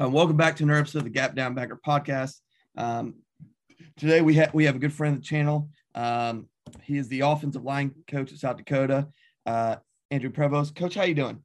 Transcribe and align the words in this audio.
Uh, 0.00 0.08
welcome 0.08 0.36
back 0.36 0.54
to 0.54 0.62
another 0.62 0.78
episode 0.78 0.98
of 0.98 1.04
the 1.04 1.10
Gap 1.10 1.34
Down 1.34 1.54
Backer 1.54 1.80
podcast. 1.84 2.36
Um, 2.76 3.16
today 3.96 4.20
we 4.20 4.34
have 4.34 4.54
we 4.54 4.64
have 4.66 4.76
a 4.76 4.78
good 4.78 4.92
friend 4.92 5.16
of 5.16 5.22
the 5.22 5.26
channel. 5.26 5.70
Um, 5.92 6.48
he 6.84 6.98
is 6.98 7.08
the 7.08 7.20
offensive 7.20 7.64
line 7.64 7.92
coach 8.06 8.30
at 8.32 8.38
South 8.38 8.58
Dakota, 8.58 9.08
uh, 9.44 9.76
Andrew 10.12 10.30
Prevost. 10.30 10.76
Coach, 10.76 10.94
how 10.94 11.02
you 11.02 11.14
doing? 11.14 11.42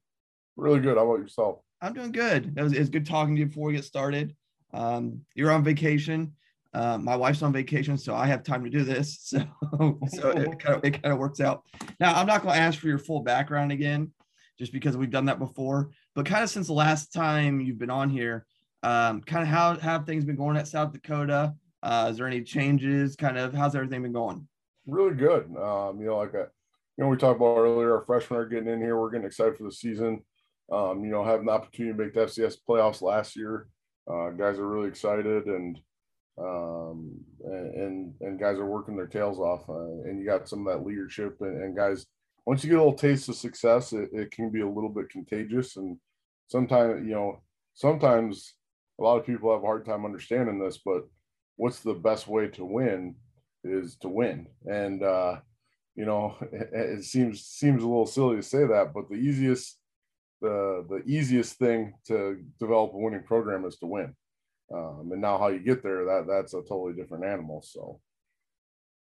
Really 0.56 0.82
good. 0.82 0.98
How 0.98 1.04
about 1.04 1.20
yourself? 1.20 1.62
I'm 1.82 1.94
doing 1.94 2.12
good. 2.12 2.54
It 2.56 2.62
was, 2.62 2.74
it 2.74 2.80
was 2.80 2.90
good 2.90 3.08
talking 3.08 3.36
to 3.36 3.40
you 3.40 3.48
before 3.48 3.70
we 3.70 3.74
get 3.74 3.86
started. 3.86 4.36
Um, 4.72 5.22
you're 5.34 5.52
on 5.52 5.64
vacation. 5.64 6.34
Uh, 6.76 7.00
my 7.00 7.16
wife's 7.16 7.42
on 7.42 7.54
vacation, 7.54 7.98
so 7.98 8.14
I 8.14 8.28
have 8.28 8.44
time 8.44 8.64
to 8.66 8.70
do 8.70 8.84
this. 8.84 9.34
So, 9.80 10.00
so 10.10 10.30
it 10.30 10.60
kind 10.60 10.76
of 10.76 10.86
it 10.86 11.02
kind 11.02 11.12
of 11.12 11.18
works 11.18 11.40
out. 11.40 11.64
Now, 12.00 12.14
I'm 12.14 12.28
not 12.28 12.44
going 12.44 12.54
to 12.54 12.62
ask 12.62 12.78
for 12.78 12.88
your 12.88 13.00
full 13.00 13.22
background 13.22 13.72
again, 13.72 14.12
just 14.60 14.72
because 14.72 14.96
we've 14.96 15.10
done 15.10 15.26
that 15.26 15.40
before. 15.40 15.90
But 16.16 16.26
kind 16.26 16.44
of 16.44 16.50
since 16.50 16.68
the 16.68 16.74
last 16.74 17.12
time 17.12 17.60
you've 17.60 17.80
been 17.80 17.90
on 17.90 18.10
here, 18.10 18.46
um, 18.84 19.22
kind 19.22 19.44
of 19.44 19.48
how 19.48 19.76
have 19.78 20.06
things 20.06 20.26
been 20.26 20.36
going 20.36 20.58
at 20.58 20.68
South 20.68 20.92
Dakota? 20.92 21.54
Uh, 21.82 22.08
is 22.12 22.18
there 22.18 22.28
any 22.28 22.42
changes? 22.42 23.16
Kind 23.16 23.38
of 23.38 23.54
how's 23.54 23.76
everything 23.76 24.04
been 24.04 24.14
going? 24.14 24.48
Really 24.86 25.16
good. 25.16 25.46
Um, 25.58 26.00
you 26.00 26.08
know, 26.08 26.18
like 26.18 26.34
a, 26.34 26.42
uh, 26.42 26.48
you 26.98 27.04
know, 27.04 27.08
we 27.10 27.18
talked 27.18 27.38
about 27.38 27.58
earlier, 27.58 27.98
our 27.98 28.06
freshmen 28.06 28.40
are 28.40 28.46
getting 28.46 28.70
in 28.70 28.80
here. 28.80 29.00
We're 29.00 29.10
getting 29.10 29.26
excited 29.26 29.58
for 29.58 29.64
the 29.64 29.72
season. 29.72 30.22
Um, 30.72 31.04
you 31.04 31.12
know, 31.12 31.24
having 31.24 31.48
the 31.48 31.52
opportunity 31.52 31.98
to 31.98 32.04
make 32.04 32.14
the 32.14 32.22
FCS 32.22 32.58
playoffs 32.68 33.02
last 33.02 33.36
year. 33.36 33.68
Uh, 34.10 34.30
guys 34.32 34.60
are 34.60 34.68
really 34.68 34.90
excited 34.90 35.46
and 35.46 35.80
um, 36.38 37.12
and, 37.44 38.14
and, 38.22 38.40
guys 38.40 38.58
are 38.58 38.66
working 38.66 38.96
their 38.96 39.08
tails 39.08 39.38
off. 39.38 39.70
Uh, 39.70 40.02
and 40.10 40.20
you 40.20 40.26
got 40.26 40.50
some 40.50 40.66
of 40.66 40.74
that 40.74 40.86
leadership 40.86 41.38
and, 41.42 41.62
and 41.62 41.78
guys 41.78 42.08
once 42.46 42.64
you 42.64 42.70
get 42.70 42.80
a 42.80 42.84
little 42.84 42.98
taste 42.98 43.30
of 43.30 43.36
success, 43.36 43.94
it, 43.94 44.10
it 44.12 44.32
can 44.32 44.50
be 44.50 44.62
a 44.62 44.70
little 44.70 44.90
bit 44.90 45.10
contagious. 45.10 45.78
And 45.78 45.98
sometimes, 46.48 47.06
you 47.06 47.14
know, 47.14 47.42
sometimes 47.74 48.56
a 49.00 49.04
lot 49.04 49.18
of 49.18 49.26
people 49.26 49.52
have 49.52 49.64
a 49.64 49.66
hard 49.66 49.86
time 49.86 50.06
understanding 50.06 50.60
this, 50.60 50.78
but 50.78 51.04
what's 51.56 51.80
the 51.80 51.94
best 51.94 52.28
way 52.28 52.48
to 52.50 52.66
win 52.66 53.16
is 53.64 53.96
to 53.98 54.10
win. 54.10 54.48
And, 54.66 55.04
uh, 55.04 55.38
you 55.96 56.06
know, 56.06 56.36
it, 56.52 56.70
it 56.74 57.04
seems 57.04 57.46
seems 57.46 57.84
a 57.84 57.88
little 57.88 58.06
silly 58.06 58.38
to 58.38 58.44
say 58.44 58.66
that, 58.66 58.94
but 58.94 59.10
the 59.10 59.16
easiest 59.16 59.78
the 60.42 60.86
the 60.90 61.02
easiest 61.06 61.58
thing 61.58 61.94
to 62.08 62.44
develop 62.60 62.94
a 62.94 62.98
winning 62.98 63.24
program 63.24 63.66
is 63.66 63.78
to 63.78 63.88
win. 63.88 64.14
Um, 64.74 65.10
and 65.12 65.22
now 65.22 65.38
how 65.38 65.48
you 65.48 65.60
get 65.60 65.84
there, 65.84 66.06
that 66.06 66.26
that's 66.28 66.54
a 66.54 66.62
totally 66.62 66.94
different 66.94 67.26
animal. 67.26 67.62
So, 67.62 68.00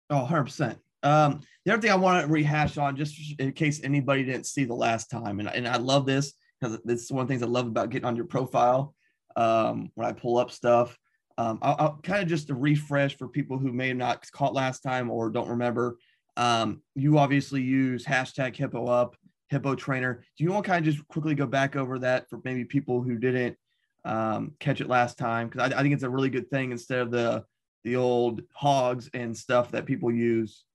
oh, 0.10 0.22
100 0.22 0.44
percent. 0.44 0.80
Um, 1.04 1.42
the 1.66 1.74
other 1.74 1.82
thing 1.82 1.92
I 1.92 1.96
want 1.96 2.26
to 2.26 2.32
rehash 2.32 2.78
on, 2.78 2.96
just 2.96 3.40
in 3.40 3.52
case 3.54 3.82
anybody 3.84 4.24
didn't 4.24 4.46
see 4.46 4.66
the 4.66 4.76
last 4.76 5.10
time, 5.10 5.40
and, 5.40 5.50
and 5.50 5.68
I 5.68 5.78
love 5.78 6.06
this 6.06 6.34
because 6.60 6.80
this 6.84 7.04
is 7.04 7.12
one 7.12 7.22
of 7.22 7.28
the 7.28 7.34
things 7.34 7.44
I 7.44 7.48
love 7.48 7.68
about 7.68 7.90
getting 7.90 8.06
on 8.06 8.16
your 8.16 8.26
profile 8.26 8.94
um, 9.36 9.92
when 9.96 10.08
I 10.08 10.12
pull 10.12 10.38
up 10.38 10.52
stuff. 10.52 10.98
Um, 11.38 11.60
I'll, 11.62 11.76
I'll 11.80 12.00
kind 12.04 12.22
of 12.22 12.28
just 12.28 12.50
refresh 12.50 13.18
for 13.18 13.28
people 13.28 13.58
who 13.58 13.72
may 13.72 13.90
have 13.90 13.98
not 13.98 14.30
caught 14.32 14.54
last 14.54 14.82
time 14.82 15.10
or 15.10 15.30
don't 15.30 15.48
remember. 15.48 15.98
Um, 16.36 16.82
you 16.96 17.18
obviously 17.18 17.62
use 17.62 18.06
hashtag 18.06 18.56
hippo 18.56 18.86
up, 18.88 19.16
hippo 19.50 19.76
trainer. 19.76 20.24
Do 20.38 20.44
you 20.44 20.52
want 20.52 20.66
to 20.66 20.72
kind 20.72 20.86
of 20.86 20.94
just 20.94 21.08
quickly 21.08 21.36
go 21.36 21.46
back 21.46 21.76
over 21.76 22.00
that 22.00 22.30
for 22.30 22.42
maybe 22.44 22.66
people 22.66 23.02
who 23.02 23.18
didn't 23.18 23.58
um, 24.04 24.54
catch 24.60 24.82
it 24.82 24.90
last 24.90 25.18
time? 25.18 25.48
Because 25.48 25.72
I, 25.72 25.80
I 25.80 25.82
think 25.82 25.94
it's 25.94 26.04
a 26.04 26.10
really 26.10 26.30
good 26.30 26.50
thing 26.50 26.72
instead 26.72 27.00
of 27.00 27.12
the 27.12 27.46
the 27.86 27.96
old 27.96 28.42
hogs 28.54 29.10
and 29.14 29.36
stuff 29.36 29.72
that 29.72 29.86
people 29.86 30.12
use 30.12 30.66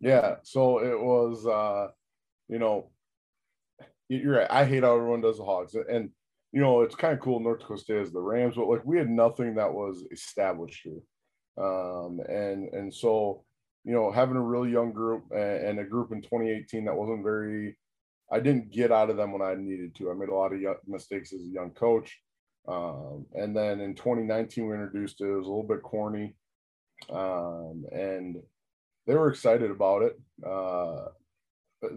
yeah. 0.00 0.36
So 0.42 0.78
it 0.78 0.98
was, 0.98 1.46
uh, 1.46 1.88
you 2.48 2.58
know, 2.58 2.90
you're 4.08 4.38
right. 4.38 4.50
I 4.50 4.64
hate 4.64 4.82
how 4.82 4.96
everyone 4.96 5.20
does 5.20 5.38
the 5.38 5.44
Hogs, 5.44 5.74
and 5.74 6.10
you 6.52 6.60
know 6.60 6.82
it's 6.82 6.94
kind 6.94 7.14
of 7.14 7.20
cool. 7.20 7.40
North 7.40 7.60
Dakota 7.60 7.80
State 7.80 8.00
as 8.00 8.12
the 8.12 8.20
Rams, 8.20 8.56
but 8.56 8.68
like 8.68 8.84
we 8.84 8.98
had 8.98 9.08
nothing 9.08 9.54
that 9.54 9.72
was 9.72 10.04
established 10.12 10.82
here, 10.84 11.64
um, 11.64 12.20
and 12.28 12.68
and 12.74 12.92
so 12.92 13.44
you 13.84 13.92
know 13.92 14.10
having 14.10 14.36
a 14.36 14.42
really 14.42 14.70
young 14.70 14.92
group 14.92 15.24
and, 15.34 15.78
a 15.78 15.84
group 15.84 16.12
in 16.12 16.20
2018 16.22 16.84
that 16.84 16.96
wasn't 16.96 17.22
very. 17.22 17.76
I 18.30 18.40
didn't 18.40 18.70
get 18.70 18.92
out 18.92 19.10
of 19.10 19.18
them 19.18 19.32
when 19.32 19.42
I 19.42 19.54
needed 19.54 19.94
to. 19.96 20.10
I 20.10 20.14
made 20.14 20.30
a 20.30 20.34
lot 20.34 20.54
of 20.54 20.60
mistakes 20.86 21.34
as 21.34 21.40
a 21.40 21.52
young 21.52 21.70
coach. 21.70 22.18
Um, 22.66 23.26
and 23.34 23.54
then 23.54 23.80
in 23.80 23.94
2019, 23.94 24.66
we 24.66 24.74
introduced 24.74 25.20
it. 25.20 25.24
It 25.24 25.36
was 25.36 25.46
a 25.46 25.50
little 25.50 25.66
bit 25.66 25.82
corny. 25.82 26.34
Um, 27.10 27.84
and 27.92 28.36
they 29.06 29.14
were 29.14 29.30
excited 29.30 29.70
about 29.70 30.02
it. 30.02 30.20
Uh, 30.46 31.06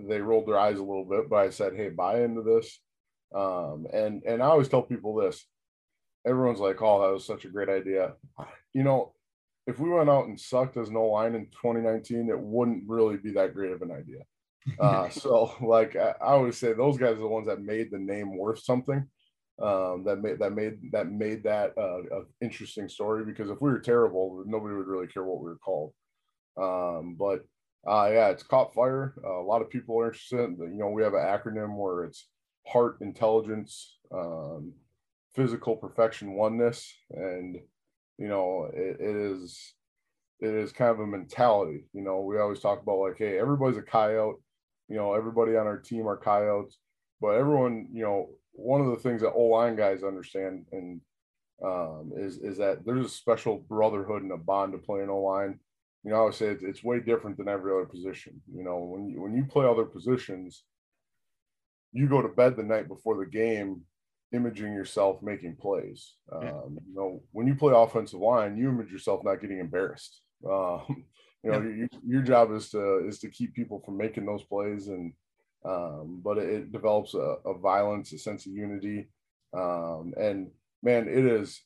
they 0.07 0.19
rolled 0.19 0.47
their 0.47 0.57
eyes 0.57 0.79
a 0.79 0.83
little 0.83 1.05
bit, 1.05 1.29
but 1.29 1.37
I 1.37 1.49
said, 1.49 1.75
"Hey, 1.75 1.89
buy 1.89 2.21
into 2.23 2.41
this." 2.41 2.79
Um, 3.33 3.87
and 3.93 4.23
and 4.25 4.41
I 4.41 4.47
always 4.47 4.67
tell 4.67 4.81
people 4.81 5.15
this. 5.15 5.45
Everyone's 6.25 6.59
like, 6.59 6.81
"Oh, 6.81 7.01
that 7.01 7.13
was 7.13 7.25
such 7.25 7.45
a 7.45 7.49
great 7.49 7.69
idea." 7.69 8.13
You 8.73 8.83
know, 8.83 9.13
if 9.67 9.79
we 9.79 9.89
went 9.89 10.09
out 10.09 10.27
and 10.27 10.39
sucked 10.39 10.77
as 10.77 10.89
no 10.89 11.05
line 11.05 11.35
in 11.35 11.45
2019, 11.47 12.29
it 12.29 12.39
wouldn't 12.39 12.83
really 12.87 13.17
be 13.17 13.31
that 13.31 13.53
great 13.53 13.71
of 13.71 13.81
an 13.81 13.91
idea. 13.91 14.23
Uh, 14.79 15.09
so, 15.09 15.53
like 15.61 15.95
I, 15.95 16.13
I, 16.21 16.33
always 16.33 16.57
say, 16.57 16.73
those 16.73 16.97
guys 16.97 17.13
are 17.13 17.21
the 17.21 17.27
ones 17.27 17.47
that 17.47 17.61
made 17.61 17.91
the 17.91 17.99
name 17.99 18.37
worth 18.37 18.59
something. 18.59 19.07
Um, 19.61 20.03
that 20.05 20.17
made 20.17 20.39
that 20.39 20.51
made 20.51 20.91
that 20.91 21.09
made 21.09 21.43
that 21.43 21.77
uh, 21.77 21.99
an 21.99 22.25
interesting 22.41 22.89
story. 22.89 23.23
Because 23.23 23.49
if 23.49 23.61
we 23.61 23.69
were 23.69 23.79
terrible, 23.79 24.43
nobody 24.45 24.75
would 24.75 24.87
really 24.87 25.07
care 25.07 25.23
what 25.23 25.39
we 25.39 25.49
were 25.49 25.57
called. 25.57 25.93
Um, 26.57 27.15
but 27.17 27.45
uh, 27.87 28.09
yeah, 28.11 28.29
it's 28.29 28.43
caught 28.43 28.73
fire. 28.73 29.13
Uh, 29.23 29.39
a 29.39 29.43
lot 29.43 29.61
of 29.61 29.69
people 29.69 29.99
are 29.99 30.07
interested. 30.07 30.57
You 30.59 30.77
know, 30.77 30.89
we 30.89 31.03
have 31.03 31.13
an 31.13 31.19
acronym 31.19 31.77
where 31.77 32.05
it's 32.05 32.27
heart, 32.65 32.97
intelligence, 33.01 33.97
um, 34.11 34.73
physical 35.35 35.75
perfection, 35.75 36.33
oneness, 36.33 36.91
and 37.11 37.57
you 38.17 38.27
know, 38.27 38.69
it, 38.73 38.97
it 38.99 39.15
is 39.15 39.73
it 40.39 40.53
is 40.53 40.71
kind 40.71 40.91
of 40.91 40.99
a 40.99 41.07
mentality. 41.07 41.85
You 41.93 42.01
know, 42.01 42.21
we 42.21 42.39
always 42.39 42.59
talk 42.59 42.81
about 42.81 42.99
like, 42.99 43.17
hey, 43.17 43.37
everybody's 43.37 43.77
a 43.77 43.83
coyote. 43.83 44.39
You 44.87 44.95
know, 44.95 45.13
everybody 45.13 45.55
on 45.55 45.67
our 45.67 45.79
team 45.79 46.07
are 46.07 46.17
coyotes, 46.17 46.77
but 47.21 47.35
everyone, 47.35 47.87
you 47.91 48.03
know, 48.03 48.29
one 48.51 48.81
of 48.81 48.87
the 48.87 48.97
things 48.97 49.21
that 49.21 49.31
O 49.31 49.43
line 49.45 49.75
guys 49.75 50.03
understand 50.03 50.65
and 50.71 51.01
um, 51.63 52.11
is 52.15 52.37
is 52.37 52.57
that 52.57 52.85
there's 52.85 53.05
a 53.05 53.09
special 53.09 53.57
brotherhood 53.69 54.23
and 54.23 54.31
a 54.31 54.37
bond 54.37 54.73
to 54.73 54.77
playing 54.77 55.09
O 55.09 55.19
line 55.21 55.59
you 56.05 56.11
know, 56.11 56.21
I 56.21 56.23
would 56.25 56.35
say 56.35 56.47
it's, 56.47 56.63
it's 56.63 56.83
way 56.83 56.99
different 56.99 57.35
than 57.35 57.49
every 57.49 57.73
other 57.73 57.85
position. 57.85 58.39
You 58.53 58.63
know, 58.63 58.77
when 58.77 59.09
you 59.09 59.21
when 59.21 59.33
you 59.33 59.43
play 59.43 59.65
other 59.65 59.85
positions, 59.85 60.63
you 61.91 62.07
go 62.07 62.21
to 62.21 62.27
bed 62.27 62.55
the 62.55 62.63
night 62.63 62.87
before 62.87 63.17
the 63.17 63.25
game 63.25 63.81
imaging 64.31 64.73
yourself 64.73 65.21
making 65.23 65.55
plays. 65.55 66.13
Um. 66.31 66.77
You 66.87 66.95
know, 66.95 67.23
when 67.31 67.47
you 67.47 67.55
play 67.55 67.73
offensive 67.75 68.19
line, 68.19 68.55
you 68.55 68.69
image 68.69 68.91
yourself 68.91 69.21
not 69.23 69.41
getting 69.41 69.59
embarrassed. 69.59 70.21
Um, 70.47 71.05
you 71.43 71.51
know, 71.51 71.61
yeah. 71.61 71.75
your, 71.75 71.87
your 72.05 72.21
job 72.21 72.51
is 72.51 72.69
to 72.71 73.07
is 73.07 73.19
to 73.19 73.29
keep 73.29 73.55
people 73.55 73.81
from 73.83 73.97
making 73.97 74.25
those 74.25 74.43
plays, 74.43 74.89
and 74.89 75.13
um, 75.63 76.21
but 76.23 76.37
it, 76.37 76.49
it 76.49 76.71
develops 76.71 77.13
a, 77.13 77.37
a, 77.45 77.57
violence, 77.57 78.11
a 78.13 78.17
sense 78.19 78.45
of 78.45 78.51
unity, 78.51 79.07
um, 79.53 80.13
and 80.19 80.51
man, 80.83 81.07
it 81.07 81.25
is. 81.25 81.61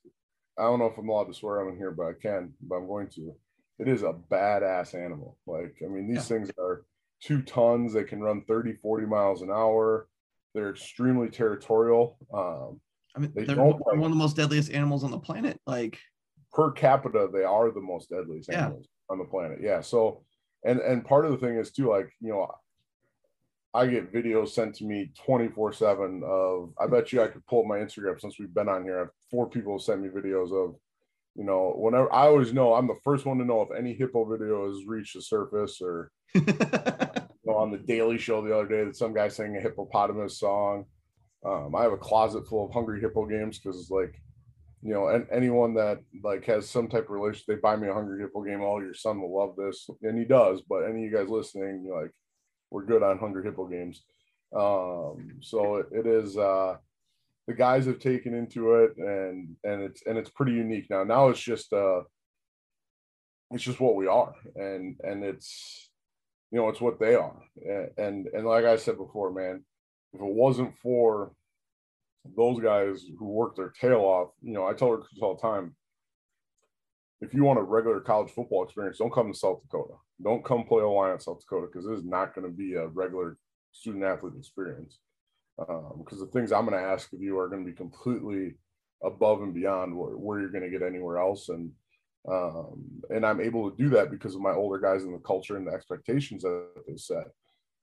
I 0.58 0.64
don't 0.64 0.80
know 0.80 0.86
if 0.86 0.98
I'm 0.98 1.10
allowed 1.10 1.26
to 1.26 1.34
swear 1.34 1.68
on 1.68 1.76
here, 1.78 1.92
but 1.92 2.08
I 2.08 2.14
can. 2.14 2.54
But 2.62 2.76
I'm 2.76 2.88
going 2.88 3.08
to. 3.16 3.34
It 3.80 3.88
is 3.88 4.04
a 4.04 4.14
badass 4.30 4.94
animal. 4.94 5.38
Like, 5.48 5.76
I 5.84 5.88
mean, 5.88 6.08
these 6.08 6.30
yeah. 6.30 6.38
things 6.38 6.52
are 6.60 6.86
two 7.22 7.42
tons. 7.42 7.94
They 7.94 8.04
can 8.04 8.22
run 8.22 8.44
30, 8.48 8.74
40 8.74 9.06
miles 9.06 9.42
an 9.42 9.50
hour. 9.50 10.08
They're 10.54 10.70
extremely 10.70 11.30
territorial. 11.30 12.18
Um, 12.34 12.82
I 13.16 13.20
mean, 13.20 13.32
they 13.36 13.44
they're 13.44 13.56
one 13.56 13.76
of 13.76 14.10
the 14.10 14.16
most 14.16 14.36
deadliest 14.36 14.72
animals 14.72 15.04
on 15.04 15.12
the 15.12 15.20
planet. 15.20 15.60
Like 15.66 16.00
per 16.54 16.72
capita, 16.72 17.30
they 17.32 17.44
are 17.44 17.72
the 17.72 17.82
most 17.82 18.10
deadliest 18.10 18.50
yeah. 18.52 18.66
animals 18.66 18.88
on 19.10 19.18
the 19.18 19.26
planet. 19.26 19.60
Yeah. 19.62 19.82
So, 19.82 20.24
and 20.64 20.80
and 20.80 21.06
part 21.06 21.26
of 21.26 21.32
the 21.32 21.38
thing 21.38 21.58
is 21.58 21.72
too, 21.72 21.90
like 21.90 22.12
you 22.20 22.32
know, 22.32 22.52
I 23.74 23.88
get 23.88 24.14
videos 24.14 24.50
sent 24.50 24.76
to 24.76 24.86
me 24.86 25.12
24 25.26 25.74
seven 25.74 26.22
of. 26.26 26.74
I 26.80 26.88
bet 26.88 27.12
you 27.12 27.22
I 27.22 27.28
could 27.28 27.46
pull 27.46 27.62
up 27.62 27.66
my 27.66 27.78
Instagram 27.78 28.20
since 28.20 28.40
we've 28.40 28.54
been 28.54 28.70
on 28.70 28.84
here. 28.84 28.98
I 28.98 29.00
have 29.02 29.10
four 29.30 29.50
people 29.50 29.80
send 29.80 30.02
me 30.02 30.10
videos 30.10 30.52
of. 30.52 30.76
You 31.36 31.46
know, 31.46 31.74
whenever 31.78 32.12
I 32.14 32.28
always 32.28 32.54
know 32.54 32.74
I'm 32.74 32.88
the 32.88 33.00
first 33.04 33.26
one 33.26 33.38
to 33.38 33.46
know 33.46 33.62
if 33.62 33.70
any 33.78 33.94
hippo 33.94 34.26
video 34.26 34.68
has 34.68 34.86
reached 34.86 35.16
the 35.16 35.22
surface 35.22 35.80
or 35.82 36.12
know, 37.50 37.58
on 37.58 37.72
the 37.72 37.78
Daily 37.78 38.18
Show 38.18 38.42
the 38.42 38.56
other 38.56 38.68
day 38.68 38.84
that 38.86 38.96
some 38.96 39.14
guy 39.14 39.28
sang 39.28 39.56
a 39.58 39.60
hippopotamus 39.60 40.40
song. 40.40 40.86
Um, 41.46 41.76
I 41.76 41.84
have 41.84 41.94
a 41.94 41.98
closet 41.98 42.48
full 42.48 42.66
of 42.66 42.74
Hungry 42.74 43.00
Hippo 43.02 43.26
games 43.26 43.60
because, 43.60 43.90
like, 43.90 44.22
you 44.82 44.94
know, 44.94 45.08
and 45.08 45.26
anyone 45.32 45.74
that 45.76 46.00
like 46.24 46.46
has 46.46 46.70
some 46.70 46.88
type 46.88 47.06
of 47.06 47.10
relationship, 47.10 47.48
they 47.48 47.56
buy 47.56 47.76
me 47.76 47.88
a 47.88 47.94
Hungry 47.94 48.22
Hippo 48.22 48.44
game. 48.44 48.62
Oh, 48.62 48.80
your 48.80 48.94
son 48.94 49.22
will 49.22 49.38
love 49.38 49.56
this, 49.56 49.90
and 50.04 50.18
he 50.18 50.26
does. 50.26 50.62
But 50.62 50.84
any 50.84 51.06
of 51.06 51.12
you 51.12 51.18
guys 51.18 51.30
listening, 51.30 51.90
like, 51.94 52.12
we're 52.72 52.86
good 52.86 53.04
on 53.04 53.20
Hungry 53.20 53.44
Hippo 53.44 53.68
games. 53.68 54.04
Um, 54.56 55.40
so 55.42 55.78
it, 55.78 55.88
it 55.92 56.08
is. 56.08 56.38
Uh, 56.38 56.78
the 57.50 57.56
guys 57.56 57.88
have 57.88 57.98
taken 57.98 58.36
into 58.36 58.76
it, 58.76 58.96
and 58.98 59.56
and 59.64 59.82
it's 59.82 60.04
and 60.06 60.20
it's 60.20 60.30
pretty 60.30 60.52
unique 60.52 60.86
now. 60.88 61.04
Now 61.04 61.30
it's 61.30 61.42
just 61.42 61.74
uh, 61.74 62.02
it's 63.50 63.64
just 63.64 63.80
what 63.80 63.96
we 63.96 64.06
are, 64.06 64.36
and 64.56 64.96
and 65.04 65.24
it's 65.24 65.90
you 66.52 66.60
know, 66.60 66.70
it's 66.70 66.80
what 66.80 67.00
they 67.00 67.16
are. 67.16 67.42
And 67.98 68.28
and 68.28 68.46
like 68.46 68.66
I 68.66 68.76
said 68.76 68.98
before, 68.98 69.32
man, 69.32 69.64
if 70.14 70.22
it 70.22 70.26
wasn't 70.26 70.78
for 70.78 71.34
those 72.38 72.60
guys 72.60 73.04
who 73.18 73.26
worked 73.26 73.58
their 73.58 73.74
tail 73.82 74.02
off, 74.02 74.30
you 74.44 74.54
know, 74.54 74.68
I 74.68 74.74
tell 74.74 74.92
recruits 74.92 75.20
all 75.20 75.36
the 75.36 75.42
time, 75.42 75.76
if 77.20 77.34
you 77.34 77.44
want 77.44 77.58
a 77.58 77.64
regular 77.64 78.00
college 78.00 78.32
football 78.32 78.64
experience, 78.64 79.00
don't 79.00 79.14
come 79.14 79.32
to 79.32 79.38
South 79.38 79.62
Dakota. 79.64 79.96
Don't 80.24 80.46
come 80.46 80.66
play 80.66 80.84
a 80.84 80.88
line 80.88 81.14
at 81.14 81.24
South 81.24 81.40
Dakota 81.40 81.66
because 81.66 81.88
this 81.88 81.98
is 81.98 82.06
not 82.06 82.36
going 82.36 82.46
to 82.46 82.56
be 82.56 82.76
a 82.76 82.88
regular 82.88 83.38
student 83.72 84.04
athlete 84.04 84.34
experience. 84.38 85.00
Because 85.60 86.22
um, 86.22 86.26
the 86.26 86.32
things 86.32 86.52
I'm 86.52 86.66
going 86.66 86.78
to 86.82 86.90
ask 86.90 87.12
of 87.14 87.22
you 87.22 87.38
are 87.38 87.50
going 87.50 87.66
to 87.66 87.70
be 87.70 87.76
completely 87.76 88.56
above 89.04 89.42
and 89.42 89.54
beyond 89.54 89.96
where, 89.96 90.18
where 90.18 90.40
you're 90.40 90.52
going 90.52 90.64
to 90.64 90.70
get 90.70 90.86
anywhere 90.86 91.18
else. 91.18 91.50
And 91.50 91.72
um, 92.30 92.84
and 93.10 93.26
I'm 93.26 93.40
able 93.40 93.70
to 93.70 93.78
do 93.78 93.90
that 93.92 94.12
because 94.12 94.36
of 94.36 94.42
my 94.42 94.52
older 94.52 94.78
guys 94.78 95.04
and 95.04 95.14
the 95.14 95.20
culture 95.20 95.58
and 95.58 95.68
the 95.68 95.72
expectations 95.72 96.44
that 96.44 96.68
they 96.88 96.98
set. 96.98 97.28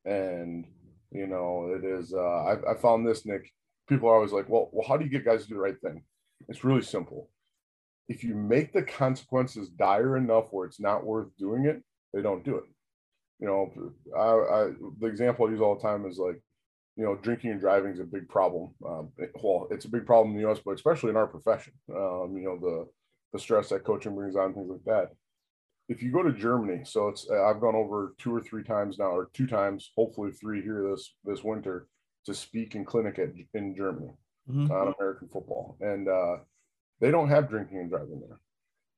And 0.04 0.66
you 1.10 1.26
know, 1.26 1.74
it 1.74 1.84
is. 1.84 2.12
Uh, 2.12 2.18
I, 2.20 2.72
I 2.72 2.74
found 2.74 3.06
this, 3.06 3.24
Nick. 3.24 3.50
People 3.88 4.08
are 4.08 4.14
always 4.16 4.32
like, 4.32 4.48
"Well, 4.48 4.68
well, 4.72 4.86
how 4.86 4.96
do 4.96 5.04
you 5.04 5.10
get 5.10 5.24
guys 5.24 5.42
to 5.42 5.48
do 5.48 5.54
the 5.54 5.60
right 5.60 5.80
thing?" 5.80 6.02
It's 6.48 6.64
really 6.64 6.82
simple. 6.82 7.30
If 8.08 8.22
you 8.22 8.34
make 8.34 8.72
the 8.72 8.82
consequences 8.82 9.68
dire 9.68 10.16
enough 10.16 10.48
where 10.50 10.66
it's 10.66 10.80
not 10.80 11.04
worth 11.04 11.28
doing 11.38 11.64
it, 11.64 11.82
they 12.12 12.22
don't 12.22 12.44
do 12.44 12.56
it. 12.56 12.64
You 13.40 13.46
know, 13.46 13.72
I, 14.16 14.20
I 14.20 14.70
the 15.00 15.06
example 15.06 15.46
I 15.46 15.50
use 15.50 15.60
all 15.60 15.76
the 15.76 15.82
time 15.82 16.06
is 16.06 16.18
like, 16.18 16.40
you 16.96 17.04
know, 17.04 17.14
drinking 17.16 17.50
and 17.50 17.60
driving 17.60 17.92
is 17.92 18.00
a 18.00 18.04
big 18.04 18.28
problem. 18.28 18.70
Um, 18.86 19.10
well, 19.42 19.68
it's 19.70 19.84
a 19.84 19.90
big 19.90 20.06
problem 20.06 20.30
in 20.30 20.36
the 20.36 20.48
U.S., 20.48 20.60
but 20.64 20.74
especially 20.74 21.10
in 21.10 21.16
our 21.16 21.26
profession. 21.26 21.74
Um, 21.90 22.34
you 22.36 22.44
know, 22.44 22.58
the 22.58 22.86
the 23.32 23.38
stress 23.38 23.68
that 23.68 23.84
coaching 23.84 24.14
brings 24.14 24.36
on, 24.36 24.54
things 24.54 24.70
like 24.70 24.84
that. 24.86 25.10
If 25.88 26.02
you 26.02 26.10
go 26.10 26.22
to 26.22 26.32
Germany, 26.32 26.80
so 26.84 27.08
it's 27.08 27.28
uh, 27.30 27.44
I've 27.44 27.60
gone 27.60 27.74
over 27.74 28.14
two 28.18 28.34
or 28.34 28.40
three 28.40 28.64
times 28.64 28.98
now, 28.98 29.14
or 29.14 29.30
two 29.34 29.46
times, 29.46 29.92
hopefully 29.96 30.32
three 30.32 30.62
here 30.62 30.88
this 30.90 31.14
this 31.24 31.44
winter 31.44 31.86
to 32.24 32.34
speak 32.34 32.74
in 32.74 32.84
clinic 32.84 33.18
at, 33.18 33.28
in 33.54 33.76
Germany 33.76 34.10
mm-hmm. 34.50 34.72
on 34.72 34.94
American 34.98 35.28
football, 35.28 35.76
and 35.80 36.08
uh, 36.08 36.36
they 37.00 37.10
don't 37.10 37.28
have 37.28 37.48
drinking 37.48 37.78
and 37.78 37.90
driving 37.90 38.20
there 38.26 38.40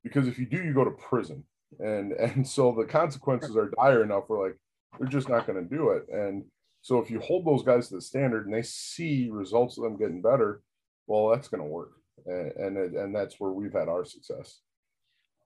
because 0.03 0.27
if 0.27 0.39
you 0.39 0.45
do, 0.45 0.63
you 0.63 0.73
go 0.73 0.85
to 0.85 0.91
prison, 0.91 1.43
and 1.79 2.11
and 2.13 2.47
so 2.47 2.75
the 2.77 2.85
consequences 2.85 3.55
are 3.57 3.71
dire 3.77 4.03
enough. 4.03 4.23
We're 4.27 4.47
like 4.47 4.57
they're 4.97 5.07
just 5.07 5.29
not 5.29 5.45
going 5.45 5.61
to 5.61 5.75
do 5.75 5.89
it, 5.89 6.05
and 6.11 6.43
so 6.81 6.99
if 6.99 7.11
you 7.11 7.19
hold 7.19 7.45
those 7.45 7.63
guys 7.63 7.89
to 7.89 7.95
the 7.95 8.01
standard 8.01 8.45
and 8.45 8.53
they 8.53 8.61
see 8.61 9.29
results 9.31 9.77
of 9.77 9.83
them 9.83 9.97
getting 9.97 10.21
better, 10.21 10.61
well, 11.07 11.29
that's 11.29 11.47
going 11.47 11.61
to 11.61 11.67
work 11.67 11.99
and 12.25 12.77
and, 12.77 12.95
and 12.95 13.15
that's 13.15 13.39
where 13.39 13.51
we've 13.51 13.73
had 13.73 13.89
our 13.89 14.05
success. 14.05 14.59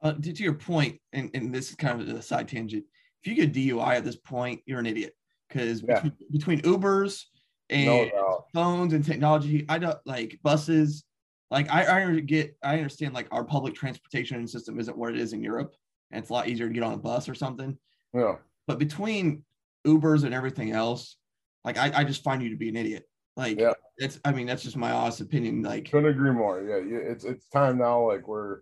Uh, 0.01 0.13
to 0.13 0.31
your 0.43 0.53
point, 0.53 0.99
and, 1.13 1.31
and 1.33 1.53
this 1.55 1.69
is 1.69 1.75
kind 1.75 2.01
of 2.01 2.07
a 2.09 2.21
side 2.21 2.47
tangent. 2.47 2.83
If 3.21 3.27
you 3.27 3.35
get 3.35 3.53
DUI 3.53 3.95
at 3.95 4.03
this 4.03 4.17
point, 4.17 4.61
you're 4.65 4.79
an 4.79 4.85
idiot 4.85 5.13
because 5.47 5.81
yeah. 5.81 6.01
between, 6.01 6.13
between, 6.31 6.61
Ubers 6.61 7.23
and 7.69 8.11
no 8.13 8.45
phones 8.53 8.91
and 8.91 9.05
technology, 9.05 9.65
I 9.69 9.77
don't 9.77 9.97
like 10.05 10.39
buses. 10.43 11.05
Like 11.49 11.71
I, 11.71 12.01
I 12.01 12.19
get, 12.19 12.57
I 12.61 12.77
understand 12.77 13.13
like 13.13 13.27
our 13.31 13.45
public 13.45 13.75
transportation 13.75 14.45
system 14.45 14.77
isn't 14.79 14.97
what 14.97 15.13
it 15.13 15.21
is 15.21 15.31
in 15.31 15.41
Europe, 15.41 15.73
and 16.11 16.21
it's 16.21 16.29
a 16.29 16.33
lot 16.33 16.49
easier 16.49 16.67
to 16.67 16.73
get 16.73 16.83
on 16.83 16.93
a 16.93 16.97
bus 16.97 17.29
or 17.29 17.35
something. 17.35 17.77
Yeah. 18.13 18.35
But 18.67 18.79
between 18.79 19.43
Ubers 19.87 20.25
and 20.25 20.33
everything 20.33 20.71
else, 20.71 21.15
like 21.63 21.77
I, 21.77 21.91
I 21.95 22.03
just 22.03 22.23
find 22.23 22.41
you 22.41 22.49
to 22.49 22.57
be 22.57 22.69
an 22.69 22.75
idiot. 22.75 23.07
Like, 23.35 23.59
yeah. 23.59 23.73
it's, 23.97 24.19
I 24.23 24.31
mean, 24.31 24.45
that's 24.45 24.61
just 24.61 24.77
my 24.77 24.91
honest 24.91 25.21
opinion. 25.21 25.63
Like, 25.63 25.89
couldn't 25.89 26.09
agree 26.09 26.31
more. 26.31 26.61
Yeah. 26.61 27.09
It's, 27.11 27.23
it's 27.23 27.47
time 27.49 27.79
now. 27.79 28.07
Like, 28.07 28.27
we're, 28.27 28.59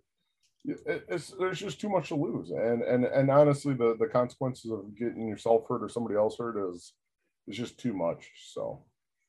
it's 0.64 1.34
there's 1.38 1.58
just 1.58 1.80
too 1.80 1.88
much 1.88 2.08
to 2.08 2.14
lose 2.14 2.50
and 2.50 2.82
and 2.82 3.04
and 3.04 3.30
honestly 3.30 3.74
the 3.74 3.96
the 3.98 4.06
consequences 4.06 4.70
of 4.70 4.96
getting 4.96 5.26
yourself 5.26 5.64
hurt 5.68 5.82
or 5.82 5.88
somebody 5.88 6.14
else 6.14 6.36
hurt 6.38 6.56
is 6.70 6.92
is 7.48 7.56
just 7.56 7.78
too 7.78 7.92
much 7.92 8.30
so 8.52 8.84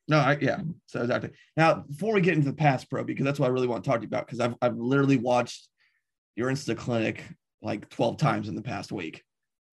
no 0.08 0.19
I, 0.19 0.38
yeah 0.40 0.60
so 0.86 1.02
exactly 1.02 1.31
now 1.58 1.86
before 1.90 2.14
we 2.14 2.22
get 2.22 2.36
into 2.36 2.52
the 2.52 2.56
pass 2.56 2.86
pro 2.86 3.04
because 3.04 3.26
that's 3.26 3.40
what 3.40 3.47
i 3.47 3.50
really 3.50 3.68
want 3.68 3.83
to 3.83 3.90
talk 3.90 4.02
to 4.02 4.04
you 4.04 4.09
about 4.09 4.28
because 4.28 4.40
i've, 4.40 4.54
I've 4.62 4.78
literally 4.78 5.18
watched 5.18 5.69
your 6.36 6.52
insta 6.52 6.78
clinic 6.78 7.24
like 7.64 7.90
12 7.90 8.18
times 8.18 8.47
in 8.47 8.54
the 8.54 8.62
past 8.62 8.92
week 8.92 9.24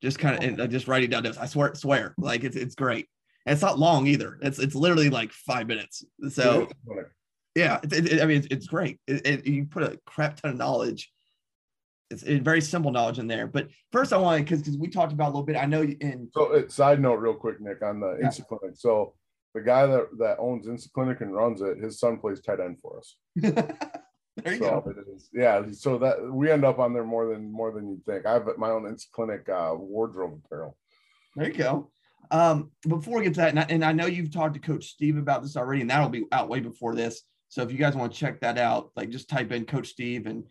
just 0.02 0.18
kind 0.18 0.36
of 0.36 0.42
and 0.42 0.60
uh, 0.62 0.66
just 0.66 0.88
writing 0.88 1.10
down 1.10 1.24
this 1.24 1.36
i 1.36 1.44
swear 1.44 1.74
swear 1.74 2.14
like 2.16 2.42
it's, 2.42 2.56
it's 2.56 2.74
great 2.74 3.06
and 3.46 3.54
it's 3.54 3.62
not 3.62 3.78
long 3.78 4.06
either. 4.06 4.38
It's 4.42 4.58
it's 4.58 4.74
literally 4.74 5.10
like 5.10 5.32
five 5.32 5.66
minutes. 5.66 6.04
So 6.30 6.68
yeah, 7.54 7.80
it, 7.82 8.12
it, 8.12 8.22
I 8.22 8.26
mean 8.26 8.38
it's, 8.38 8.48
it's 8.50 8.66
great. 8.66 8.98
It, 9.06 9.46
you 9.46 9.66
put 9.66 9.82
a 9.82 9.98
crap 10.06 10.40
ton 10.40 10.52
of 10.52 10.56
knowledge. 10.56 11.10
It's 12.10 12.22
very 12.22 12.60
simple 12.60 12.90
knowledge 12.90 13.20
in 13.20 13.28
there. 13.28 13.46
But 13.46 13.68
first, 13.92 14.12
I 14.12 14.16
want 14.16 14.46
to 14.46 14.56
because 14.56 14.76
we 14.76 14.88
talked 14.88 15.12
about 15.12 15.26
a 15.26 15.32
little 15.32 15.44
bit. 15.44 15.56
I 15.56 15.66
know 15.66 15.82
in 15.82 16.28
so 16.32 16.54
uh, 16.54 16.68
side 16.68 17.00
note, 17.00 17.14
real 17.16 17.34
quick, 17.34 17.60
Nick, 17.60 17.82
on 17.82 18.00
the 18.00 18.18
yeah. 18.20 18.28
Insta 18.28 18.46
Clinic. 18.46 18.76
So 18.76 19.14
the 19.54 19.60
guy 19.60 19.86
that 19.86 20.08
that 20.18 20.38
owns 20.38 20.66
Insta 20.66 20.92
Clinic 20.92 21.20
and 21.20 21.34
runs 21.34 21.60
it, 21.60 21.78
his 21.78 22.00
son 22.00 22.18
plays 22.18 22.40
tight 22.40 22.60
end 22.60 22.78
for 22.82 22.98
us. 22.98 23.16
there 23.36 24.54
you 24.54 24.58
so 24.58 24.80
go. 24.80 24.94
yeah, 25.32 25.62
so 25.70 25.98
that 25.98 26.32
we 26.32 26.50
end 26.50 26.64
up 26.64 26.78
on 26.78 26.92
there 26.92 27.04
more 27.04 27.26
than 27.26 27.50
more 27.50 27.70
than 27.72 27.88
you'd 27.88 28.04
think. 28.04 28.26
I 28.26 28.32
have 28.32 28.48
my 28.58 28.70
own 28.70 28.84
Insta 28.84 29.10
Clinic 29.12 29.48
uh, 29.48 29.74
wardrobe 29.76 30.40
apparel. 30.44 30.76
There 31.36 31.48
you 31.48 31.54
go. 31.54 31.90
Um, 32.30 32.70
before 32.86 33.18
we 33.18 33.24
get 33.24 33.34
to 33.34 33.40
that, 33.40 33.50
and 33.50 33.60
I, 33.60 33.66
and 33.68 33.84
I, 33.84 33.92
know 33.92 34.06
you've 34.06 34.32
talked 34.32 34.54
to 34.54 34.60
Coach 34.60 34.86
Steve 34.86 35.16
about 35.16 35.42
this 35.42 35.56
already, 35.56 35.80
and 35.80 35.90
that'll 35.90 36.08
be 36.08 36.24
out 36.30 36.48
way 36.48 36.60
before 36.60 36.94
this. 36.94 37.22
So 37.48 37.62
if 37.62 37.72
you 37.72 37.78
guys 37.78 37.96
want 37.96 38.12
to 38.12 38.18
check 38.18 38.40
that 38.40 38.56
out, 38.56 38.92
like 38.94 39.10
just 39.10 39.28
type 39.28 39.50
in 39.50 39.64
Coach 39.64 39.88
Steve 39.88 40.26
and 40.26 40.44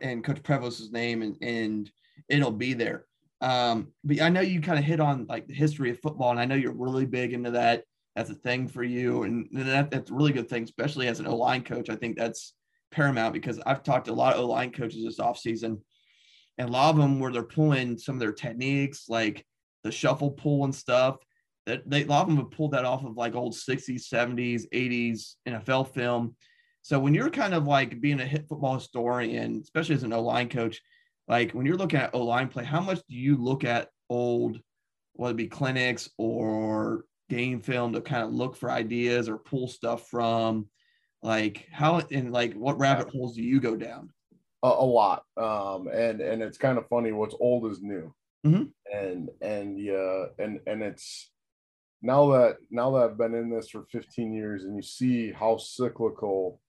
and 0.00 0.24
Coach 0.24 0.42
Prevost's 0.42 0.92
name, 0.92 1.22
and 1.22 1.36
and 1.42 1.90
it'll 2.28 2.50
be 2.50 2.72
there. 2.72 3.04
Um, 3.40 3.88
but 4.02 4.20
I 4.20 4.30
know 4.30 4.40
you 4.40 4.60
kind 4.60 4.78
of 4.78 4.84
hit 4.84 5.00
on 5.00 5.26
like 5.28 5.46
the 5.46 5.54
history 5.54 5.90
of 5.90 6.00
football, 6.00 6.30
and 6.30 6.40
I 6.40 6.46
know 6.46 6.54
you're 6.54 6.72
really 6.72 7.06
big 7.06 7.32
into 7.32 7.50
that. 7.52 7.84
That's 8.14 8.30
a 8.30 8.34
thing 8.34 8.66
for 8.66 8.82
you, 8.82 9.24
and 9.24 9.48
that, 9.52 9.90
that's 9.90 10.10
a 10.10 10.14
really 10.14 10.32
good 10.32 10.48
thing, 10.48 10.62
especially 10.62 11.08
as 11.08 11.20
an 11.20 11.26
O 11.26 11.36
line 11.36 11.62
coach. 11.62 11.90
I 11.90 11.96
think 11.96 12.16
that's 12.16 12.54
paramount 12.90 13.34
because 13.34 13.60
I've 13.66 13.82
talked 13.82 14.06
to 14.06 14.12
a 14.12 14.14
lot 14.14 14.34
of 14.34 14.40
O 14.40 14.46
line 14.46 14.72
coaches 14.72 15.04
this 15.04 15.20
offseason, 15.20 15.78
and 16.56 16.68
a 16.68 16.72
lot 16.72 16.90
of 16.90 16.96
them 16.96 17.20
where 17.20 17.30
they're 17.30 17.42
pulling 17.42 17.98
some 17.98 18.14
of 18.14 18.20
their 18.20 18.32
techniques, 18.32 19.04
like 19.10 19.44
the 19.86 19.92
shuffle 19.92 20.32
pull 20.32 20.64
and 20.64 20.74
stuff. 20.74 21.16
That 21.66 21.88
they 21.88 22.04
a 22.04 22.06
lot 22.06 22.22
of 22.22 22.28
them 22.28 22.36
have 22.36 22.50
pulled 22.50 22.72
that 22.72 22.84
off 22.84 23.04
of 23.04 23.16
like 23.16 23.34
old 23.34 23.54
60s, 23.54 24.08
70s, 24.12 24.64
80s 24.72 25.34
NFL 25.48 25.94
film. 25.94 26.36
So 26.82 26.98
when 26.98 27.14
you're 27.14 27.30
kind 27.30 27.54
of 27.54 27.66
like 27.66 28.00
being 28.00 28.20
a 28.20 28.26
hit 28.26 28.46
football 28.48 28.74
historian, 28.74 29.60
especially 29.62 29.96
as 29.96 30.04
an 30.04 30.12
O-line 30.12 30.48
coach, 30.48 30.80
like 31.26 31.52
when 31.52 31.66
you're 31.66 31.76
looking 31.76 31.98
at 31.98 32.14
O-line 32.14 32.48
play, 32.48 32.64
how 32.64 32.80
much 32.80 33.00
do 33.08 33.16
you 33.16 33.36
look 33.36 33.64
at 33.64 33.88
old, 34.08 34.60
whether 35.14 35.32
it 35.32 35.36
be 35.36 35.48
clinics 35.48 36.08
or 36.18 37.04
game 37.28 37.60
film 37.60 37.92
to 37.92 38.00
kind 38.00 38.22
of 38.22 38.32
look 38.32 38.56
for 38.56 38.70
ideas 38.70 39.28
or 39.28 39.38
pull 39.38 39.66
stuff 39.66 40.08
from? 40.08 40.68
Like 41.22 41.66
how 41.72 42.00
and 42.12 42.32
like 42.32 42.54
what 42.54 42.78
rabbit 42.78 43.08
holes 43.08 43.34
do 43.34 43.42
you 43.42 43.58
go 43.58 43.74
down? 43.74 44.10
A, 44.62 44.68
a 44.68 44.86
lot, 44.86 45.24
um, 45.36 45.88
and 45.88 46.20
and 46.20 46.42
it's 46.42 46.58
kind 46.58 46.78
of 46.78 46.86
funny. 46.88 47.10
What's 47.10 47.34
old 47.40 47.70
is 47.70 47.82
new, 47.82 48.14
Mhm. 48.46 48.72
and 48.92 49.30
and 49.40 49.78
yeah, 49.78 50.26
and 50.38 50.60
and 50.66 50.82
it's 50.82 51.32
now 52.02 52.30
that 52.32 52.58
now 52.70 52.90
that 52.92 53.02
I've 53.10 53.18
been 53.18 53.34
in 53.34 53.50
this 53.50 53.70
for 53.70 53.84
15 53.84 54.32
years, 54.32 54.64
and 54.64 54.76
you 54.76 54.82
see 54.82 55.32
how 55.32 55.56
cyclical. 55.58 56.60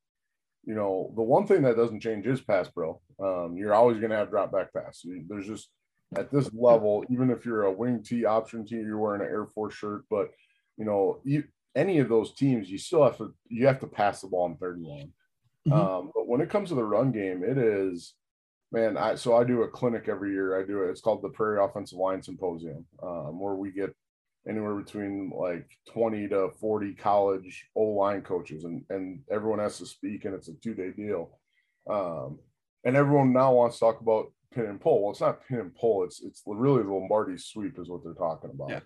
You 0.65 0.75
know, 0.75 1.13
the 1.15 1.21
one 1.23 1.47
thing 1.47 1.61
that 1.61 1.77
doesn't 1.77 2.01
change 2.01 2.27
is 2.27 2.41
pass 2.41 2.69
pro. 2.69 3.01
Um, 3.19 3.55
you're 3.55 3.73
always 3.73 3.99
going 3.99 4.09
to 4.09 4.17
have 4.17 4.29
drop 4.29 4.51
back 4.51 4.73
pass. 4.73 5.05
There's 5.29 5.47
just 5.47 5.69
at 6.17 6.29
this 6.29 6.53
level, 6.53 7.05
even 7.09 7.29
if 7.31 7.45
you're 7.45 7.63
a 7.63 7.71
wing 7.71 8.03
T 8.03 8.25
option 8.25 8.65
T, 8.65 8.75
you're 8.75 8.97
wearing 8.97 9.21
an 9.21 9.27
Air 9.27 9.45
Force 9.45 9.75
shirt, 9.75 10.03
but 10.09 10.29
you 10.77 10.83
know, 10.85 11.21
you 11.23 11.45
any 11.75 11.99
of 11.99 12.09
those 12.09 12.33
teams, 12.33 12.69
you 12.69 12.77
still 12.79 13.03
have 13.03 13.17
to 13.17 13.33
you 13.47 13.65
have 13.67 13.79
to 13.79 13.87
pass 13.87 14.21
the 14.21 14.27
ball 14.27 14.47
in 14.47 14.57
third 14.57 14.77
and 14.77 14.85
long. 14.85 15.13
Mhm. 15.67 15.73
Um, 15.73 16.11
but 16.13 16.27
when 16.27 16.41
it 16.41 16.49
comes 16.49 16.69
to 16.69 16.75
the 16.75 16.83
run 16.83 17.11
game, 17.13 17.43
it 17.43 17.57
is 17.57 18.15
man. 18.71 18.97
I 18.97 19.15
so 19.15 19.35
I 19.35 19.43
do 19.43 19.63
a 19.63 19.67
clinic 19.67 20.07
every 20.07 20.31
year. 20.31 20.59
I 20.59 20.65
do 20.65 20.83
it. 20.83 20.89
It's 20.89 21.01
called 21.01 21.21
the 21.21 21.29
Prairie 21.29 21.63
Offensive 21.63 21.97
Line 21.97 22.21
Symposium, 22.21 22.85
um, 23.01 23.39
where 23.39 23.55
we 23.55 23.71
get 23.71 23.95
anywhere 24.47 24.75
between 24.75 25.31
like 25.35 25.67
20 25.89 26.29
to 26.29 26.49
40 26.59 26.93
college 26.95 27.67
O 27.75 27.83
line 27.83 28.21
coaches, 28.21 28.63
and 28.63 28.83
and 28.89 29.21
everyone 29.31 29.59
has 29.59 29.77
to 29.79 29.85
speak, 29.85 30.25
and 30.25 30.33
it's 30.33 30.49
a 30.49 30.53
two 30.53 30.73
day 30.73 30.91
deal. 30.91 31.39
Um, 31.89 32.39
and 32.83 32.95
everyone 32.95 33.33
now 33.33 33.53
wants 33.53 33.77
to 33.77 33.79
talk 33.81 34.01
about 34.01 34.31
pin 34.53 34.65
and 34.65 34.81
pull. 34.81 35.01
Well, 35.01 35.11
it's 35.11 35.21
not 35.21 35.45
pin 35.47 35.59
and 35.59 35.75
pull. 35.75 36.03
It's 36.03 36.21
it's 36.23 36.43
really 36.45 36.83
the 36.83 36.93
Lombardi 36.93 37.37
sweep 37.37 37.79
is 37.79 37.89
what 37.89 38.03
they're 38.03 38.13
talking 38.13 38.51
about. 38.53 38.69
Yeah. 38.69 38.79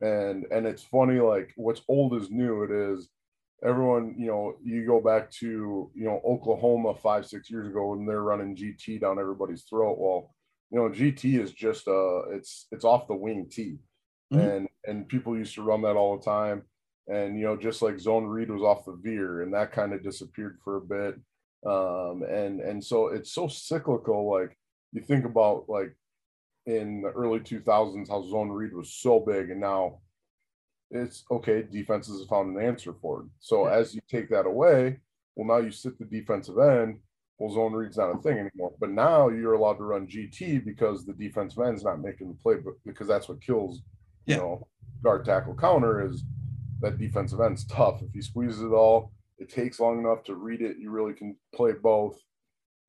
And 0.00 0.46
and 0.50 0.66
it's 0.66 0.82
funny, 0.82 1.20
like 1.20 1.52
what's 1.56 1.82
old 1.88 2.14
is 2.14 2.30
new. 2.30 2.62
It 2.62 2.70
is 2.70 3.08
everyone, 3.64 4.14
you 4.18 4.26
know, 4.26 4.56
you 4.62 4.86
go 4.86 5.00
back 5.00 5.30
to 5.32 5.90
you 5.94 6.04
know 6.04 6.20
Oklahoma 6.24 6.94
five 6.94 7.26
six 7.26 7.50
years 7.50 7.68
ago 7.68 7.88
when 7.90 8.06
they're 8.06 8.22
running 8.22 8.56
GT 8.56 9.00
down 9.00 9.18
everybody's 9.18 9.64
throat. 9.64 9.98
Well, 9.98 10.34
you 10.70 10.78
know, 10.78 10.88
GT 10.88 11.40
is 11.40 11.52
just 11.52 11.88
uh 11.88 12.28
it's 12.30 12.66
it's 12.72 12.84
off 12.84 13.08
the 13.08 13.14
wing 13.14 13.48
T, 13.50 13.78
Mhm. 14.32 14.38
and 14.56 14.68
and 14.86 15.08
people 15.08 15.36
used 15.36 15.54
to 15.56 15.62
run 15.62 15.82
that 15.82 15.96
all 15.96 16.16
the 16.18 16.24
time. 16.24 16.62
And 17.08 17.38
you 17.38 17.44
know, 17.46 17.56
just 17.56 17.82
like 17.82 17.98
zone 17.98 18.26
read 18.26 18.50
was 18.50 18.62
off 18.62 18.84
the 18.86 18.92
veer, 18.92 19.42
and 19.42 19.52
that 19.54 19.72
kind 19.72 19.92
of 19.92 20.02
disappeared 20.02 20.58
for 20.64 20.76
a 20.76 20.80
bit. 20.80 21.14
Um, 21.66 22.22
and 22.22 22.60
and 22.60 22.82
so 22.84 23.08
it's 23.08 23.32
so 23.32 23.48
cyclical. 23.48 24.30
Like 24.30 24.56
you 24.92 25.02
think 25.02 25.24
about 25.24 25.68
like 25.68 25.94
in 26.66 27.02
the 27.02 27.10
early 27.10 27.40
2000s 27.40 28.08
how 28.08 28.22
zone 28.22 28.50
read 28.50 28.72
was 28.74 28.92
so 28.94 29.20
big, 29.20 29.50
and 29.50 29.60
now 29.60 30.00
it's 30.90 31.24
okay. 31.30 31.62
Defenses 31.62 32.20
have 32.20 32.28
found 32.28 32.56
an 32.56 32.62
answer 32.64 32.92
for 33.00 33.22
it. 33.22 33.26
So 33.38 33.66
Yeah. 33.66 33.74
as 33.76 33.94
you 33.94 34.00
take 34.08 34.28
that 34.30 34.46
away, 34.46 34.98
well, 35.36 35.46
now 35.46 35.64
you 35.64 35.70
sit 35.70 35.98
the 35.98 36.04
defensive 36.04 36.58
end. 36.58 37.00
Well, 37.38 37.50
zone 37.54 37.72
read's 37.72 37.96
not 37.96 38.14
a 38.14 38.18
thing 38.20 38.38
anymore. 38.38 38.74
But 38.78 38.90
now 38.90 39.28
you're 39.28 39.54
allowed 39.54 39.78
to 39.78 39.84
run 39.84 40.06
GT 40.06 40.58
because 40.64 41.06
the 41.06 41.14
defensive 41.14 41.62
end's 41.64 41.84
not 41.84 42.00
making 42.00 42.28
the 42.28 42.34
play, 42.34 42.56
but 42.56 42.74
because 42.84 43.08
that's 43.08 43.28
what 43.28 43.40
kills, 43.40 43.82
Yeah. 44.26 44.36
you 44.36 44.42
know, 44.42 44.68
guard 45.02 45.24
tackle 45.24 45.54
counter 45.54 46.04
is 46.04 46.24
that 46.80 46.98
defensive 46.98 47.40
end's 47.40 47.64
tough. 47.64 48.02
If 48.02 48.12
he 48.12 48.20
squeezes 48.20 48.62
it 48.62 48.72
all, 48.72 49.12
it 49.38 49.48
takes 49.48 49.80
long 49.80 50.00
enough 50.00 50.22
to 50.24 50.34
read 50.34 50.60
it. 50.60 50.76
You 50.78 50.90
really 50.90 51.14
can 51.14 51.36
play 51.54 51.72
both. 51.72 52.20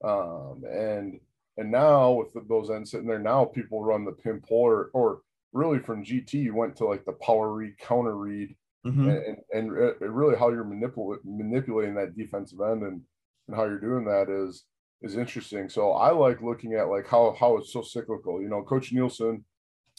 Um, 0.03 0.63
and 0.69 1.19
and 1.57 1.69
now 1.71 2.11
with 2.13 2.33
the, 2.33 2.41
those 2.47 2.69
ends 2.71 2.91
sitting 2.91 3.07
there, 3.07 3.19
now 3.19 3.45
people 3.45 3.83
run 3.83 4.03
the 4.05 4.11
pin 4.13 4.41
pull 4.41 4.63
or, 4.65 4.89
or 4.93 5.21
really 5.53 5.79
from 5.79 6.03
GT, 6.03 6.33
you 6.35 6.55
went 6.55 6.75
to 6.77 6.85
like 6.85 7.05
the 7.05 7.13
power 7.13 7.53
read, 7.53 7.77
counter 7.77 8.15
read, 8.17 8.55
Mhm. 8.85 9.09
and, 9.09 9.37
and, 9.53 9.77
and 10.01 10.15
really 10.15 10.35
how 10.35 10.49
you're 10.49 10.65
manipul- 10.65 11.17
manipulating 11.23 11.93
that 11.95 12.15
defensive 12.17 12.59
end 12.61 12.81
and, 12.83 13.01
and 13.47 13.55
how 13.55 13.65
you're 13.65 13.79
doing 13.79 14.05
that 14.05 14.27
is 14.29 14.65
is 15.03 15.17
interesting. 15.17 15.69
So 15.69 15.91
I 15.93 16.11
like 16.11 16.41
looking 16.41 16.73
at 16.73 16.87
like 16.89 17.07
how 17.07 17.35
how 17.39 17.57
it's 17.57 17.73
so 17.73 17.81
cyclical. 17.83 18.41
You 18.41 18.49
know, 18.49 18.63
Coach 18.63 18.91
Nielsen 18.91 19.45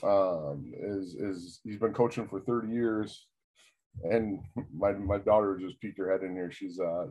um, 0.03 0.73
is 0.75 1.15
is 1.15 1.61
he's 1.65 1.79
been 1.79 1.93
coaching 1.93 2.27
for 2.27 2.41
30 2.41 2.73
years, 2.73 3.27
and 4.03 4.41
my 4.75 4.93
my 4.93 5.19
daughter 5.19 5.59
just 5.61 5.81
peeked 5.81 5.99
her 5.99 6.11
head 6.11 6.23
in 6.23 6.35
here. 6.35 6.51
She's 6.51 6.81
uh 6.81 7.07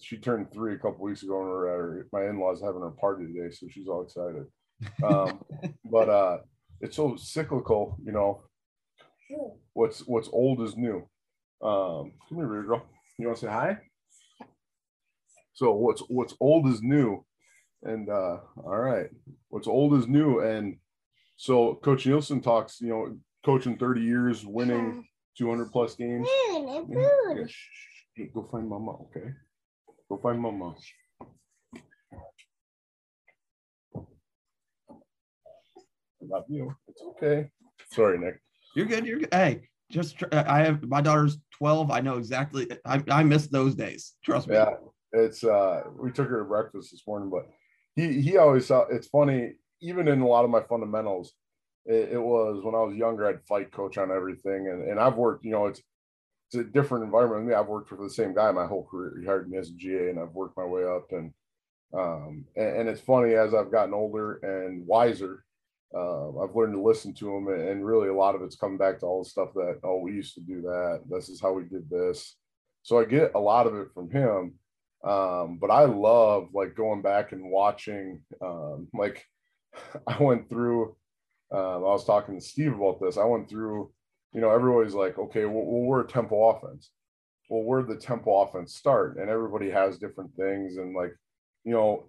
she 0.00 0.16
turned 0.18 0.52
three 0.52 0.74
a 0.74 0.78
couple 0.78 1.04
weeks 1.04 1.22
ago, 1.22 1.40
and 1.40 1.48
we're 1.50 1.68
at 1.68 1.78
her, 1.78 2.08
my 2.12 2.26
in-laws 2.28 2.60
having 2.62 2.82
her 2.82 2.90
party 2.90 3.26
today, 3.26 3.50
so 3.50 3.66
she's 3.68 3.88
all 3.88 4.02
excited. 4.02 4.46
Um, 5.02 5.40
but 5.90 6.08
uh, 6.08 6.38
it's 6.82 6.96
so 6.96 7.16
cyclical, 7.16 7.96
you 8.04 8.12
know. 8.12 8.42
What's 9.72 10.00
what's 10.00 10.28
old 10.30 10.60
is 10.60 10.76
new. 10.76 11.08
Um, 11.62 12.12
come 12.28 12.38
here, 12.38 12.48
baby 12.48 12.66
girl. 12.66 12.84
You 13.18 13.28
want 13.28 13.38
to 13.38 13.46
say 13.46 13.50
hi? 13.50 13.78
So 15.54 15.72
what's 15.72 16.02
what's 16.08 16.34
old 16.40 16.66
is 16.68 16.82
new, 16.82 17.24
and 17.82 18.10
uh, 18.10 18.38
all 18.56 18.78
right, 18.78 19.08
what's 19.48 19.68
old 19.68 19.94
is 19.94 20.06
new, 20.06 20.40
and 20.40 20.76
so 21.36 21.76
Coach 21.76 22.06
Nielsen 22.06 22.40
talks, 22.40 22.80
you 22.80 22.88
know, 22.88 23.16
coaching 23.44 23.76
30 23.76 24.00
years, 24.02 24.44
winning 24.44 25.06
200 25.38 25.72
plus 25.72 25.94
games. 25.94 26.28
Yeah, 26.30 26.82
yeah, 26.88 27.46
shh, 27.46 27.50
shh. 27.50 28.02
Hey, 28.14 28.30
go 28.34 28.48
find 28.50 28.68
mama, 28.68 28.92
okay? 29.02 29.32
Go 30.08 30.18
find 30.22 30.40
mama. 30.40 30.74
Love 36.28 36.44
you. 36.48 36.74
It's 36.88 37.02
okay. 37.02 37.48
Sorry, 37.90 38.18
Nick. 38.18 38.40
You're 38.74 38.86
good. 38.86 39.06
You're 39.06 39.18
good. 39.20 39.32
Hey, 39.32 39.68
just 39.90 40.18
tr- 40.18 40.26
I 40.32 40.62
have 40.62 40.82
my 40.84 41.00
daughter's 41.00 41.38
12. 41.58 41.90
I 41.90 42.00
know 42.00 42.16
exactly. 42.16 42.68
I, 42.84 43.02
I 43.10 43.22
miss 43.22 43.46
those 43.46 43.74
days. 43.74 44.14
Trust 44.24 44.48
me. 44.48 44.56
Yeah, 44.56 44.74
it's 45.12 45.44
uh 45.44 45.82
we 45.98 46.10
took 46.10 46.28
her 46.28 46.38
to 46.38 46.44
breakfast 46.44 46.90
this 46.90 47.02
morning, 47.06 47.30
but 47.30 47.48
he 47.94 48.20
he 48.20 48.38
always 48.38 48.66
saw 48.66 48.86
it's 48.90 49.08
funny, 49.08 49.54
even 49.80 50.08
in 50.08 50.20
a 50.20 50.26
lot 50.26 50.44
of 50.44 50.50
my 50.50 50.62
fundamentals, 50.62 51.34
it, 51.84 52.12
it 52.12 52.22
was 52.22 52.62
when 52.64 52.74
I 52.74 52.80
was 52.80 52.96
younger, 52.96 53.28
I'd 53.28 53.44
fight 53.46 53.72
coach 53.72 53.98
on 53.98 54.10
everything. 54.10 54.68
And 54.68 54.88
and 54.88 54.98
I've 54.98 55.16
worked, 55.16 55.44
you 55.44 55.50
know, 55.50 55.66
it's 55.66 55.82
it's 56.50 56.60
a 56.60 56.64
different 56.64 57.04
environment. 57.04 57.42
I 57.42 57.44
mean, 57.44 57.54
I've 57.58 57.68
worked 57.68 57.88
for 57.88 57.96
the 57.96 58.10
same 58.10 58.34
guy 58.34 58.50
my 58.52 58.66
whole 58.66 58.84
career. 58.84 59.16
He 59.20 59.26
hired 59.26 59.50
me 59.50 59.58
as 59.58 59.70
a 59.70 59.74
GA 59.74 60.10
and 60.10 60.18
I've 60.18 60.32
worked 60.32 60.56
my 60.56 60.64
way 60.64 60.84
up 60.84 61.12
and 61.12 61.32
um 61.94 62.46
and, 62.56 62.76
and 62.76 62.88
it's 62.88 63.00
funny 63.00 63.34
as 63.34 63.54
I've 63.54 63.72
gotten 63.72 63.94
older 63.94 64.36
and 64.36 64.86
wiser. 64.86 65.44
Uh, 65.94 66.40
I've 66.40 66.56
learned 66.56 66.74
to 66.74 66.82
listen 66.82 67.12
to 67.14 67.36
him, 67.36 67.48
and, 67.48 67.84
really 67.84 68.08
a 68.08 68.14
lot 68.14 68.34
of 68.34 68.42
it's 68.42 68.56
come 68.56 68.78
back 68.78 69.00
to 69.00 69.06
all 69.06 69.22
the 69.22 69.28
stuff 69.28 69.52
that 69.54 69.80
oh 69.84 69.98
we 69.98 70.12
used 70.12 70.34
to 70.34 70.40
do 70.40 70.62
that. 70.62 71.02
This 71.08 71.28
is 71.28 71.40
how 71.40 71.52
we 71.52 71.64
did 71.64 71.90
this. 71.90 72.36
So 72.82 72.98
I 72.98 73.04
get 73.04 73.32
a 73.34 73.38
lot 73.38 73.66
of 73.66 73.74
it 73.76 73.88
from 73.94 74.10
him 74.10 74.54
um 75.04 75.58
but 75.60 75.70
i 75.70 75.84
love 75.84 76.48
like 76.54 76.76
going 76.76 77.02
back 77.02 77.32
and 77.32 77.50
watching 77.50 78.20
um 78.40 78.86
like 78.94 79.24
i 80.06 80.16
went 80.22 80.48
through 80.48 80.96
um 81.52 81.60
i 81.60 81.78
was 81.78 82.04
talking 82.04 82.38
to 82.38 82.44
steve 82.44 82.74
about 82.74 83.00
this 83.00 83.16
i 83.16 83.24
went 83.24 83.48
through 83.48 83.90
you 84.32 84.40
know 84.40 84.50
everybody's 84.50 84.94
like 84.94 85.18
okay 85.18 85.44
well, 85.44 85.64
well 85.64 85.82
we're 85.82 86.02
a 86.02 86.06
tempo 86.06 86.50
offense 86.50 86.90
well 87.48 87.62
where 87.62 87.82
the 87.82 87.96
tempo 87.96 88.42
offense 88.42 88.76
start 88.76 89.16
and 89.18 89.28
everybody 89.28 89.70
has 89.70 89.98
different 89.98 90.32
things 90.36 90.76
and 90.76 90.94
like 90.94 91.14
you 91.64 91.72
know 91.72 92.06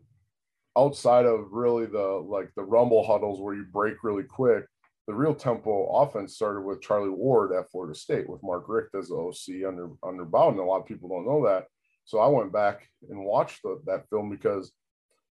outside 0.77 1.25
of 1.25 1.51
really 1.51 1.85
the 1.85 2.23
like 2.27 2.49
the 2.55 2.63
rumble 2.63 3.05
huddles 3.05 3.39
where 3.39 3.55
you 3.55 3.65
break 3.71 4.03
really 4.03 4.23
quick 4.23 4.65
the 5.07 5.13
real 5.13 5.35
tempo 5.35 5.85
offense 5.87 6.35
started 6.35 6.61
with 6.61 6.81
charlie 6.81 7.09
ward 7.09 7.51
at 7.51 7.69
florida 7.69 7.93
state 7.93 8.27
with 8.27 8.41
mark 8.41 8.65
richt 8.67 8.95
as 8.95 9.09
the 9.09 9.15
oc 9.15 9.67
under 9.67 9.89
under 10.03 10.25
bowden 10.25 10.59
a 10.59 10.63
lot 10.63 10.79
of 10.79 10.87
people 10.87 11.09
don't 11.09 11.27
know 11.27 11.45
that 11.45 11.65
so 12.05 12.19
I 12.19 12.27
went 12.27 12.51
back 12.51 12.87
and 13.09 13.23
watched 13.23 13.61
the, 13.63 13.81
that 13.85 14.09
film 14.09 14.29
because, 14.29 14.71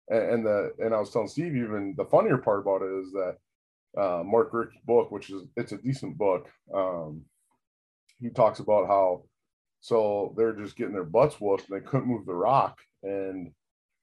and, 0.10 0.24
and 0.24 0.46
the 0.46 0.74
and 0.79 0.93
I 0.93 1.00
was 1.00 1.12
telling 1.12 1.27
Steve 1.27 1.55
even 1.55 1.96
the 1.98 2.05
funnier 2.05 2.38
part 2.38 2.60
about 2.60 2.81
it 2.81 2.91
is 3.01 3.12
that 3.12 3.38
uh, 3.98 4.24
Mark 4.24 4.53
Richt's 4.53 4.77
book, 4.86 5.12
which 5.12 5.29
is 5.29 5.43
it's 5.55 5.72
a 5.72 5.77
decent 5.77 6.17
book. 6.17 6.48
Um, 6.74 7.24
he 8.19 8.29
talks 8.29 8.60
about 8.60 8.88
how 8.88 9.24
so 9.81 10.34
they're 10.38 10.53
just 10.53 10.75
getting 10.75 10.93
their 10.93 11.03
butts 11.05 11.39
whooped 11.39 11.69
and 11.69 11.77
they 11.79 11.86
couldn't 11.86 12.08
move 12.08 12.25
the 12.25 12.34
rock, 12.34 12.77
and 13.01 13.51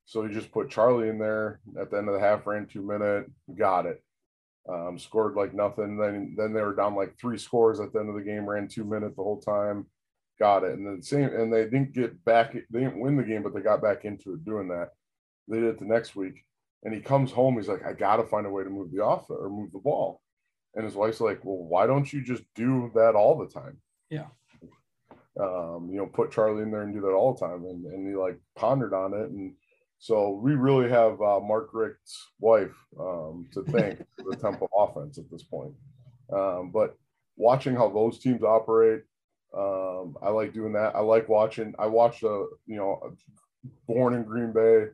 so 0.07 0.25
he 0.25 0.33
just 0.33 0.53
put 0.53 0.71
Charlie 0.71 1.09
in 1.09 1.19
there 1.19 1.61
at 1.79 1.91
the 1.91 1.99
end 1.99 2.09
of 2.09 2.15
the 2.15 2.21
half, 2.21 2.47
ran 2.47 2.67
two 2.67 2.83
minute, 2.83 3.27
got 3.57 3.87
it. 3.87 4.03
Um, 4.69 4.99
scored 4.99 5.35
like 5.35 5.55
nothing. 5.55 5.97
Then 5.97 6.35
then 6.37 6.53
they 6.53 6.63
were 6.63 6.75
down 6.75 6.97
like 6.97 7.17
three 7.19 7.39
scores 7.39 7.79
at 7.79 7.93
the 7.93 8.01
end 8.01 8.09
of 8.09 8.17
the 8.17 8.23
game, 8.23 8.49
ran 8.49 8.67
two 8.67 8.85
minute 8.85 9.15
the 9.15 9.23
whole 9.23 9.41
time 9.41 9.87
got 10.39 10.65
it. 10.65 10.73
And 10.73 10.87
then 10.87 11.03
same, 11.03 11.29
and 11.35 11.53
they 11.53 11.65
didn't 11.65 11.95
get 11.95 12.25
back, 12.25 12.53
they 12.53 12.81
didn't 12.81 13.01
win 13.01 13.17
the 13.17 13.23
game, 13.23 13.43
but 13.43 13.55
they 13.55 13.61
got 13.61 13.83
back 13.83 14.05
into 14.05 14.35
it 14.35 14.45
doing 14.45 14.69
that. 14.69 14.91
They 15.49 15.61
did 15.61 15.69
it 15.69 15.79
the 15.79 15.87
next 15.87 16.17
week. 16.17 16.45
And 16.85 16.95
he 16.95 17.01
comes 17.01 17.33
home, 17.33 17.57
he's 17.57 17.69
like, 17.69 17.85
I 17.85 17.93
gotta 17.93 18.25
find 18.25 18.47
a 18.47 18.51
way 18.51 18.65
to 18.65 18.71
move 18.71 18.93
the 18.93 19.03
off 19.03 19.29
or 19.31 19.49
move 19.49 19.73
the 19.73 19.79
ball. 19.79 20.21
And 20.75 20.85
his 20.85 20.95
wife's 20.95 21.21
like, 21.21 21.45
Well, 21.45 21.57
why 21.57 21.87
don't 21.87 22.13
you 22.13 22.23
just 22.23 22.43
do 22.55 22.91
that 22.95 23.15
all 23.15 23.37
the 23.37 23.49
time? 23.49 23.79
Yeah. 24.11 24.27
Um, 25.41 25.89
you 25.91 25.99
know, 25.99 26.07
put 26.07 26.31
Charlie 26.31 26.63
in 26.63 26.71
there 26.71 26.83
and 26.83 26.95
do 26.95 27.01
that 27.01 27.13
all 27.13 27.35
the 27.35 27.47
time. 27.47 27.65
And 27.65 27.87
and 27.87 28.07
he 28.07 28.15
like 28.15 28.39
pondered 28.57 28.93
on 28.93 29.15
it. 29.15 29.31
And 29.31 29.55
so 29.99 30.31
we 30.31 30.55
really 30.55 30.89
have 30.91 31.21
uh, 31.21 31.41
Mark 31.41 31.71
Richt's 31.73 32.31
wife 32.41 32.75
um, 33.01 33.49
to 33.53 33.63
thank 33.65 33.99
for 34.19 34.31
the 34.31 34.37
tempo 34.37 34.69
offense 34.77 35.19
at 35.19 35.31
this 35.31 35.43
point. 35.43 35.73
Um, 36.33 36.71
but 36.73 36.97
watching 37.37 37.75
how 37.75 37.89
those 37.89 38.19
teams 38.19 38.43
operate. 38.43 39.03
Um, 39.57 40.17
I 40.23 40.31
like 40.31 40.53
doing 40.53 40.73
that. 40.75 40.95
I 40.95 41.01
like 41.01 41.29
watching. 41.29 41.75
I 41.79 41.87
watched 41.87 42.23
a 42.23 42.47
you 42.67 42.77
know, 42.77 43.17
born 43.87 44.15
in 44.15 44.25
Green 44.25 44.53
Bay, 44.53 44.87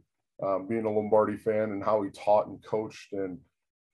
um, 0.43 0.69
being 0.69 0.85
a 0.85 0.91
Lombardi 0.91 1.37
fan, 1.37 1.73
and 1.73 1.83
how 1.83 2.03
he 2.03 2.11
taught 2.11 2.47
and 2.47 2.63
coached, 2.63 3.13
and 3.13 3.39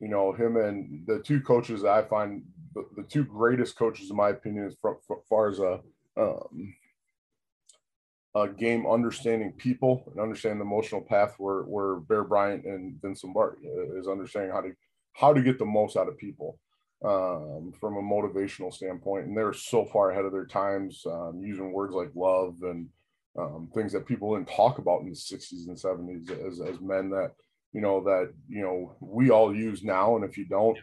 you 0.00 0.09
know 0.09 0.33
him 0.33 0.57
and 0.57 1.07
the 1.07 1.21
two 1.21 1.41
coaches 1.41 1.83
that 1.83 1.93
I 1.93 2.03
find 2.03 2.43
the, 2.75 2.85
the 2.97 3.03
two 3.05 3.25
greatest 3.25 3.77
coaches 3.77 4.11
in 4.11 4.17
my 4.17 4.31
opinion 4.31 4.67
as 4.67 4.77
far, 4.83 4.97
far 5.29 5.49
as 5.49 5.59
a 5.59 5.81
a 8.42 8.49
game 8.49 8.87
understanding 8.87 9.52
people 9.52 10.04
and 10.11 10.21
understanding 10.21 10.59
the 10.59 10.64
emotional 10.64 11.00
path 11.00 11.35
where 11.38 11.62
where 11.62 11.97
Bear 11.97 12.25
Bryant 12.25 12.64
and 12.64 13.00
Vince 13.00 13.25
Lombardi 13.25 13.66
is 13.66 14.09
understanding 14.09 14.52
how 14.52 14.61
to 14.61 14.73
how 15.12 15.33
to 15.33 15.42
get 15.42 15.59
the 15.59 15.64
most 15.64 15.97
out 15.97 16.09
of 16.09 16.16
people 16.16 16.59
um, 17.04 17.73
from 17.80 17.97
a 17.97 18.02
motivational 18.02 18.73
standpoint. 18.73 19.26
And 19.26 19.37
they're 19.37 19.52
so 19.52 19.85
far 19.85 20.11
ahead 20.11 20.25
of 20.25 20.33
their 20.33 20.47
times 20.47 21.02
um, 21.07 21.40
using 21.45 21.73
words 21.73 21.95
like 21.95 22.11
love 22.14 22.57
and 22.62 22.88
um, 23.38 23.68
things 23.75 23.92
that 23.92 24.07
people 24.07 24.35
didn't 24.35 24.49
talk 24.49 24.78
about 24.78 25.02
in 25.02 25.09
the 25.09 25.14
60s 25.14 25.68
and 25.68 25.76
70s 25.76 26.30
as, 26.47 26.61
as 26.61 26.80
men 26.80 27.11
that, 27.11 27.33
you 27.73 27.80
know, 27.80 28.02
that, 28.04 28.33
you 28.49 28.62
know, 28.62 28.97
we 29.00 29.30
all 29.30 29.54
use 29.54 29.83
now. 29.85 30.16
And 30.16 30.25
if 30.25 30.37
you 30.37 30.47
don't, 30.47 30.78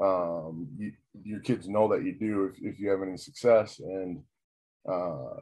um, 0.00 0.68
you, 0.78 0.92
your 1.22 1.40
kids 1.40 1.68
know 1.68 1.88
that 1.88 2.04
you 2.04 2.14
do 2.14 2.44
if, 2.46 2.60
if 2.62 2.80
you 2.80 2.88
have 2.88 3.02
any 3.02 3.16
success. 3.16 3.80
And 3.80 4.22
uh, 4.90 5.40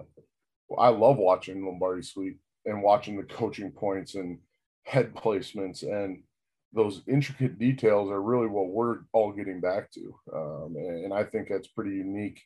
I 0.77 0.89
love 0.89 1.17
watching 1.17 1.65
Lombardi 1.65 2.03
Sweep 2.03 2.39
and 2.67 2.83
watching 2.83 3.17
the 3.17 3.23
coaching 3.23 3.71
points 3.71 4.15
and 4.15 4.39
head 4.85 5.15
placements 5.15 5.83
and 5.83 6.23
those 6.73 7.03
intricate 7.07 7.59
details 7.59 8.11
are 8.11 8.21
really 8.21 8.47
what 8.47 8.69
we're 8.69 8.99
all 9.13 9.33
getting 9.33 9.61
back 9.61 9.91
to. 9.93 10.15
Um, 10.35 10.75
and, 10.77 11.05
and, 11.07 11.15
I 11.15 11.25
think 11.25 11.49
that's 11.49 11.67
pretty 11.67 11.93
unique 11.93 12.43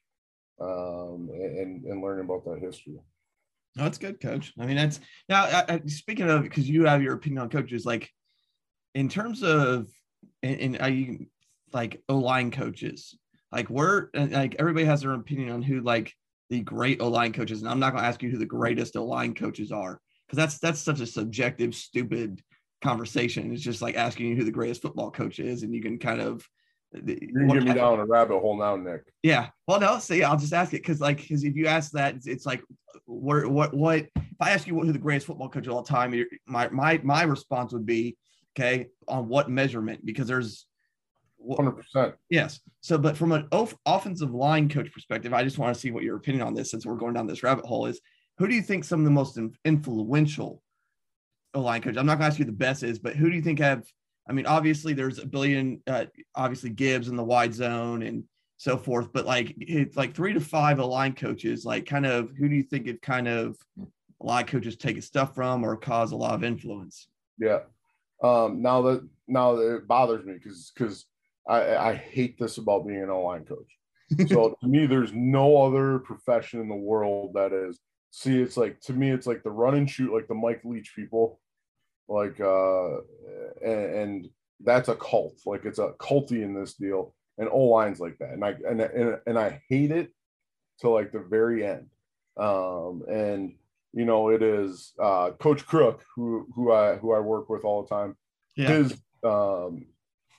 um, 0.61 1.29
and, 1.33 1.85
and 1.85 2.01
learning 2.01 2.25
about 2.27 2.45
that 2.45 2.61
history. 2.61 3.01
No, 3.75 3.85
that's 3.85 3.99
good, 3.99 4.21
coach. 4.21 4.53
I 4.61 4.67
mean, 4.67 4.77
that's 4.77 5.01
now 5.29 5.45
I, 5.45 5.65
I, 5.69 5.81
speaking 5.87 6.29
of 6.29 6.43
because 6.43 6.69
you 6.69 6.85
have 6.85 7.03
your 7.03 7.15
opinion 7.15 7.43
on 7.43 7.49
coaches, 7.49 7.85
like 7.85 8.09
in 8.95 9.09
terms 9.09 9.43
of 9.43 9.89
and, 10.43 10.61
and 10.61 10.79
I 10.81 11.19
like 11.73 12.03
O 12.09 12.19
line 12.19 12.51
coaches, 12.51 13.19
like 13.51 13.71
we're 13.71 14.09
like 14.15 14.57
everybody 14.59 14.85
has 14.85 15.01
their 15.01 15.15
opinion 15.15 15.51
on 15.51 15.63
who 15.63 15.81
like 15.81 16.13
the 16.53 16.61
great 16.61 17.01
O 17.01 17.09
line 17.09 17.33
coaches, 17.33 17.63
and 17.63 17.71
I'm 17.71 17.81
not 17.81 17.93
going 17.93 18.03
to 18.03 18.09
ask 18.09 18.23
you 18.23 18.29
who 18.29 18.37
the 18.37 18.45
greatest 18.45 18.95
O 18.95 19.07
line 19.07 19.35
coaches 19.35 19.73
are 19.73 19.99
because 20.27 20.37
that's 20.37 20.59
that's 20.59 20.81
such 20.81 21.01
a 21.01 21.07
subjective, 21.07 21.75
stupid 21.75 22.43
conversation. 22.83 23.55
It's 23.55 23.63
just 23.63 23.81
like 23.81 23.97
asking 23.97 24.27
you 24.27 24.37
who 24.37 24.45
the 24.45 24.51
greatest 24.51 24.83
football 24.83 25.11
coach 25.11 25.39
is, 25.39 25.63
and 25.63 25.75
you 25.75 25.81
can 25.81 25.99
kind 25.99 26.21
of 26.21 26.47
you 26.93 27.17
can 27.17 27.49
get 27.49 27.63
me 27.63 27.73
down 27.73 28.01
a 28.01 28.05
rabbit 28.05 28.39
hole 28.39 28.59
now, 28.59 28.77
Nick. 28.77 29.01
Yeah. 29.23 29.49
Well, 29.67 29.81
no. 29.81 29.99
See, 29.99 30.23
I'll 30.23 30.37
just 30.37 30.53
ask 30.53 30.75
it 30.75 30.83
because, 30.83 31.01
like, 31.01 31.23
because 31.23 31.43
if 31.43 31.57
you 31.57 31.69
ask 31.69 31.91
that, 31.93 32.17
it's, 32.17 32.27
it's 32.27 32.45
like, 32.45 32.63
what, 33.07 33.47
what, 33.47 33.73
what? 33.73 34.07
If 34.15 34.37
I 34.39 34.51
ask 34.51 34.67
you 34.67 34.75
what, 34.75 34.85
who 34.85 34.93
the 34.93 34.99
greatest 34.99 35.27
football 35.27 35.49
coach 35.49 35.67
of 35.67 35.73
all 35.73 35.83
time, 35.83 36.15
my 36.47 36.69
my 36.69 37.01
my 37.03 37.23
response 37.23 37.73
would 37.73 37.87
be, 37.87 38.19
okay, 38.55 38.89
on 39.09 39.27
what 39.27 39.49
measurement? 39.49 40.05
Because 40.05 40.27
there's 40.27 40.67
Hundred 41.57 41.73
percent. 41.73 42.15
Yes. 42.31 42.61
So, 42.81 42.99
but 42.99 43.17
from 43.17 43.33
an 43.33 43.49
off- 43.53 43.77
offensive 43.87 44.33
line 44.33 44.69
coach 44.69 44.93
perspective, 44.93 45.33
I 45.33 45.43
just 45.43 45.59
want 45.59 45.75
to 45.75 45.81
see 45.81 45.91
what 45.91 46.05
your 46.05 46.17
opinion 46.17 46.47
on 46.47 46.55
this, 46.55 46.71
since 46.71 46.87
we're 46.87 46.97
going 46.97 47.15
down 47.15 47.27
this 47.27 47.43
rabbit 47.43 47.65
hole, 47.65 47.87
is. 47.87 48.01
Who 48.39 48.49
do 48.49 48.55
you 48.55 48.63
think 48.63 48.85
some 48.85 49.01
of 49.01 49.05
the 49.05 49.11
most 49.11 49.39
influential 49.65 50.63
line 51.55 51.83
coach? 51.83 51.97
I'm 51.97 52.07
not 52.07 52.15
going 52.15 52.23
to 52.23 52.27
ask 52.27 52.39
you 52.39 52.45
the 52.45 52.53
best 52.53 52.83
is, 52.83 52.99
but 52.99 53.15
who 53.15 53.29
do 53.29 53.37
you 53.37 53.43
think 53.43 53.59
have? 53.59 53.85
I 54.29 54.33
mean, 54.33 54.47
obviously 54.47 54.95
there's 54.95 55.19
a 55.19 55.27
billion, 55.27 55.83
uh, 55.87 56.07
obviously 56.35 56.71
Gibbs 56.71 57.09
in 57.09 57.17
the 57.17 57.25
wide 57.25 57.53
zone 57.53 58.03
and 58.03 58.25
so 58.57 58.77
forth, 58.77 59.13
but 59.13 59.27
like 59.27 59.55
it's 59.59 59.97
like 59.97 60.15
three 60.15 60.33
to 60.33 60.41
five 60.41 60.79
line 60.79 61.15
coaches. 61.15 61.65
Like, 61.65 61.85
kind 61.85 62.07
of 62.07 62.31
who 62.37 62.49
do 62.49 62.55
you 62.55 62.63
think 62.63 62.87
it 62.87 63.03
kind 63.03 63.29
of 63.29 63.57
a 63.77 64.25
lot 64.25 64.45
of 64.45 64.49
coaches 64.49 64.77
take 64.77 65.03
stuff 65.03 65.35
from 65.35 65.65
or 65.65 65.77
cause 65.77 66.13
a 66.13 66.17
lot 66.17 66.35
of 66.35 66.45
influence? 66.45 67.09
Yeah. 67.39 67.61
Um, 68.23 68.63
now 68.63 68.83
that 68.83 69.09
now 69.27 69.57
that 69.57 69.77
it 69.77 69.89
bothers 69.89 70.25
me 70.25 70.35
because 70.35 70.71
because 70.75 71.07
I, 71.49 71.77
I 71.77 71.95
hate 71.95 72.39
this 72.39 72.59
about 72.59 72.87
being 72.87 73.03
an 73.03 73.11
O-line 73.11 73.45
coach. 73.45 74.29
So 74.29 74.57
to 74.61 74.69
me, 74.69 74.87
there's 74.87 75.13
no 75.13 75.63
other 75.63 75.99
profession 76.01 76.61
in 76.61 76.69
the 76.69 76.75
world 76.75 77.33
that 77.35 77.53
is. 77.53 77.79
See, 78.11 78.41
it's 78.41 78.57
like 78.57 78.79
to 78.83 78.93
me, 78.93 79.11
it's 79.11 79.27
like 79.27 79.43
the 79.43 79.51
run 79.51 79.75
and 79.75 79.89
shoot, 79.89 80.13
like 80.13 80.29
the 80.29 80.35
Mike 80.35 80.61
Leach 80.65 80.93
people, 80.95 81.41
like 82.09 82.39
uh, 82.41 82.97
and, 83.65 83.95
and 83.95 84.29
that's 84.61 84.89
a 84.89 84.97
cult. 84.97 85.35
Like 85.47 85.65
it's 85.65 85.79
a 85.79 85.93
culty 85.99 86.43
in 86.43 86.55
this 86.55 86.75
deal, 86.75 87.15
and 87.39 87.49
O 87.49 87.61
lines 87.61 88.01
like 88.01 88.19
that, 88.19 88.33
and 88.33 88.45
I 88.45 88.55
and 88.69 88.81
and 88.83 89.19
and 89.27 89.39
I 89.39 89.63
hate 89.69 89.93
it 89.93 90.13
to 90.81 90.91
like 90.91 91.13
the 91.13 91.21
very 91.21 91.67
end. 91.67 91.87
Um, 92.37 93.03
and 93.09 93.55
you 93.93 94.05
know, 94.05 94.29
it 94.29 94.43
is 94.43 94.93
uh, 95.01 95.31
Coach 95.33 95.67
Crook 95.67 96.05
who 96.15 96.47
who 96.55 96.71
I 96.73 96.97
who 96.97 97.13
I 97.13 97.21
work 97.21 97.49
with 97.49 97.65
all 97.65 97.83
the 97.83 97.89
time. 97.89 98.17
Yeah. 98.57 98.69
His 98.69 98.93
um, 99.25 99.87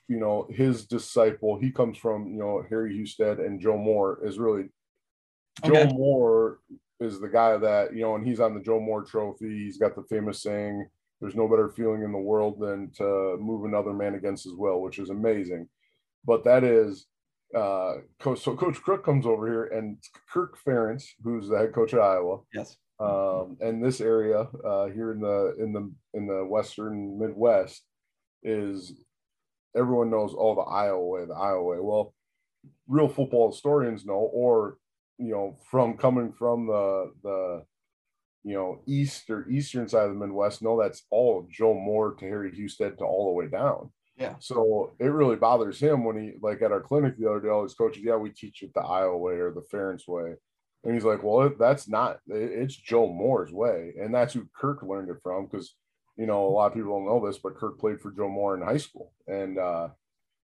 you 0.07 0.19
know, 0.19 0.47
his 0.49 0.85
disciple, 0.85 1.57
he 1.57 1.71
comes 1.71 1.97
from, 1.97 2.27
you 2.27 2.39
know, 2.39 2.63
Harry 2.69 2.93
Hiestand 2.93 3.45
and 3.45 3.59
Joe 3.59 3.77
Moore 3.77 4.19
is 4.23 4.37
really 4.37 4.69
okay. 5.63 5.85
Joe 5.85 5.93
Moore 5.93 6.59
is 6.99 7.19
the 7.19 7.29
guy 7.29 7.57
that, 7.57 7.95
you 7.95 8.01
know, 8.01 8.15
and 8.15 8.25
he's 8.25 8.39
on 8.39 8.53
the 8.53 8.59
Joe 8.59 8.79
Moore 8.79 9.03
trophy. 9.03 9.63
He's 9.63 9.77
got 9.77 9.95
the 9.95 10.03
famous 10.03 10.41
saying, 10.41 10.87
there's 11.21 11.35
no 11.35 11.47
better 11.47 11.69
feeling 11.69 12.03
in 12.03 12.11
the 12.11 12.17
world 12.17 12.59
than 12.59 12.91
to 12.97 13.37
move 13.39 13.63
another 13.63 13.93
man 13.93 14.15
against 14.15 14.43
his 14.43 14.55
will, 14.55 14.81
which 14.81 14.99
is 14.99 15.09
amazing. 15.09 15.69
But 16.25 16.43
that 16.43 16.63
is 16.63 17.05
uh 17.55 17.97
so 18.19 18.55
coach 18.55 18.81
Crook 18.81 19.05
comes 19.05 19.25
over 19.25 19.47
here 19.47 19.65
and 19.65 19.97
Kirk 20.31 20.57
Ferentz, 20.65 21.05
who's 21.23 21.47
the 21.47 21.57
head 21.57 21.73
coach 21.73 21.93
at 21.93 21.99
Iowa. 22.01 22.39
Yes. 22.53 22.77
Um, 22.99 23.57
and 23.61 23.83
this 23.83 24.01
area 24.01 24.47
uh 24.65 24.87
here 24.87 25.11
in 25.11 25.21
the 25.21 25.55
in 25.59 25.71
the 25.71 25.91
in 26.13 26.27
the 26.27 26.43
western 26.43 27.17
Midwest 27.19 27.83
is 28.41 28.93
everyone 29.75 30.09
knows, 30.09 30.33
oh, 30.37 30.55
the 30.55 30.61
Iowa 30.61 31.05
way, 31.05 31.25
the 31.25 31.33
Iowa 31.33 31.63
way. 31.63 31.77
Well, 31.79 32.13
real 32.87 33.07
football 33.07 33.51
historians 33.51 34.05
know, 34.05 34.29
or 34.33 34.77
you 35.17 35.31
know, 35.31 35.57
from 35.69 35.97
coming 35.97 36.31
from 36.31 36.67
the 36.67 37.11
the 37.23 37.63
you 38.43 38.53
know 38.53 38.81
east 38.87 39.29
or 39.29 39.47
eastern 39.49 39.87
side 39.87 40.07
of 40.07 40.13
the 40.13 40.19
Midwest, 40.19 40.61
know 40.61 40.81
that's 40.81 41.03
all 41.09 41.47
Joe 41.49 41.73
Moore 41.73 42.13
to 42.15 42.25
Harry 42.25 42.51
Hiestand 42.51 42.97
to 42.97 43.05
all 43.05 43.27
the 43.27 43.33
way 43.33 43.47
down. 43.47 43.91
Yeah. 44.17 44.35
So 44.39 44.93
it 44.99 45.05
really 45.05 45.35
bothers 45.35 45.79
him 45.79 46.03
when 46.03 46.17
he 46.17 46.33
like 46.41 46.61
at 46.61 46.71
our 46.71 46.81
clinic 46.81 47.17
the 47.17 47.29
other 47.29 47.41
day, 47.41 47.49
all 47.49 47.63
his 47.63 47.73
coaches, 47.73 48.03
yeah, 48.03 48.15
we 48.15 48.29
teach 48.29 48.61
it 48.61 48.73
the 48.73 48.81
Iowa 48.81 49.17
way 49.17 49.35
or 49.35 49.51
the 49.51 49.65
Ferentz 49.73 50.07
way. 50.07 50.35
And 50.83 50.93
he's 50.93 51.05
like, 51.05 51.23
well, 51.23 51.49
that's 51.57 51.87
not, 51.87 52.19
it's 52.27 52.75
Joe 52.75 53.07
Moore's 53.07 53.53
way. 53.53 53.93
And 53.99 54.13
that's 54.13 54.33
who 54.33 54.47
Kirk 54.53 54.83
learned 54.83 55.09
it 55.09 55.17
from 55.23 55.45
because 55.45 55.73
you 56.17 56.25
know, 56.25 56.45
a 56.45 56.49
lot 56.49 56.67
of 56.67 56.73
people 56.73 56.91
don't 56.91 57.07
know 57.07 57.25
this, 57.25 57.39
but 57.39 57.55
Kirk 57.55 57.79
played 57.79 57.99
for 57.99 58.11
Joe 58.11 58.29
Moore 58.29 58.55
in 58.55 58.61
high 58.61 58.77
school, 58.77 59.13
and 59.27 59.57
uh, 59.57 59.89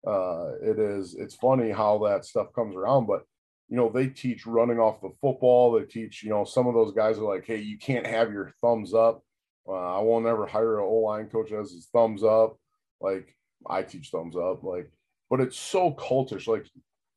uh, 0.06 0.52
it 0.62 0.80
is 0.80 1.15
it's 1.15 1.36
funny 1.36 1.71
how 1.71 1.97
that 2.06 2.26
stuff 2.26 2.54
comes 2.54 2.76
around. 2.76 3.08
But 3.08 3.23
you 3.69 3.78
know, 3.78 3.89
they 3.89 4.08
teach 4.08 4.45
running 4.45 4.80
off 4.80 5.02
the 5.02 5.13
football. 5.21 5.71
They 5.71 5.86
teach, 5.86 6.23
you 6.23 6.30
know, 6.30 6.43
some 6.43 6.67
of 6.67 6.73
those 6.73 6.93
guys 6.93 7.17
are 7.17 7.23
like, 7.23 7.45
hey, 7.45 7.60
you 7.60 7.78
can't 7.78 8.06
have 8.06 8.32
your 8.32 8.52
thumbs 8.62 8.93
up. 8.93 9.23
Uh, 9.67 9.97
I 9.97 10.02
won't 10.02 10.26
ever 10.26 10.45
hire 10.45 10.80
an 10.80 10.86
O 10.86 10.95
line 10.95 11.28
coach 11.28 11.49
that 11.49 11.58
has 11.58 11.71
his 11.71 11.88
thumbs 11.93 12.23
up. 12.23 12.58
Like 12.99 13.36
I 13.67 13.82
teach 13.82 14.10
thumbs 14.10 14.36
up, 14.36 14.63
like, 14.63 14.91
but 15.30 15.39
it's 15.39 15.58
so 15.58 15.91
cultish. 15.93 16.47
Like, 16.47 16.67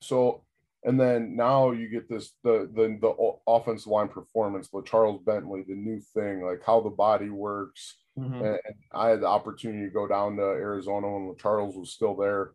so, 0.01 0.45
and 0.85 1.01
then 1.01 1.37
now 1.37 1.73
you 1.73 1.89
get 1.89 2.09
this 2.09 2.33
the 2.45 2.71
the 2.75 2.99
the 3.01 3.33
offensive 3.47 3.91
line 3.91 4.09
performance, 4.09 4.69
the 4.69 4.83
Charles 4.83 5.23
Bentley, 5.25 5.65
the 5.67 5.75
new 5.75 6.01
thing, 6.15 6.45
like 6.45 6.62
how 6.65 6.81
the 6.81 6.91
body 6.91 7.31
works 7.31 7.97
Mm-hmm. 8.19 8.45
And, 8.45 8.59
I 8.93 9.11
had 9.11 9.21
the 9.21 9.27
opportunity 9.27 9.85
to 9.85 9.93
go 9.93 10.07
down 10.07 10.37
to 10.37 10.43
Arizona 10.43 11.11
when 11.11 11.37
Charles 11.37 11.77
was 11.77 11.93
still 11.93 12.17
there 12.17 12.53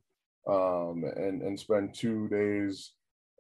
um, 0.47 1.03
and, 1.15 1.41
and 1.41 1.59
spend 1.59 1.93
two 1.93 2.27
days 2.29 2.93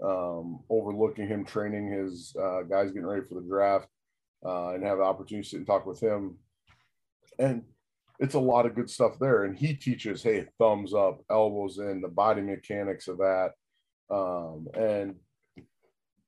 um, 0.03 0.59
overlooking 0.69 1.27
him 1.27 1.45
training 1.45 1.91
his 1.91 2.35
uh, 2.39 2.61
guys 2.63 2.91
getting 2.91 3.07
ready 3.07 3.25
for 3.27 3.35
the 3.35 3.47
draft 3.47 3.87
uh, 4.45 4.69
and 4.69 4.83
have 4.83 4.99
the 4.99 5.03
opportunity 5.03 5.43
to 5.43 5.49
sit 5.49 5.57
and 5.57 5.67
talk 5.67 5.85
with 5.85 5.99
him. 5.99 6.37
And 7.39 7.63
it's 8.19 8.35
a 8.35 8.39
lot 8.39 8.67
of 8.67 8.75
good 8.75 8.89
stuff 8.89 9.17
there. 9.19 9.45
And 9.45 9.57
he 9.57 9.73
teaches, 9.73 10.21
hey, 10.21 10.45
thumbs 10.59 10.93
up, 10.93 11.21
elbows 11.29 11.79
in, 11.79 12.01
the 12.01 12.07
body 12.07 12.41
mechanics 12.41 13.07
of 13.07 13.17
that. 13.17 13.51
Um, 14.11 14.67
and 14.73 15.15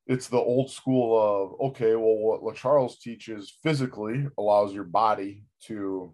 it's 0.07 0.27
the 0.27 0.37
old 0.37 0.71
school 0.71 1.17
of 1.17 1.69
okay, 1.69 1.95
well, 1.95 2.39
what 2.41 2.55
Charles 2.55 2.99
teaches 2.99 3.57
physically 3.63 4.27
allows 4.37 4.73
your 4.73 4.83
body 4.83 5.43
to 5.65 6.13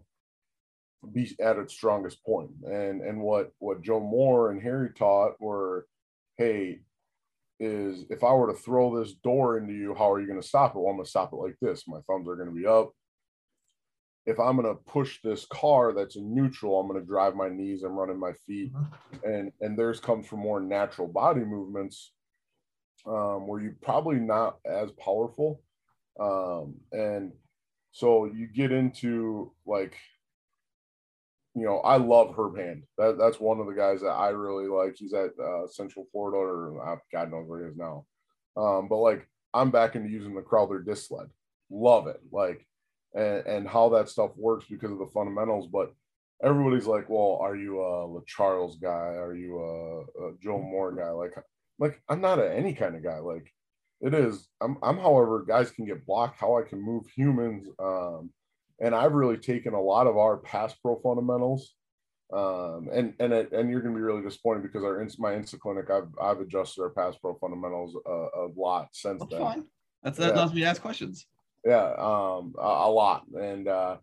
be 1.11 1.35
at 1.39 1.57
its 1.57 1.73
strongest 1.73 2.23
point, 2.25 2.51
and 2.65 3.01
and 3.01 3.21
what 3.21 3.51
what 3.59 3.81
Joe 3.81 3.99
Moore 3.99 4.51
and 4.51 4.61
Harry 4.61 4.89
taught 4.95 5.39
were, 5.39 5.87
hey, 6.37 6.81
is 7.59 8.05
if 8.09 8.23
I 8.23 8.33
were 8.33 8.51
to 8.51 8.59
throw 8.59 8.99
this 8.99 9.13
door 9.13 9.57
into 9.57 9.73
you, 9.73 9.93
how 9.95 10.11
are 10.11 10.19
you 10.19 10.27
going 10.27 10.41
to 10.41 10.47
stop 10.47 10.75
it? 10.75 10.79
Well, 10.79 10.89
I'm 10.89 10.95
going 10.95 11.05
to 11.05 11.09
stop 11.09 11.33
it 11.33 11.37
like 11.37 11.55
this. 11.61 11.87
My 11.87 11.99
thumbs 12.07 12.27
are 12.27 12.35
going 12.35 12.49
to 12.49 12.55
be 12.55 12.65
up. 12.65 12.93
If 14.25 14.39
I'm 14.39 14.57
going 14.57 14.67
to 14.67 14.81
push 14.83 15.19
this 15.23 15.45
car 15.45 15.93
that's 15.93 16.15
in 16.15 16.35
neutral, 16.35 16.79
I'm 16.79 16.87
going 16.87 16.99
to 16.99 17.05
drive 17.05 17.35
my 17.35 17.49
knees. 17.49 17.83
I'm 17.83 17.97
running 17.97 18.19
my 18.19 18.33
feet, 18.45 18.73
mm-hmm. 18.73 19.29
and 19.29 19.51
and 19.61 19.77
theirs 19.77 19.99
comes 19.99 20.27
from 20.27 20.39
more 20.39 20.59
natural 20.59 21.07
body 21.07 21.41
movements 21.41 22.11
um, 23.05 23.47
where 23.47 23.61
you're 23.61 23.77
probably 23.81 24.17
not 24.17 24.57
as 24.65 24.91
powerful. 24.91 25.61
Um, 26.19 26.75
and 26.91 27.31
so 27.91 28.25
you 28.25 28.47
get 28.47 28.71
into 28.71 29.51
like, 29.65 29.95
you 31.55 31.65
know, 31.65 31.79
I 31.79 31.97
love 31.97 32.35
Herb 32.37 32.57
Hand. 32.57 32.83
That, 32.97 33.17
that's 33.17 33.39
one 33.39 33.59
of 33.59 33.67
the 33.67 33.73
guys 33.73 34.01
that 34.01 34.09
I 34.09 34.29
really 34.29 34.67
like. 34.67 34.95
He's 34.97 35.13
at 35.13 35.31
uh, 35.39 35.67
Central 35.67 36.05
Florida, 36.11 36.37
or 36.37 36.93
uh, 36.93 36.97
God 37.11 37.31
knows 37.31 37.47
where 37.47 37.61
he 37.61 37.69
is 37.71 37.77
now. 37.77 38.05
Um, 38.57 38.87
but 38.87 38.97
like, 38.97 39.27
I'm 39.53 39.71
back 39.71 39.95
into 39.95 40.09
using 40.09 40.35
the 40.35 40.41
Crowther 40.41 40.79
disc 40.79 41.07
sled. 41.07 41.27
Love 41.71 42.07
it. 42.07 42.19
Like, 42.31 42.67
and, 43.13 43.45
and 43.45 43.67
how 43.67 43.89
that 43.89 44.09
stuff 44.09 44.31
works 44.35 44.65
because 44.69 44.91
of 44.91 44.99
the 44.99 45.07
fundamentals. 45.13 45.67
But 45.67 45.93
everybody's 46.43 46.87
like, 46.87 47.09
well, 47.09 47.39
are 47.41 47.55
you 47.55 47.81
a 47.81 48.21
Charles 48.25 48.77
guy? 48.77 48.89
Are 48.89 49.35
you 49.35 49.59
a, 49.59 50.01
a 50.27 50.33
Joe 50.41 50.59
Moore 50.59 50.93
guy? 50.93 51.09
Like, 51.09 51.33
like 51.79 52.01
I'm 52.09 52.21
not 52.21 52.39
a, 52.39 52.53
any 52.53 52.73
kind 52.73 52.95
of 52.95 53.03
guy. 53.03 53.19
Like, 53.19 53.51
it 54.01 54.13
is. 54.13 54.47
I'm, 54.61 54.77
I'm, 54.81 54.97
however, 54.97 55.43
guys 55.43 55.71
can 55.71 55.85
get 55.85 56.05
blocked. 56.05 56.39
How 56.39 56.57
I 56.57 56.63
can 56.63 56.81
move 56.81 57.05
humans. 57.13 57.67
Um, 57.79 58.31
and 58.81 58.95
I've 58.95 59.13
really 59.13 59.37
taken 59.37 59.73
a 59.73 59.81
lot 59.81 60.07
of 60.07 60.17
our 60.17 60.37
pass 60.37 60.73
pro 60.73 60.99
fundamentals. 61.01 61.73
Um, 62.31 62.89
and 62.93 63.13
and 63.19 63.33
it, 63.33 63.51
and 63.51 63.69
you're 63.69 63.81
gonna 63.81 63.95
be 63.95 64.01
really 64.01 64.21
disappointed 64.21 64.61
because 64.61 64.83
our 64.83 65.05
my 65.17 65.31
Insta 65.33 65.59
clinic, 65.59 65.89
I've 65.89 66.09
I've 66.21 66.39
adjusted 66.39 66.81
our 66.83 66.91
pass 66.91 67.15
pro 67.17 67.33
fundamentals 67.35 67.95
a, 68.05 68.09
a 68.11 68.47
lot 68.55 68.89
since 68.91 69.19
That's 69.19 69.31
then. 69.31 69.41
fine. 69.41 69.63
That's 70.03 70.17
that 70.19 70.27
yeah. 70.27 70.33
allows 70.35 70.53
me 70.53 70.61
to 70.61 70.67
ask 70.67 70.81
questions. 70.81 71.25
Yeah, 71.65 71.93
um, 71.97 72.55
a, 72.57 72.61
a 72.61 72.89
lot, 72.89 73.25
and 73.33 73.67
uh, 73.67 73.97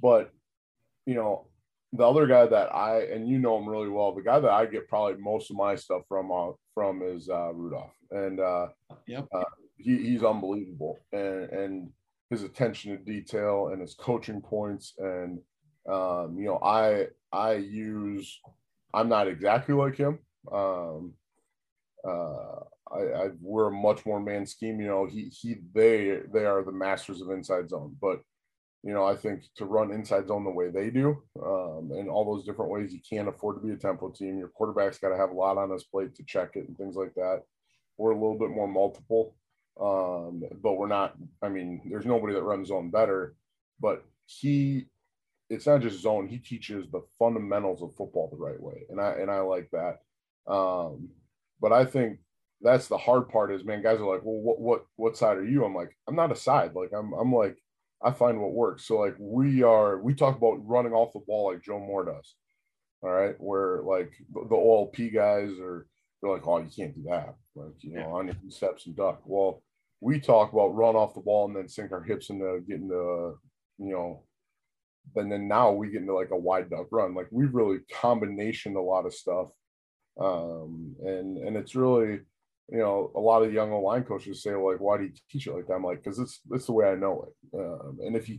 but 0.00 0.32
you 1.06 1.14
know, 1.14 1.46
the 1.92 2.04
other 2.04 2.26
guy 2.26 2.46
that 2.46 2.74
I 2.74 3.02
and 3.02 3.28
you 3.28 3.38
know 3.38 3.58
him 3.58 3.68
really 3.68 3.88
well, 3.88 4.14
the 4.14 4.22
guy 4.22 4.40
that 4.40 4.50
I 4.50 4.66
get 4.66 4.88
probably 4.88 5.20
most 5.20 5.50
of 5.50 5.56
my 5.56 5.76
stuff 5.76 6.02
from 6.08 6.32
uh, 6.32 6.52
from 6.74 7.02
is 7.02 7.28
uh, 7.28 7.52
Rudolph, 7.52 7.94
and 8.10 8.40
uh, 8.40 8.68
yep. 9.06 9.26
Uh, 9.32 9.44
he, 9.76 9.96
he's 9.98 10.24
unbelievable, 10.24 10.98
and 11.12 11.50
and 11.50 11.90
his 12.30 12.42
attention 12.42 12.96
to 12.96 13.04
detail 13.04 13.68
and 13.68 13.80
his 13.80 13.94
coaching 13.94 14.40
points, 14.40 14.94
and 14.98 15.38
um, 15.88 16.36
you 16.38 16.46
know, 16.46 16.58
I 16.58 17.06
I 17.32 17.54
use 17.54 18.40
I'm 18.92 19.08
not 19.08 19.28
exactly 19.28 19.74
like 19.74 19.96
him. 19.96 20.18
Um, 20.50 21.14
uh, 22.06 22.60
I, 22.92 23.00
I 23.00 23.28
we're 23.40 23.68
a 23.68 23.72
much 23.72 24.06
more 24.06 24.20
man 24.20 24.46
scheme. 24.46 24.80
You 24.80 24.86
know, 24.86 25.06
he 25.06 25.24
he 25.24 25.56
they 25.74 26.20
they 26.32 26.44
are 26.44 26.62
the 26.62 26.72
masters 26.72 27.20
of 27.20 27.30
inside 27.30 27.70
zone, 27.70 27.96
but 28.00 28.20
you 28.82 28.92
know, 28.92 29.04
I 29.04 29.16
think 29.16 29.42
to 29.56 29.64
run 29.64 29.90
inside 29.90 30.28
zone 30.28 30.44
the 30.44 30.50
way 30.50 30.70
they 30.70 30.90
do, 30.90 31.20
um, 31.44 31.90
and 31.92 32.08
all 32.08 32.24
those 32.24 32.44
different 32.44 32.70
ways, 32.70 32.92
you 32.92 33.00
can't 33.08 33.28
afford 33.28 33.56
to 33.56 33.66
be 33.66 33.72
a 33.72 33.76
tempo 33.76 34.10
team. 34.10 34.38
Your 34.38 34.48
quarterback's 34.48 34.98
got 34.98 35.08
to 35.08 35.16
have 35.16 35.30
a 35.30 35.34
lot 35.34 35.58
on 35.58 35.70
his 35.70 35.82
plate 35.82 36.14
to 36.14 36.24
check 36.24 36.50
it 36.54 36.68
and 36.68 36.78
things 36.78 36.94
like 36.94 37.12
that. 37.14 37.42
We're 37.98 38.12
a 38.12 38.14
little 38.14 38.38
bit 38.38 38.50
more 38.50 38.68
multiple, 38.68 39.34
um, 39.80 40.44
but 40.62 40.74
we're 40.74 40.86
not. 40.86 41.16
I 41.42 41.48
mean, 41.48 41.80
there's 41.90 42.06
nobody 42.06 42.34
that 42.34 42.42
runs 42.42 42.68
zone 42.68 42.90
better, 42.90 43.34
but 43.80 44.04
he, 44.26 44.86
it's 45.50 45.66
not 45.66 45.80
just 45.80 46.00
zone. 46.00 46.28
He 46.28 46.38
teaches 46.38 46.86
the 46.88 47.02
fundamentals 47.18 47.82
of 47.82 47.96
football 47.96 48.28
the 48.30 48.36
right 48.36 48.60
way, 48.60 48.84
and 48.88 49.00
I 49.00 49.14
and 49.14 49.32
I 49.32 49.40
like 49.40 49.68
that. 49.72 49.98
Um, 50.46 51.08
but 51.60 51.72
I 51.72 51.84
think 51.84 52.20
that's 52.60 52.88
the 52.88 52.96
hard 52.96 53.28
part 53.28 53.52
is 53.52 53.64
man 53.64 53.82
guys 53.82 54.00
are 54.00 54.12
like 54.12 54.24
well 54.24 54.40
what 54.40 54.60
what 54.60 54.86
what 54.96 55.16
side 55.16 55.36
are 55.36 55.44
you? 55.44 55.64
I'm 55.64 55.74
like 55.74 55.96
i'm 56.08 56.16
not 56.16 56.32
a 56.32 56.36
side. 56.36 56.72
Like 56.74 56.90
i'm 56.96 57.12
i'm 57.14 57.32
like 57.32 57.56
i 58.02 58.10
find 58.10 58.40
what 58.40 58.52
works. 58.52 58.86
So 58.86 58.98
like 58.98 59.14
we 59.18 59.62
are 59.62 59.98
we 60.00 60.14
talk 60.14 60.36
about 60.36 60.66
running 60.66 60.92
off 60.92 61.12
the 61.12 61.20
ball 61.20 61.52
like 61.52 61.62
joe 61.62 61.78
moore 61.78 62.04
does 62.04 62.34
all 63.02 63.10
right? 63.10 63.34
Where 63.38 63.82
like 63.82 64.12
the, 64.32 64.56
olp 64.56 65.12
guys 65.12 65.50
are 65.60 65.86
they're 66.22 66.32
like 66.32 66.46
oh 66.46 66.58
you 66.58 66.70
can't 66.74 66.94
do 66.94 67.04
that. 67.08 67.34
Like 67.54 67.74
you 67.80 67.94
know 67.94 68.14
on 68.14 68.26
your 68.26 68.36
steps 68.48 68.86
and 68.86 68.96
duck. 68.96 69.20
Well 69.24 69.62
we 70.00 70.20
talk 70.20 70.52
about 70.52 70.74
run 70.74 70.96
off 70.96 71.14
the 71.14 71.20
ball 71.20 71.46
and 71.46 71.56
then 71.56 71.68
sink 71.68 71.92
our 71.92 72.02
hips 72.02 72.30
into 72.30 72.60
getting 72.68 72.88
the 72.88 73.36
you 73.78 73.92
know 73.92 74.22
and 75.14 75.30
then 75.30 75.46
now 75.46 75.70
we 75.70 75.90
get 75.90 76.00
into 76.00 76.14
like 76.14 76.30
a 76.30 76.36
wide 76.36 76.70
duck 76.70 76.86
run. 76.90 77.14
Like 77.14 77.28
we've 77.30 77.54
really 77.54 77.78
combination 77.92 78.76
a 78.76 78.82
lot 78.82 79.06
of 79.06 79.14
stuff 79.14 79.48
um 80.18 80.96
and 81.04 81.36
and 81.36 81.56
it's 81.56 81.74
really 81.74 82.20
you 82.68 82.78
know, 82.78 83.12
a 83.14 83.20
lot 83.20 83.42
of 83.42 83.52
young 83.52 83.70
line 83.70 84.04
coaches 84.04 84.42
say 84.42 84.54
like, 84.54 84.80
"Why 84.80 84.98
do 84.98 85.04
you 85.04 85.12
teach 85.30 85.46
it 85.46 85.52
like 85.52 85.66
that?" 85.66 85.74
I'm 85.74 85.84
like, 85.84 86.02
"Because 86.02 86.18
it's 86.18 86.40
it's 86.50 86.66
the 86.66 86.72
way 86.72 86.86
I 86.86 86.96
know 86.96 87.26
it." 87.28 87.58
Um, 87.58 87.98
and 88.00 88.16
if 88.16 88.28
you 88.28 88.38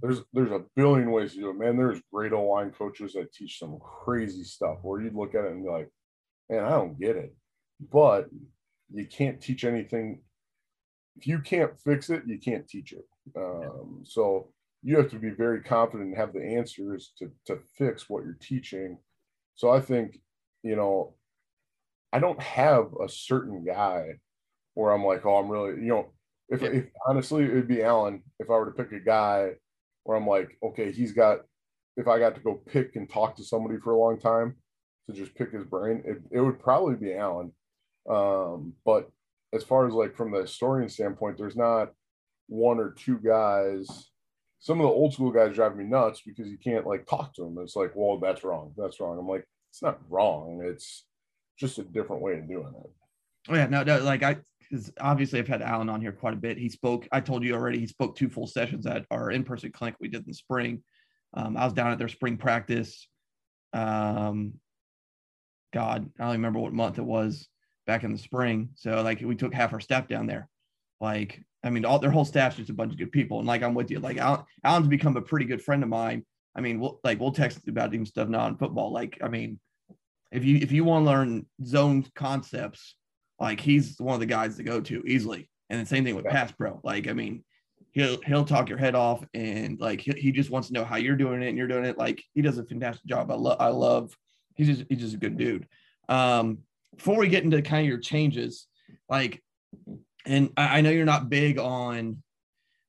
there's 0.00 0.20
there's 0.32 0.52
a 0.52 0.64
billion 0.76 1.10
ways 1.10 1.32
to 1.32 1.40
do 1.40 1.50
it, 1.50 1.58
man. 1.58 1.76
There's 1.76 2.00
great 2.12 2.32
line 2.32 2.70
coaches 2.70 3.14
that 3.14 3.32
teach 3.32 3.58
some 3.58 3.78
crazy 3.80 4.44
stuff 4.44 4.78
where 4.82 5.00
you 5.00 5.10
look 5.14 5.34
at 5.34 5.44
it 5.44 5.52
and 5.52 5.64
be 5.64 5.70
like, 5.70 5.88
"Man, 6.48 6.64
I 6.64 6.70
don't 6.70 6.98
get 6.98 7.16
it," 7.16 7.34
but 7.90 8.28
you 8.92 9.06
can't 9.06 9.40
teach 9.40 9.64
anything. 9.64 10.22
If 11.16 11.26
you 11.26 11.40
can't 11.40 11.78
fix 11.80 12.10
it, 12.10 12.22
you 12.26 12.38
can't 12.38 12.68
teach 12.68 12.92
it. 12.92 13.06
Um, 13.36 14.02
so 14.04 14.52
you 14.82 14.96
have 14.96 15.10
to 15.10 15.18
be 15.18 15.30
very 15.30 15.62
confident 15.62 16.08
and 16.08 16.16
have 16.16 16.32
the 16.32 16.44
answers 16.44 17.12
to 17.18 17.30
to 17.46 17.58
fix 17.76 18.08
what 18.08 18.24
you're 18.24 18.38
teaching. 18.40 18.98
So 19.56 19.70
I 19.70 19.80
think 19.80 20.20
you 20.62 20.76
know 20.76 21.14
I 22.12 22.18
don't 22.18 22.40
have 22.40 22.88
a 23.02 23.08
certain 23.08 23.64
guy 23.64 24.18
where 24.74 24.92
I'm 24.92 25.04
like, 25.04 25.24
oh, 25.24 25.36
I'm 25.36 25.48
really, 25.48 25.82
you 25.82 25.88
know, 25.88 26.12
if, 26.48 26.62
yeah. 26.62 26.68
if 26.68 26.84
honestly 27.06 27.44
it 27.44 27.54
would 27.54 27.68
be 27.68 27.82
Allen 27.82 28.22
if 28.38 28.50
I 28.50 28.54
were 28.54 28.66
to 28.66 28.72
pick 28.72 28.92
a 28.92 29.04
guy 29.04 29.52
where 30.04 30.16
I'm 30.16 30.26
like, 30.26 30.58
okay, 30.62 30.92
he's 30.92 31.12
got, 31.12 31.40
if 31.96 32.08
I 32.08 32.18
got 32.18 32.34
to 32.34 32.40
go 32.40 32.54
pick 32.54 32.96
and 32.96 33.08
talk 33.08 33.36
to 33.36 33.44
somebody 33.44 33.78
for 33.78 33.92
a 33.92 33.98
long 33.98 34.18
time 34.18 34.56
to 35.08 35.16
just 35.16 35.34
pick 35.34 35.52
his 35.52 35.64
brain, 35.64 36.02
it, 36.04 36.18
it 36.30 36.40
would 36.40 36.60
probably 36.60 36.96
be 36.96 37.14
Allen. 37.14 37.52
Um, 38.08 38.74
but 38.84 39.10
as 39.52 39.62
far 39.62 39.86
as 39.86 39.94
like 39.94 40.16
from 40.16 40.32
the 40.32 40.40
historian 40.42 40.88
standpoint, 40.88 41.38
there's 41.38 41.56
not 41.56 41.92
one 42.48 42.78
or 42.78 42.90
two 42.90 43.18
guys. 43.18 44.10
Some 44.60 44.80
of 44.80 44.84
the 44.84 44.92
old 44.92 45.12
school 45.12 45.30
guys 45.30 45.54
drive 45.54 45.76
me 45.76 45.84
nuts 45.84 46.22
because 46.24 46.48
you 46.48 46.58
can't 46.58 46.86
like 46.86 47.06
talk 47.06 47.34
to 47.34 47.42
them. 47.42 47.58
It's 47.62 47.76
like, 47.76 47.92
well, 47.94 48.18
that's 48.18 48.44
wrong. 48.44 48.72
That's 48.76 49.00
wrong. 49.00 49.18
I'm 49.18 49.28
like, 49.28 49.46
it's 49.70 49.82
not 49.82 50.00
wrong. 50.08 50.62
It's 50.64 51.04
just 51.58 51.78
a 51.78 51.84
different 51.84 52.22
way 52.22 52.34
of 52.34 52.48
doing 52.48 52.72
it. 52.84 52.90
Oh 53.48 53.54
yeah, 53.54 53.66
no, 53.66 53.82
no, 53.82 53.98
like 53.98 54.22
I 54.22 54.36
because 54.72 54.90
obviously 55.00 55.38
I've 55.38 55.48
had 55.48 55.60
Alan 55.60 55.90
on 55.90 56.00
here 56.00 56.12
quite 56.12 56.32
a 56.32 56.38
bit. 56.38 56.56
He 56.56 56.70
spoke, 56.70 57.06
I 57.12 57.20
told 57.20 57.44
you 57.44 57.54
already, 57.54 57.78
he 57.78 57.86
spoke 57.86 58.16
two 58.16 58.30
full 58.30 58.46
sessions 58.46 58.86
at 58.86 59.04
our 59.10 59.30
in-person 59.30 59.70
clinic 59.72 59.96
we 60.00 60.08
did 60.08 60.22
in 60.22 60.28
the 60.28 60.34
spring. 60.34 60.82
Um, 61.34 61.58
I 61.58 61.64
was 61.64 61.74
down 61.74 61.92
at 61.92 61.98
their 61.98 62.08
spring 62.08 62.38
practice. 62.38 63.06
Um, 63.74 64.54
God, 65.74 66.10
I 66.18 66.24
don't 66.24 66.32
remember 66.32 66.58
what 66.58 66.72
month 66.72 66.98
it 66.98 67.04
was 67.04 67.48
back 67.86 68.02
in 68.04 68.12
the 68.12 68.18
spring. 68.18 68.70
So 68.76 69.02
like 69.02 69.20
we 69.20 69.34
took 69.34 69.52
half 69.52 69.74
our 69.74 69.80
staff 69.80 70.08
down 70.08 70.26
there. 70.26 70.48
Like, 71.00 71.42
I 71.62 71.70
mean, 71.70 71.84
all 71.84 71.98
their 71.98 72.10
whole 72.10 72.24
staff's 72.24 72.56
just 72.56 72.70
a 72.70 72.74
bunch 72.74 72.92
of 72.92 72.98
good 72.98 73.12
people. 73.12 73.38
And 73.38 73.46
like 73.46 73.62
I'm 73.62 73.74
with 73.74 73.90
you. 73.90 73.98
Like 73.98 74.18
Alan, 74.18 74.44
Alan's 74.64 74.88
become 74.88 75.16
a 75.16 75.22
pretty 75.22 75.46
good 75.46 75.62
friend 75.62 75.82
of 75.82 75.88
mine. 75.88 76.24
I 76.54 76.60
mean, 76.60 76.80
we'll 76.80 77.00
like 77.04 77.20
we'll 77.20 77.32
text 77.32 77.66
about 77.68 77.92
even 77.92 78.06
stuff 78.06 78.28
not 78.28 78.46
on 78.46 78.58
football. 78.58 78.92
Like, 78.92 79.18
I 79.22 79.28
mean, 79.28 79.58
if 80.32 80.44
you 80.44 80.56
if 80.56 80.72
you 80.72 80.84
want 80.84 81.04
to 81.04 81.10
learn 81.10 81.46
zone 81.64 82.06
concepts, 82.14 82.96
like 83.38 83.60
he's 83.60 83.98
one 83.98 84.14
of 84.14 84.20
the 84.20 84.26
guys 84.26 84.56
to 84.56 84.62
go 84.62 84.80
to 84.80 85.02
easily. 85.06 85.48
And 85.70 85.80
the 85.80 85.86
same 85.86 86.04
thing 86.04 86.16
with 86.16 86.26
pass 86.26 86.52
pro. 86.52 86.80
Like, 86.82 87.08
I 87.08 87.12
mean, 87.12 87.44
he'll 87.92 88.20
he'll 88.22 88.44
talk 88.44 88.68
your 88.68 88.78
head 88.78 88.94
off 88.94 89.24
and 89.34 89.78
like 89.80 90.00
he, 90.00 90.12
he 90.12 90.32
just 90.32 90.50
wants 90.50 90.68
to 90.68 90.74
know 90.74 90.84
how 90.84 90.96
you're 90.96 91.16
doing 91.16 91.42
it 91.42 91.48
and 91.48 91.56
you're 91.56 91.68
doing 91.68 91.84
it. 91.84 91.98
Like 91.98 92.22
he 92.34 92.42
does 92.42 92.58
a 92.58 92.64
fantastic 92.64 93.06
job. 93.06 93.30
I 93.30 93.34
love 93.34 93.56
I 93.60 93.68
love 93.68 94.16
he's 94.54 94.66
just 94.68 94.84
he's 94.88 95.00
just 95.00 95.14
a 95.14 95.18
good 95.18 95.36
dude. 95.36 95.66
Um, 96.08 96.58
before 96.96 97.16
we 97.16 97.28
get 97.28 97.44
into 97.44 97.62
kind 97.62 97.84
of 97.84 97.88
your 97.88 97.98
changes, 97.98 98.66
like, 99.08 99.42
and 100.26 100.50
I, 100.56 100.78
I 100.78 100.80
know 100.80 100.90
you're 100.90 101.04
not 101.04 101.30
big 101.30 101.58
on, 101.58 102.22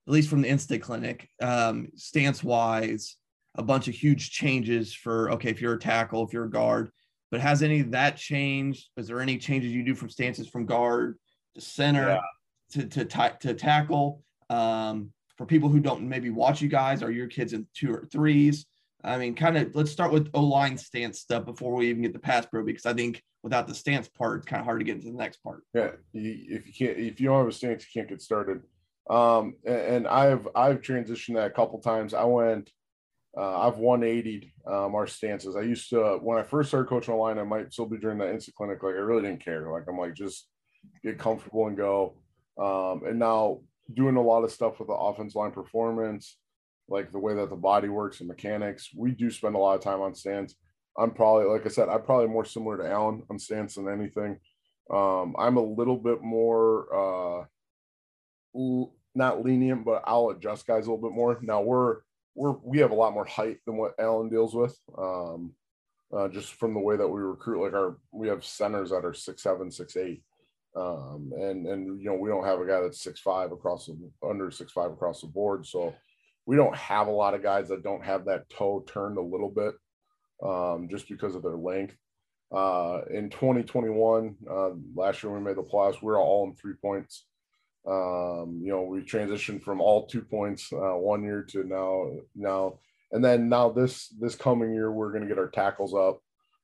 at 0.08 0.14
least 0.14 0.30
from 0.30 0.42
the 0.42 0.50
Insta 0.50 0.82
clinic, 0.82 1.30
um, 1.42 1.90
stance 1.96 2.44
wise, 2.44 3.16
a 3.56 3.64
bunch 3.64 3.88
of 3.88 3.94
huge 3.94 4.32
changes 4.32 4.94
for 4.94 5.32
okay, 5.32 5.50
if 5.50 5.62
you're 5.62 5.76
a 5.76 5.80
tackle, 5.80 6.26
if 6.26 6.34
you're 6.34 6.46
a 6.46 6.50
guard, 6.50 6.92
but 7.34 7.42
has 7.42 7.64
any 7.64 7.80
of 7.80 7.90
that 7.90 8.16
changed? 8.16 8.90
Is 8.96 9.08
there 9.08 9.20
any 9.20 9.40
changes 9.40 9.72
you 9.72 9.82
do 9.82 9.96
from 9.96 10.08
stances 10.08 10.48
from 10.48 10.68
guard 10.68 11.18
to 11.56 11.62
center 11.62 12.10
yeah. 12.10 12.20
to, 12.74 12.88
to, 12.88 13.06
to, 13.06 13.38
to 13.40 13.54
tackle? 13.56 14.22
Um, 14.52 15.12
for 15.36 15.48
people 15.48 15.68
who 15.68 15.80
don't 15.80 16.08
maybe 16.08 16.30
watch 16.30 16.62
you 16.62 16.70
guys, 16.70 17.02
are 17.02 17.10
your 17.10 17.26
kids 17.26 17.54
in 17.54 17.66
two 17.74 17.92
or 17.92 18.08
threes? 18.12 18.68
I 19.04 19.18
mean, 19.18 19.34
kind 19.34 19.58
of 19.58 19.76
let's 19.76 19.92
start 19.92 20.12
with 20.12 20.30
O 20.36 20.42
line 20.42 20.78
stance 20.78 21.22
stuff 21.22 21.44
before 21.46 21.74
we 21.74 21.90
even 21.90 22.04
get 22.04 22.14
the 22.14 22.20
pass 22.20 22.46
pro, 22.46 22.64
because 22.64 22.86
I 22.86 22.94
think 22.94 23.24
without 23.42 23.68
the 23.68 23.74
stance 23.74 24.08
part, 24.08 24.42
it's 24.42 24.46
kind 24.46 24.60
of 24.60 24.66
hard 24.66 24.82
to 24.82 24.86
get 24.86 24.98
into 24.98 25.08
the 25.08 25.18
next 25.18 25.38
part. 25.38 25.64
Yeah, 25.74 25.90
if 26.14 26.68
you 26.68 26.74
can't, 26.78 27.00
if 27.00 27.20
you 27.20 27.30
don't 27.30 27.40
have 27.40 27.48
a 27.48 27.52
stance, 27.52 27.84
you 27.84 28.00
can't 28.00 28.10
get 28.10 28.22
started. 28.22 28.62
Um, 29.10 29.56
and 29.66 30.08
I've 30.08 30.48
I've 30.54 30.82
transitioned 30.82 31.34
that 31.34 31.48
a 31.48 31.50
couple 31.50 31.80
times. 31.80 32.14
I 32.14 32.26
went 32.26 32.70
uh, 33.36 33.68
I've 33.68 33.78
180 33.78 34.54
um, 34.68 34.96
our 34.96 35.08
stances. 35.08 35.56
I 35.56 35.62
used 35.62 35.90
to 35.90 36.20
when 36.22 36.38
I 36.38 36.44
first 36.44 36.70
started 36.70 36.88
coaching 36.88 37.16
line, 37.16 37.40
I 37.40 37.44
might 37.44 37.74
still 37.74 37.88
be 37.88 37.98
during 37.98 38.20
the 38.20 38.26
Insta 38.26 38.54
clinic. 38.54 38.84
Like 38.84 38.96
I 38.96 39.00
really 39.00 39.24
didn't 39.24 39.44
care. 39.44 39.72
Like 39.72 39.84
I'm 39.88 39.98
like 39.98 40.14
just 40.14 40.48
get 41.04 41.18
comfortable 41.18 41.68
and 41.68 41.78
go. 41.78 42.18
Um, 42.60 43.02
and 43.08 43.18
now 43.18 43.62
doing 43.92 44.18
a 44.18 44.22
lot 44.22 44.44
of 44.44 44.52
stuff 44.52 44.80
with 44.80 44.88
the 44.88 44.94
offense 44.94 45.36
line 45.36 45.52
performance, 45.52 46.38
like 46.88 47.12
the 47.12 47.20
way 47.20 47.34
that 47.36 47.50
the 47.50 47.56
body 47.56 47.90
works 47.90 48.20
and 48.20 48.28
mechanics. 48.28 48.90
We 48.96 49.12
do 49.12 49.32
spend 49.32 49.56
a 49.56 49.60
lot 49.60 49.76
of 49.76 49.82
time 49.82 50.02
on 50.02 50.14
stance. 50.14 50.56
I'm 50.98 51.12
probably 51.12 51.46
like 51.46 51.66
I 51.66 51.70
said, 51.70 51.90
I'm 51.90 52.04
probably 52.04 52.28
more 52.28 52.46
similar 52.46 52.78
to 52.78 52.90
Allen 52.90 53.24
on 53.32 53.40
stance 53.40 53.76
than 53.76 53.90
anything. 53.90 54.38
Um, 54.92 55.36
I'm 55.40 55.58
a 55.58 55.64
little 55.64 55.98
bit 55.98 56.22
more 56.22 56.88
uh, 56.94 57.46
l- 58.56 58.94
not 59.16 59.44
lenient, 59.44 59.86
but 59.86 60.04
I'll 60.06 60.30
adjust 60.30 60.68
guys 60.68 60.86
a 60.86 60.92
little 60.92 61.10
bit 61.10 61.16
more. 61.16 61.40
Now 61.42 61.62
we're 61.62 62.02
we're 62.36 62.56
we 62.64 62.80
have 62.80 62.92
a 62.92 62.96
lot 62.96 63.14
more 63.14 63.26
height 63.26 63.58
than 63.66 63.78
what 63.78 63.94
Allen 64.00 64.30
deals 64.30 64.54
with. 64.54 64.78
Um, 64.98 65.54
uh, 66.16 66.28
just 66.28 66.54
from 66.54 66.74
the 66.74 66.80
way 66.80 66.96
that 66.96 67.08
we 67.08 67.22
recruit, 67.22 67.64
like 67.64 67.74
our 67.74 67.98
we 68.12 68.28
have 68.28 68.46
centers 68.46 68.92
that 68.92 69.06
are 69.06 69.14
six 69.14 69.42
seven, 69.44 69.72
six 69.72 69.98
eight. 69.98 70.24
Um, 70.76 71.32
and 71.36 71.68
and 71.68 72.02
you 72.02 72.10
know, 72.10 72.16
we 72.16 72.30
don't 72.30 72.46
have 72.46 72.60
a 72.60 72.66
guy 72.66 72.82
that's 72.82 73.02
six 73.02 73.20
five 73.20 73.52
across 73.52 73.88
the 73.88 73.98
under 74.28 74.52
six 74.52 74.72
five 74.72 74.92
across 74.92 75.22
the 75.22 75.28
board. 75.28 75.66
So 75.66 75.94
we 76.46 76.56
don't 76.56 76.76
have 76.76 77.08
a 77.08 77.12
lot 77.12 77.34
of 77.34 77.44
guys 77.44 77.70
that 77.70 77.84
don't 77.84 78.04
have 78.04 78.26
that 78.26 78.50
toe 78.50 78.84
turned 78.88 79.18
a 79.18 79.22
little 79.22 79.50
bit 79.50 79.76
um, 80.44 80.88
just 80.90 81.08
because 81.08 81.36
of 81.36 81.44
their 81.44 81.56
length. 81.56 81.96
Uh, 82.52 83.02
in 83.10 83.30
2021, 83.30 84.36
uh, 84.50 84.70
last 84.96 85.24
year 85.24 85.34
we 85.34 85.40
made 85.40 85.58
the 85.58 85.64
playoffs, 85.64 86.04
we 86.04 86.12
are 86.12 86.20
all 86.20 86.46
in 86.46 86.54
three 86.54 86.76
points. 86.82 87.26
Um, 87.86 88.62
you 88.64 88.72
know, 88.72 88.84
we 88.84 89.02
transitioned 89.02 89.62
from 89.62 89.82
all 89.82 90.06
two 90.06 90.22
points 90.22 90.72
uh, 90.72 90.96
one 90.96 91.24
year 91.24 91.44
to 91.50 91.64
now 91.64 92.12
now, 92.36 92.80
and 93.12 93.24
then 93.24 93.50
now 93.50 93.70
this 93.70 94.08
this 94.20 94.36
coming 94.36 94.74
year 94.74 94.92
we're 94.92 95.12
going 95.12 95.24
to 95.24 95.28
get 95.28 95.40
our 95.40 95.50
tackles 95.50 95.94
up. 95.94 96.22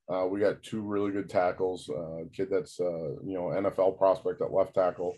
Uh, 0.10 0.26
we 0.26 0.40
got 0.40 0.64
two 0.64 0.82
really 0.82 1.12
good 1.12 1.30
tackles. 1.30 1.90
Uh, 1.90 2.24
kid 2.34 2.48
that's 2.50 2.80
uh, 2.80 3.12
you 3.24 3.34
know 3.34 3.52
NFL 3.54 3.98
prospect 3.98 4.42
at 4.42 4.52
left 4.52 4.74
tackle. 4.74 5.16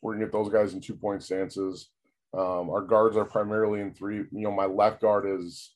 We're 0.00 0.14
gonna 0.14 0.24
get 0.24 0.32
those 0.32 0.50
guys 0.50 0.74
in 0.74 0.80
two 0.80 0.96
point 0.96 1.22
stances. 1.22 1.90
Um, 2.34 2.70
our 2.70 2.80
guards 2.80 3.16
are 3.16 3.24
primarily 3.24 3.80
in 3.80 3.92
three. 3.92 4.16
You 4.16 4.28
know, 4.32 4.50
my 4.50 4.66
left 4.66 5.00
guard 5.00 5.26
is 5.28 5.74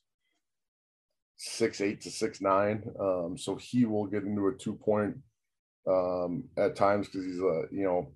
six 1.37 1.79
eight 1.79 2.01
to 2.01 2.11
six 2.11 2.41
nine, 2.41 2.83
um, 2.99 3.37
so 3.37 3.55
he 3.55 3.85
will 3.85 4.07
get 4.07 4.23
into 4.23 4.47
a 4.47 4.53
two 4.53 4.73
point 4.73 5.15
um, 5.87 6.43
at 6.57 6.75
times 6.75 7.07
because 7.07 7.25
he's 7.25 7.39
a 7.39 7.63
you 7.71 7.83
know, 7.83 8.11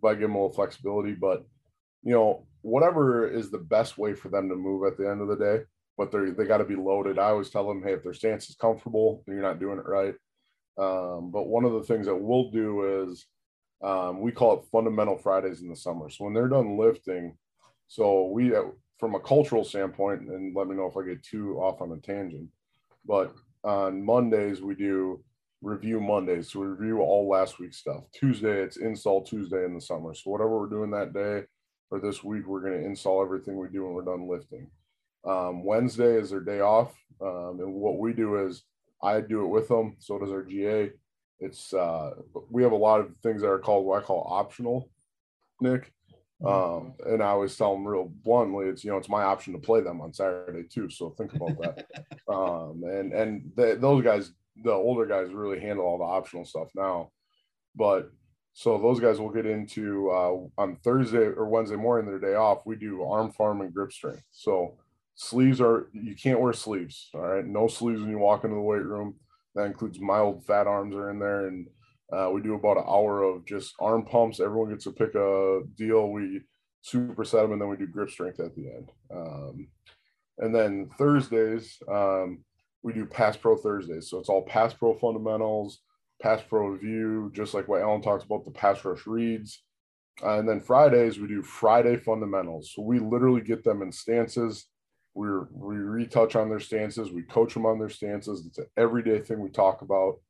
by 0.00 0.14
give 0.14 0.22
them 0.22 0.34
a 0.34 0.38
little 0.38 0.52
flexibility. 0.52 1.12
But 1.14 1.44
you 2.02 2.12
know, 2.12 2.46
whatever 2.62 3.28
is 3.28 3.50
the 3.50 3.58
best 3.58 3.98
way 3.98 4.14
for 4.14 4.28
them 4.28 4.48
to 4.48 4.56
move 4.56 4.86
at 4.86 4.96
the 4.96 5.08
end 5.08 5.20
of 5.20 5.28
the 5.28 5.36
day. 5.36 5.64
But 5.96 6.12
they 6.12 6.30
they 6.30 6.44
got 6.44 6.58
to 6.58 6.64
be 6.64 6.76
loaded. 6.76 7.18
I 7.18 7.30
always 7.30 7.50
tell 7.50 7.66
them, 7.66 7.82
hey, 7.82 7.94
if 7.94 8.02
their 8.02 8.14
stance 8.14 8.48
is 8.48 8.56
comfortable, 8.56 9.24
you're 9.26 9.42
not 9.42 9.60
doing 9.60 9.78
it 9.78 9.86
right. 9.86 10.14
Um, 10.78 11.32
but 11.32 11.48
one 11.48 11.64
of 11.64 11.72
the 11.72 11.82
things 11.82 12.06
that 12.06 12.14
we'll 12.14 12.50
do 12.50 13.02
is 13.02 13.26
um, 13.82 14.20
we 14.20 14.32
call 14.32 14.58
it 14.58 14.64
fundamental 14.70 15.16
Fridays 15.16 15.60
in 15.60 15.68
the 15.68 15.76
summer. 15.76 16.08
So 16.08 16.24
when 16.24 16.34
they're 16.34 16.48
done 16.48 16.78
lifting, 16.78 17.36
so 17.88 18.26
we, 18.28 18.54
uh, 18.54 18.64
from 18.98 19.14
a 19.14 19.20
cultural 19.20 19.64
standpoint, 19.64 20.22
and 20.22 20.54
let 20.54 20.68
me 20.68 20.76
know 20.76 20.86
if 20.86 20.96
I 20.96 21.06
get 21.06 21.22
too 21.22 21.58
off 21.58 21.80
on 21.80 21.92
a 21.92 21.96
tangent, 21.96 22.48
but 23.04 23.34
on 23.64 24.04
Mondays 24.04 24.60
we 24.60 24.74
do 24.74 25.22
review 25.62 26.00
Monday. 26.00 26.42
So 26.42 26.60
we 26.60 26.66
review 26.66 27.00
all 27.00 27.28
last 27.28 27.58
week's 27.58 27.78
stuff. 27.78 28.04
Tuesday 28.12 28.62
it's 28.62 28.76
install 28.76 29.22
Tuesday 29.22 29.64
in 29.64 29.74
the 29.74 29.80
summer. 29.80 30.14
So 30.14 30.30
whatever 30.30 30.58
we're 30.58 30.68
doing 30.68 30.90
that 30.92 31.12
day 31.12 31.44
or 31.90 32.00
this 32.00 32.22
week, 32.22 32.46
we're 32.46 32.60
going 32.60 32.80
to 32.80 32.86
install 32.86 33.22
everything 33.22 33.56
we 33.56 33.68
do 33.68 33.84
when 33.84 33.94
we're 33.94 34.02
done 34.02 34.28
lifting. 34.28 34.68
Um, 35.26 35.64
Wednesday 35.64 36.14
is 36.14 36.30
their 36.30 36.40
day 36.40 36.60
off, 36.60 36.94
um, 37.20 37.58
and 37.60 37.74
what 37.74 37.98
we 37.98 38.12
do 38.12 38.46
is 38.46 38.62
I 39.02 39.20
do 39.20 39.44
it 39.44 39.48
with 39.48 39.68
them. 39.68 39.96
So 39.98 40.18
does 40.18 40.30
our 40.30 40.42
GA. 40.42 40.92
It's 41.40 41.72
uh, 41.74 42.10
we 42.50 42.62
have 42.62 42.72
a 42.72 42.76
lot 42.76 43.00
of 43.00 43.10
things 43.22 43.42
that 43.42 43.48
are 43.48 43.58
called 43.58 43.84
what 43.84 44.02
I 44.02 44.06
call 44.06 44.26
optional, 44.30 44.90
Nick. 45.60 45.92
Um, 46.44 46.94
and 47.04 47.20
I 47.20 47.28
always 47.30 47.56
tell 47.56 47.72
them 47.72 47.86
real 47.86 48.12
bluntly, 48.22 48.66
it's 48.66 48.84
you 48.84 48.90
know 48.90 48.96
it's 48.96 49.08
my 49.08 49.24
option 49.24 49.52
to 49.54 49.58
play 49.58 49.80
them 49.80 50.00
on 50.00 50.12
Saturday 50.12 50.62
too. 50.62 50.88
So 50.88 51.10
think 51.10 51.34
about 51.34 51.58
that. 51.60 51.86
um, 52.32 52.82
and 52.84 53.12
and 53.12 53.50
the, 53.56 53.76
those 53.80 54.04
guys, 54.04 54.32
the 54.62 54.72
older 54.72 55.06
guys, 55.06 55.32
really 55.32 55.60
handle 55.60 55.84
all 55.84 55.98
the 55.98 56.04
optional 56.04 56.44
stuff 56.44 56.68
now. 56.74 57.10
But 57.74 58.10
so 58.54 58.78
those 58.78 59.00
guys 59.00 59.20
will 59.20 59.30
get 59.30 59.46
into 59.46 60.10
uh, 60.10 60.60
on 60.60 60.76
Thursday 60.82 61.26
or 61.26 61.48
Wednesday 61.48 61.76
morning, 61.76 62.06
their 62.08 62.18
day 62.18 62.34
off. 62.34 62.66
We 62.66 62.76
do 62.76 63.04
arm 63.04 63.30
farm 63.30 63.60
and 63.60 63.72
grip 63.72 63.92
strength. 63.92 64.24
So 64.30 64.78
sleeves 65.14 65.60
are 65.60 65.88
you 65.92 66.16
can't 66.16 66.40
wear 66.40 66.52
sleeves. 66.52 67.10
All 67.14 67.20
right, 67.20 67.46
no 67.46 67.68
sleeves 67.68 68.00
when 68.00 68.10
you 68.10 68.18
walk 68.18 68.44
into 68.44 68.56
the 68.56 68.62
weight 68.62 68.84
room. 68.84 69.14
That 69.54 69.66
includes 69.66 70.00
mild 70.00 70.44
fat 70.44 70.66
arms 70.66 70.94
are 70.94 71.10
in 71.10 71.18
there 71.18 71.46
and 71.46 71.68
uh, 72.12 72.30
we 72.32 72.40
do 72.40 72.54
about 72.54 72.78
an 72.78 72.84
hour 72.86 73.22
of 73.22 73.44
just 73.44 73.74
arm 73.80 74.04
pumps. 74.04 74.40
Everyone 74.40 74.70
gets 74.70 74.84
to 74.84 74.92
pick 74.92 75.14
a 75.14 75.60
deal. 75.76 76.10
We 76.10 76.40
superset 76.84 77.42
them, 77.42 77.52
and 77.52 77.60
then 77.60 77.68
we 77.68 77.76
do 77.76 77.86
grip 77.86 78.10
strength 78.10 78.40
at 78.40 78.54
the 78.54 78.66
end. 78.68 78.90
Um, 79.14 79.68
and 80.38 80.54
then 80.54 80.88
Thursdays, 80.96 81.76
um, 81.88 82.44
we 82.82 82.92
do 82.92 83.04
Pass 83.06 83.36
Pro 83.36 83.56
Thursdays. 83.56 84.08
So 84.08 84.18
it's 84.18 84.28
all 84.28 84.42
Pass 84.42 84.74
Pro 84.74 84.94
fundamentals, 84.94 85.80
Pass 86.22 86.42
Pro 86.48 86.68
review, 86.68 87.30
just 87.34 87.54
like 87.54 87.68
what 87.68 87.82
Alan 87.82 88.02
talks 88.02 88.24
about 88.24 88.44
the 88.44 88.50
pass 88.50 88.84
rush 88.84 89.06
reads. 89.06 89.62
Uh, 90.22 90.38
and 90.38 90.48
then 90.48 90.60
Fridays, 90.60 91.18
we 91.18 91.28
do 91.28 91.42
Friday 91.42 91.96
fundamentals. 91.96 92.72
So 92.74 92.82
we 92.82 92.98
literally 92.98 93.40
get 93.40 93.62
them 93.62 93.82
in 93.82 93.92
stances. 93.92 94.66
we 95.14 95.28
we 95.52 95.76
retouch 95.76 96.36
on 96.36 96.48
their 96.48 96.60
stances. 96.60 97.10
We 97.12 97.22
coach 97.22 97.54
them 97.54 97.66
on 97.66 97.78
their 97.78 97.88
stances. 97.88 98.44
It's 98.46 98.58
an 98.58 98.66
everyday 98.76 99.20
thing 99.20 99.40
we 99.40 99.50
talk 99.50 99.82
about. 99.82 100.20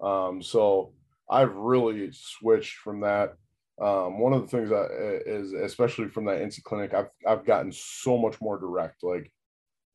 Um, 0.00 0.42
so 0.42 0.92
I've 1.30 1.54
really 1.54 2.10
switched 2.12 2.76
from 2.76 3.00
that. 3.00 3.34
Um, 3.80 4.18
one 4.18 4.32
of 4.32 4.42
the 4.42 4.48
things 4.48 4.70
that 4.70 5.22
is, 5.24 5.52
especially 5.52 6.08
from 6.08 6.24
that 6.26 6.40
NC 6.40 6.62
clinic, 6.64 6.94
I've 6.94 7.10
I've 7.26 7.46
gotten 7.46 7.72
so 7.72 8.18
much 8.18 8.40
more 8.40 8.58
direct. 8.58 9.02
Like, 9.02 9.32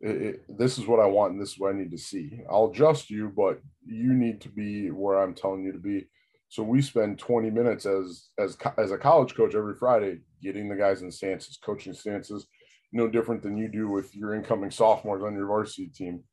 it, 0.03 0.57
this 0.57 0.77
is 0.77 0.85
what 0.85 0.99
I 0.99 1.05
want, 1.05 1.33
and 1.33 1.41
this 1.41 1.53
is 1.53 1.59
what 1.59 1.73
I 1.73 1.77
need 1.77 1.91
to 1.91 1.97
see. 1.97 2.41
I'll 2.49 2.69
adjust 2.69 3.09
you, 3.09 3.31
but 3.35 3.61
you 3.85 4.13
need 4.13 4.41
to 4.41 4.49
be 4.49 4.91
where 4.91 5.19
I'm 5.19 5.33
telling 5.33 5.63
you 5.63 5.71
to 5.71 5.79
be. 5.79 6.07
So 6.49 6.61
we 6.61 6.81
spend 6.81 7.17
20 7.17 7.49
minutes 7.49 7.85
as 7.85 8.27
as 8.37 8.57
as 8.77 8.91
a 8.91 8.97
college 8.97 9.33
coach 9.33 9.55
every 9.55 9.75
Friday, 9.75 10.19
getting 10.41 10.67
the 10.67 10.75
guys 10.75 11.01
in 11.01 11.11
stances, 11.11 11.57
coaching 11.63 11.93
stances. 11.93 12.45
No 12.91 13.07
different 13.07 13.41
than 13.41 13.57
you 13.57 13.69
do 13.69 13.87
with 13.87 14.13
your 14.15 14.35
incoming 14.35 14.69
sophomores 14.69 15.23
on 15.23 15.33
your 15.33 15.47
varsity 15.47 15.87
team 15.87 16.23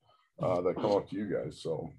uh, 0.42 0.60
that 0.62 0.74
come 0.74 0.92
up 0.92 1.08
to 1.08 1.16
you 1.16 1.32
guys. 1.32 1.62
So 1.62 1.90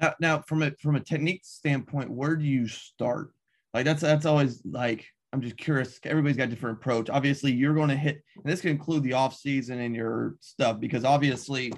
now, 0.00 0.14
now 0.20 0.38
from 0.42 0.62
a 0.62 0.70
from 0.80 0.96
a 0.96 1.00
technique 1.00 1.42
standpoint, 1.44 2.10
where 2.10 2.36
do 2.36 2.44
you 2.44 2.68
start? 2.68 3.30
Like 3.72 3.84
that's 3.84 4.02
that's 4.02 4.26
always 4.26 4.60
like 4.64 5.06
I'm 5.34 5.40
just 5.40 5.56
curious. 5.56 5.98
Everybody's 6.04 6.36
got 6.36 6.44
a 6.44 6.50
different 6.50 6.78
approach. 6.78 7.10
Obviously, 7.10 7.50
you're 7.50 7.74
going 7.74 7.88
to 7.88 7.96
hit, 7.96 8.22
and 8.36 8.44
this 8.44 8.60
can 8.60 8.70
include 8.70 9.02
the 9.02 9.14
off 9.14 9.34
season 9.34 9.80
and 9.80 9.92
your 9.92 10.36
stuff 10.38 10.78
because 10.78 11.04
obviously, 11.04 11.72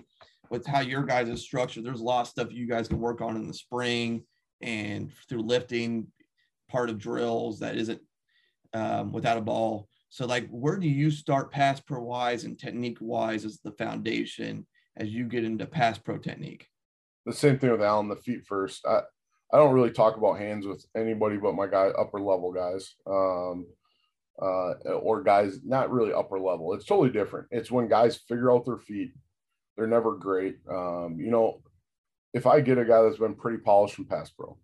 with 0.51 0.67
how 0.67 0.81
your 0.81 1.03
guys 1.05 1.31
are 1.31 1.39
structured, 1.39 1.83
there's 1.83 2.03
a 2.03 2.05
lot 2.05 2.21
of 2.21 2.29
stuff 2.29 2.53
you 2.53 2.69
guys 2.69 2.87
can 2.87 3.01
work 3.01 3.23
on 3.23 3.35
in 3.35 3.49
the 3.49 3.55
spring 3.55 4.25
and 4.61 5.11
through 5.27 5.41
lifting, 5.41 6.07
part 6.69 6.91
of 6.91 6.99
drills 6.99 7.61
that 7.61 7.79
isn't 7.79 8.03
um, 8.75 9.11
without 9.11 9.39
a 9.39 9.41
ball. 9.41 9.89
So, 10.11 10.27
like, 10.27 10.47
where 10.51 10.77
do 10.77 10.87
you 10.87 11.11
start 11.11 11.51
pass 11.51 11.81
pro 11.81 12.03
wise 12.03 12.45
and 12.45 12.59
technique 12.59 12.99
wise 13.01 13.47
as 13.47 13.61
the 13.65 13.73
foundation 13.73 14.67
as 14.99 15.09
you 15.09 15.25
get 15.25 15.45
into 15.45 15.65
pass 15.65 15.97
pro 15.97 16.19
technique? 16.19 16.67
the 17.25 17.33
same 17.33 17.59
thing 17.59 17.71
with 17.71 17.83
Allen, 17.83 18.09
the 18.09 18.17
feet 18.17 18.45
first. 18.47 18.87
I, 18.87 19.01
I 19.53 19.59
don't 19.59 19.75
really 19.75 19.91
talk 19.91 20.17
about 20.17 20.39
hands 20.39 20.67
with 20.67 20.85
anybody 20.97 21.37
but 21.37 21.55
my 21.55 21.67
guy 21.67 21.89
upper 21.89 22.21
level 22.21 22.53
guys. 22.53 22.95
Um, 23.07 23.67
uh, 24.41 24.75
or 25.01 25.23
guys 25.23 25.61
not 25.65 25.91
really 25.91 26.13
upper 26.13 26.39
level. 26.39 26.75
It's 26.75 26.85
totally 26.85 27.11
different. 27.11 27.49
It's 27.51 27.71
when 27.71 27.89
guys 27.89 28.17
figure 28.17 28.53
out 28.53 28.67
their 28.67 28.79
feet. 28.79 29.13
They're 29.77 29.87
never 29.87 30.17
great. 30.17 30.57
Um, 30.71 31.17
you 31.19 31.31
know, 31.31 31.63
if 32.35 32.47
I 32.47 32.61
get 32.61 32.79
a 32.79 32.85
guy 32.85 33.03
that's 33.03 33.19
been 33.19 33.35
pretty 33.35 33.59
polished 33.59 33.95
from 33.95 34.07
pass 34.07 34.31
pro, 34.31 34.59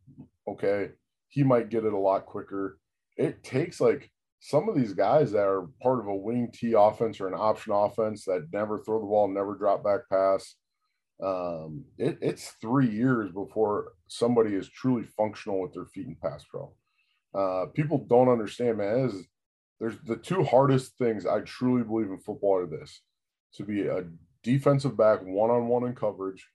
okay, 0.47 0.91
he 1.29 1.43
might 1.43 1.71
get 1.71 1.85
it 1.85 1.93
a 1.93 1.99
lot 1.99 2.27
quicker. 2.27 2.79
It 3.17 3.43
takes 3.43 3.81
like 3.81 4.11
some 4.41 4.69
of 4.69 4.75
these 4.75 4.93
guys 4.93 5.33
that 5.33 5.47
are 5.47 5.69
part 5.83 6.01
of 6.01 6.07
a 6.07 6.15
wing 6.15 6.51
T 6.53 6.75
offense 6.77 7.21
or 7.21 7.29
an 7.29 7.35
option 7.35 7.73
offense 7.73 8.25
that 8.25 8.49
never 8.53 8.83
throw 8.83 9.01
the 9.01 9.07
ball, 9.07 9.29
never 9.29 9.55
drop 9.55 9.85
back 9.85 10.01
pass 10.11 10.55
um, 11.23 11.85
it, 11.99 12.19
it's 12.21 12.51
three 12.61 12.89
years 12.89 13.31
before 13.31 13.93
somebody 14.09 14.55
is 14.55 14.69
truly 14.69 15.05
functional 15.17 15.61
with 15.61 15.73
their 15.73 15.87
feet 15.87 16.07
in 16.07 16.17
pass 16.17 16.45
pro. 16.51 16.73
Uh, 17.35 17.67
people 17.67 18.05
don't 18.09 18.29
understand, 18.29 18.79
man. 18.79 19.09
Is, 19.09 19.27
there's 19.79 19.99
the 20.07 20.17
two 20.17 20.43
hardest 20.43 20.99
things 20.99 21.25
I 21.25 21.41
truly 21.41 21.85
believe 21.85 22.11
in 22.11 22.19
football 22.19 22.59
are 22.59 22.67
this 22.67 23.03
to 23.55 23.65
be 23.65 23.87
a 23.87 24.05
defensive 24.43 24.97
back 24.97 25.21
one 25.23 25.51
on 25.51 25.69
one 25.69 25.85
in 25.85 25.95
coverage 25.95 26.47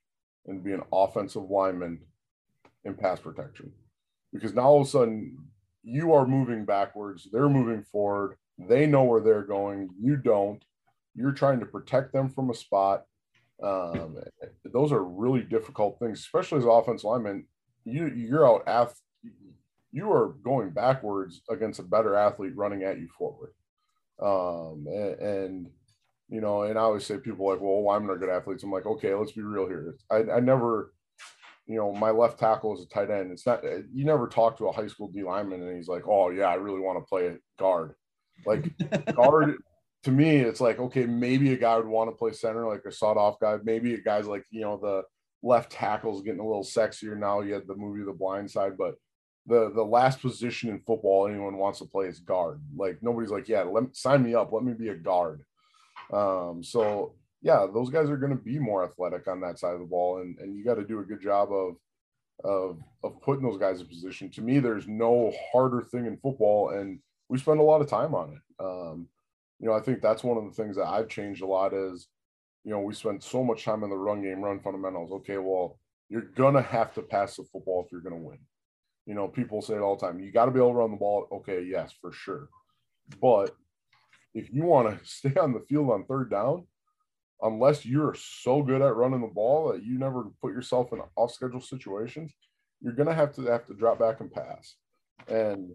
and 0.46 0.64
be 0.64 0.74
an 0.74 0.84
offensive 0.92 1.50
lineman 1.50 2.00
in 2.84 2.94
pass 2.94 3.20
protection. 3.20 3.72
Because 4.34 4.54
now 4.54 4.64
all 4.64 4.82
of 4.82 4.88
a 4.88 4.90
sudden 4.90 5.38
you 5.84 6.14
are 6.14 6.28
moving 6.28 6.66
backwards, 6.66 7.28
they're 7.32 7.50
moving 7.50 7.84
forward, 7.84 8.36
they 8.60 8.86
know 8.86 9.04
where 9.04 9.22
they're 9.22 9.44
going, 9.44 9.90
you 10.02 10.18
don't. 10.18 10.64
You're 11.16 11.32
trying 11.32 11.60
to 11.62 11.66
protect 11.66 12.14
them 12.14 12.30
from 12.30 12.50
a 12.50 12.54
spot 12.54 13.06
um, 13.64 14.18
those 14.66 14.92
are 14.92 15.04
really 15.04 15.42
difficult 15.42 15.98
things, 16.00 16.20
especially 16.20 16.60
as 16.60 16.66
offensive 16.66 17.06
lineman. 17.06 17.48
You 17.86 18.08
you're 18.08 18.48
out 18.48 18.64
ath- 18.68 19.02
you 19.92 20.12
are 20.12 20.36
going 20.44 20.72
backwards 20.72 21.42
against 21.50 21.80
a 21.80 21.84
better 21.84 22.16
athlete 22.16 22.56
running 22.56 22.84
at 22.84 23.00
you 23.00 23.08
forward. 23.18 23.54
Um, 24.22 24.86
and, 24.88 25.20
and 25.20 25.70
you 26.30 26.42
know, 26.42 26.64
and 26.64 26.78
I 26.78 26.82
always 26.82 27.06
say 27.06 27.18
people 27.18 27.48
like, 27.48 27.62
well, 27.62 27.84
linemen 27.84 28.12
are 28.12 28.18
good 28.18 28.30
athletes. 28.30 28.64
I'm 28.64 28.72
like, 28.72 28.86
okay, 28.86 29.14
let's 29.14 29.32
be 29.32 29.42
real 29.42 29.68
here. 29.68 29.96
I, 30.12 30.24
I 30.36 30.40
never, 30.40 30.94
you 31.66 31.78
know, 31.78 31.94
my 31.94 32.12
left 32.12 32.40
tackle 32.40 32.76
is 32.78 32.84
a 32.84 32.90
tight 32.90 33.10
end. 33.10 33.32
It's 33.32 33.46
not 33.46 33.64
you 33.64 34.06
never 34.06 34.28
talk 34.28 34.58
to 34.58 34.68
a 34.68 34.72
high 34.72 34.88
school 34.88 35.08
D 35.08 35.24
lineman 35.24 35.64
and 35.64 35.76
he's 35.76 35.88
like, 35.88 36.08
oh 36.08 36.30
yeah, 36.30 36.48
I 36.48 36.56
really 36.56 36.82
want 36.82 37.00
to 37.00 37.08
play 37.08 37.36
guard. 37.58 37.96
Like 38.46 38.72
guard 39.16 39.56
to 40.04 40.12
me, 40.12 40.38
it's 40.38 40.62
like 40.62 40.80
okay, 40.80 41.06
maybe 41.06 41.54
a 41.54 41.58
guy 41.58 41.78
would 41.78 41.88
want 41.88 42.10
to 42.10 42.16
play 42.16 42.32
center, 42.32 42.68
like 42.68 42.84
a 42.86 42.92
sawed 42.92 43.18
off 43.18 43.40
guy. 43.40 43.58
Maybe 43.64 43.94
a 43.94 44.02
guy's 44.02 44.28
like 44.28 44.46
you 44.52 44.62
know 44.62 44.78
the 44.78 45.04
left 45.44 45.72
tackle's 45.72 46.22
getting 46.22 46.40
a 46.40 46.48
little 46.48 46.64
sexier 46.64 47.18
now. 47.18 47.42
You 47.42 47.54
had 47.54 47.68
the 47.68 47.76
movie 47.76 48.04
The 48.04 48.14
Blind 48.14 48.50
Side, 48.50 48.78
but 48.78 48.96
the 49.46 49.72
the 49.74 49.84
last 49.84 50.22
position 50.22 50.70
in 50.70 50.80
football 50.80 51.28
anyone 51.28 51.58
wants 51.58 51.80
to 51.80 51.86
play 51.86 52.08
is 52.08 52.20
guard. 52.20 52.62
Like 52.76 53.00
nobody's 53.02 53.32
like, 53.32 53.48
yeah, 53.48 53.64
let 53.64 53.96
sign 53.96 54.24
me 54.24 54.36
up. 54.36 54.52
Let 54.52 54.64
me 54.64 54.74
be 54.74 54.90
a 54.90 54.96
guard. 54.96 55.44
Um, 56.12 56.64
so 56.64 57.16
yeah, 57.42 57.66
those 57.72 57.90
guys 57.90 58.10
are 58.10 58.18
going 58.18 58.36
to 58.36 58.44
be 58.44 58.60
more 58.60 58.84
athletic 58.84 59.28
on 59.28 59.42
that 59.42 59.60
side 59.60 59.74
of 59.74 59.80
the 59.80 59.86
ball, 59.86 60.20
and 60.20 60.38
and 60.40 60.56
you 60.56 60.64
got 60.64 60.76
to 60.76 60.86
do 60.86 61.00
a 61.00 61.06
good 61.06 61.22
job 61.22 61.52
of 61.52 61.76
of 62.44 62.82
of 63.04 63.22
putting 63.22 63.44
those 63.44 63.60
guys 63.60 63.80
in 63.80 63.88
position. 63.88 64.30
To 64.32 64.42
me, 64.42 64.60
there's 64.60 64.88
no 64.88 65.34
harder 65.52 65.82
thing 65.82 66.06
in 66.06 66.18
football, 66.18 66.70
and 66.70 67.00
we 67.30 67.38
spend 67.38 67.60
a 67.60 67.64
lot 67.64 67.82
of 67.82 67.90
time 67.90 68.14
on 68.16 68.34
it. 68.34 68.64
Um, 68.64 69.08
you 69.60 69.68
know, 69.68 69.74
I 69.74 69.82
think 69.82 70.02
that's 70.02 70.24
one 70.24 70.38
of 70.38 70.46
the 70.46 70.52
things 70.52 70.76
that 70.76 70.88
I've 70.88 71.10
changed 71.10 71.42
a 71.42 71.48
lot 71.48 71.74
is, 71.74 72.08
you 72.64 72.72
know, 72.72 72.80
we 72.80 72.94
spend 72.94 73.24
so 73.24 73.44
much 73.44 73.64
time 73.64 73.84
in 73.84 73.90
the 73.90 73.98
run 73.98 74.22
game, 74.22 74.42
run 74.42 74.60
fundamentals. 74.60 75.12
Okay, 75.12 75.38
well, 75.38 75.80
you're 76.10 76.22
gonna 76.36 76.62
have 76.62 76.94
to 76.96 77.02
pass 77.02 77.36
the 77.36 77.44
football 77.44 77.84
if 77.86 77.92
you're 77.92 78.02
gonna 78.02 78.18
win. 78.18 78.40
You 79.06 79.14
know, 79.14 79.28
people 79.28 79.62
say 79.62 79.76
it 79.76 79.82
all 79.82 79.96
the 79.96 80.06
time. 80.06 80.20
You 80.20 80.32
got 80.32 80.46
to 80.46 80.52
be 80.52 80.60
able 80.60 80.72
to 80.72 80.76
run 80.76 80.92
the 80.92 80.98
ball. 80.98 81.28
Okay, 81.32 81.64
yes, 81.64 81.94
for 82.02 82.12
sure. 82.12 82.50
But 83.22 83.56
if 84.34 84.52
you 84.52 84.64
want 84.64 85.00
to 85.00 85.06
stay 85.10 85.34
on 85.40 85.54
the 85.54 85.66
field 85.68 85.90
on 85.90 86.06
third 86.06 86.30
down, 86.30 86.68
unless 87.42 87.86
you're 87.86 88.16
so 88.16 88.62
good 88.62 88.82
at 88.82 88.96
running 88.96 89.22
the 89.22 89.28
ball 89.28 89.72
that 89.72 89.84
you 89.84 89.98
never 89.98 90.26
put 90.42 90.54
yourself 90.54 90.92
in 90.92 91.02
off 91.16 91.32
schedule 91.32 91.62
situations, 91.62 92.34
you're 92.82 92.94
gonna 92.94 93.14
have 93.14 93.34
to 93.36 93.44
have 93.44 93.66
to 93.68 93.74
drop 93.74 94.00
back 94.00 94.20
and 94.20 94.32
pass. 94.32 94.76
And 95.28 95.72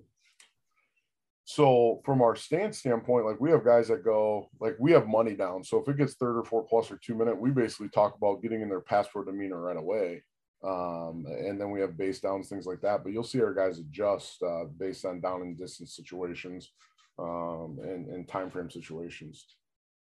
so 1.45 2.01
from 2.05 2.23
our 2.23 2.37
stance 2.37 2.79
standpoint, 2.79 3.27
like 3.27 3.41
we 3.41 3.51
have 3.51 3.65
guys 3.65 3.89
that 3.89 4.05
go, 4.05 4.49
like 4.61 4.77
we 4.79 4.93
have 4.93 5.07
money 5.09 5.35
down. 5.35 5.65
So 5.65 5.79
if 5.79 5.89
it 5.89 5.99
gets 5.99 6.15
third 6.15 6.39
or 6.39 6.45
four 6.45 6.63
plus 6.63 6.91
or 6.91 6.99
two 7.05 7.15
minute, 7.15 7.39
we 7.39 7.51
basically 7.51 7.89
talk 7.89 8.17
about 8.17 8.43
getting 8.43 8.63
in 8.63 8.69
their 8.69 8.81
pass 8.81 9.09
pro 9.09 9.25
demeanor 9.25 9.61
right 9.61 9.77
away. 9.77 10.23
Um, 10.65 11.27
and 11.27 11.61
then 11.61 11.73
we 11.73 11.81
have 11.81 11.99
base 11.99 12.21
downs, 12.21 12.49
things 12.49 12.67
like 12.67 12.81
that. 12.83 13.03
But 13.03 13.13
you'll 13.13 13.25
see 13.25 13.43
our 13.43 13.53
guys 13.53 13.81
adjust 13.81 14.41
uh, 14.43 14.65
based 14.79 15.05
on 15.05 15.21
down 15.21 15.43
and 15.43 15.59
distance 15.59 15.97
situations 15.97 16.71
um, 17.19 17.79
and, 17.83 18.07
and 18.09 18.29
time 18.29 18.51
frame 18.51 18.71
situations. 18.71 19.45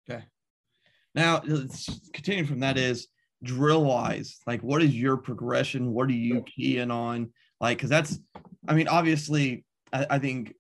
Okay. 0.08 0.24
Now, 1.16 1.40
continuing 2.14 2.46
from 2.46 2.60
that 2.60 2.78
is 2.78 3.08
drill 3.42 3.84
wise, 3.84 4.38
like 4.46 4.62
what 4.62 4.84
is 4.84 4.96
your 4.96 5.18
progression? 5.18 5.94
What 5.94 6.10
are 6.10 6.14
you 6.14 6.44
keying 6.44 6.92
on? 6.92 7.32
Like, 7.60 7.78
because 7.78 7.90
that's, 7.90 8.20
I 8.68 8.76
mean, 8.76 8.88
obviously, 8.88 9.66
I, 9.92 10.06
I 10.12 10.20
think 10.20 10.54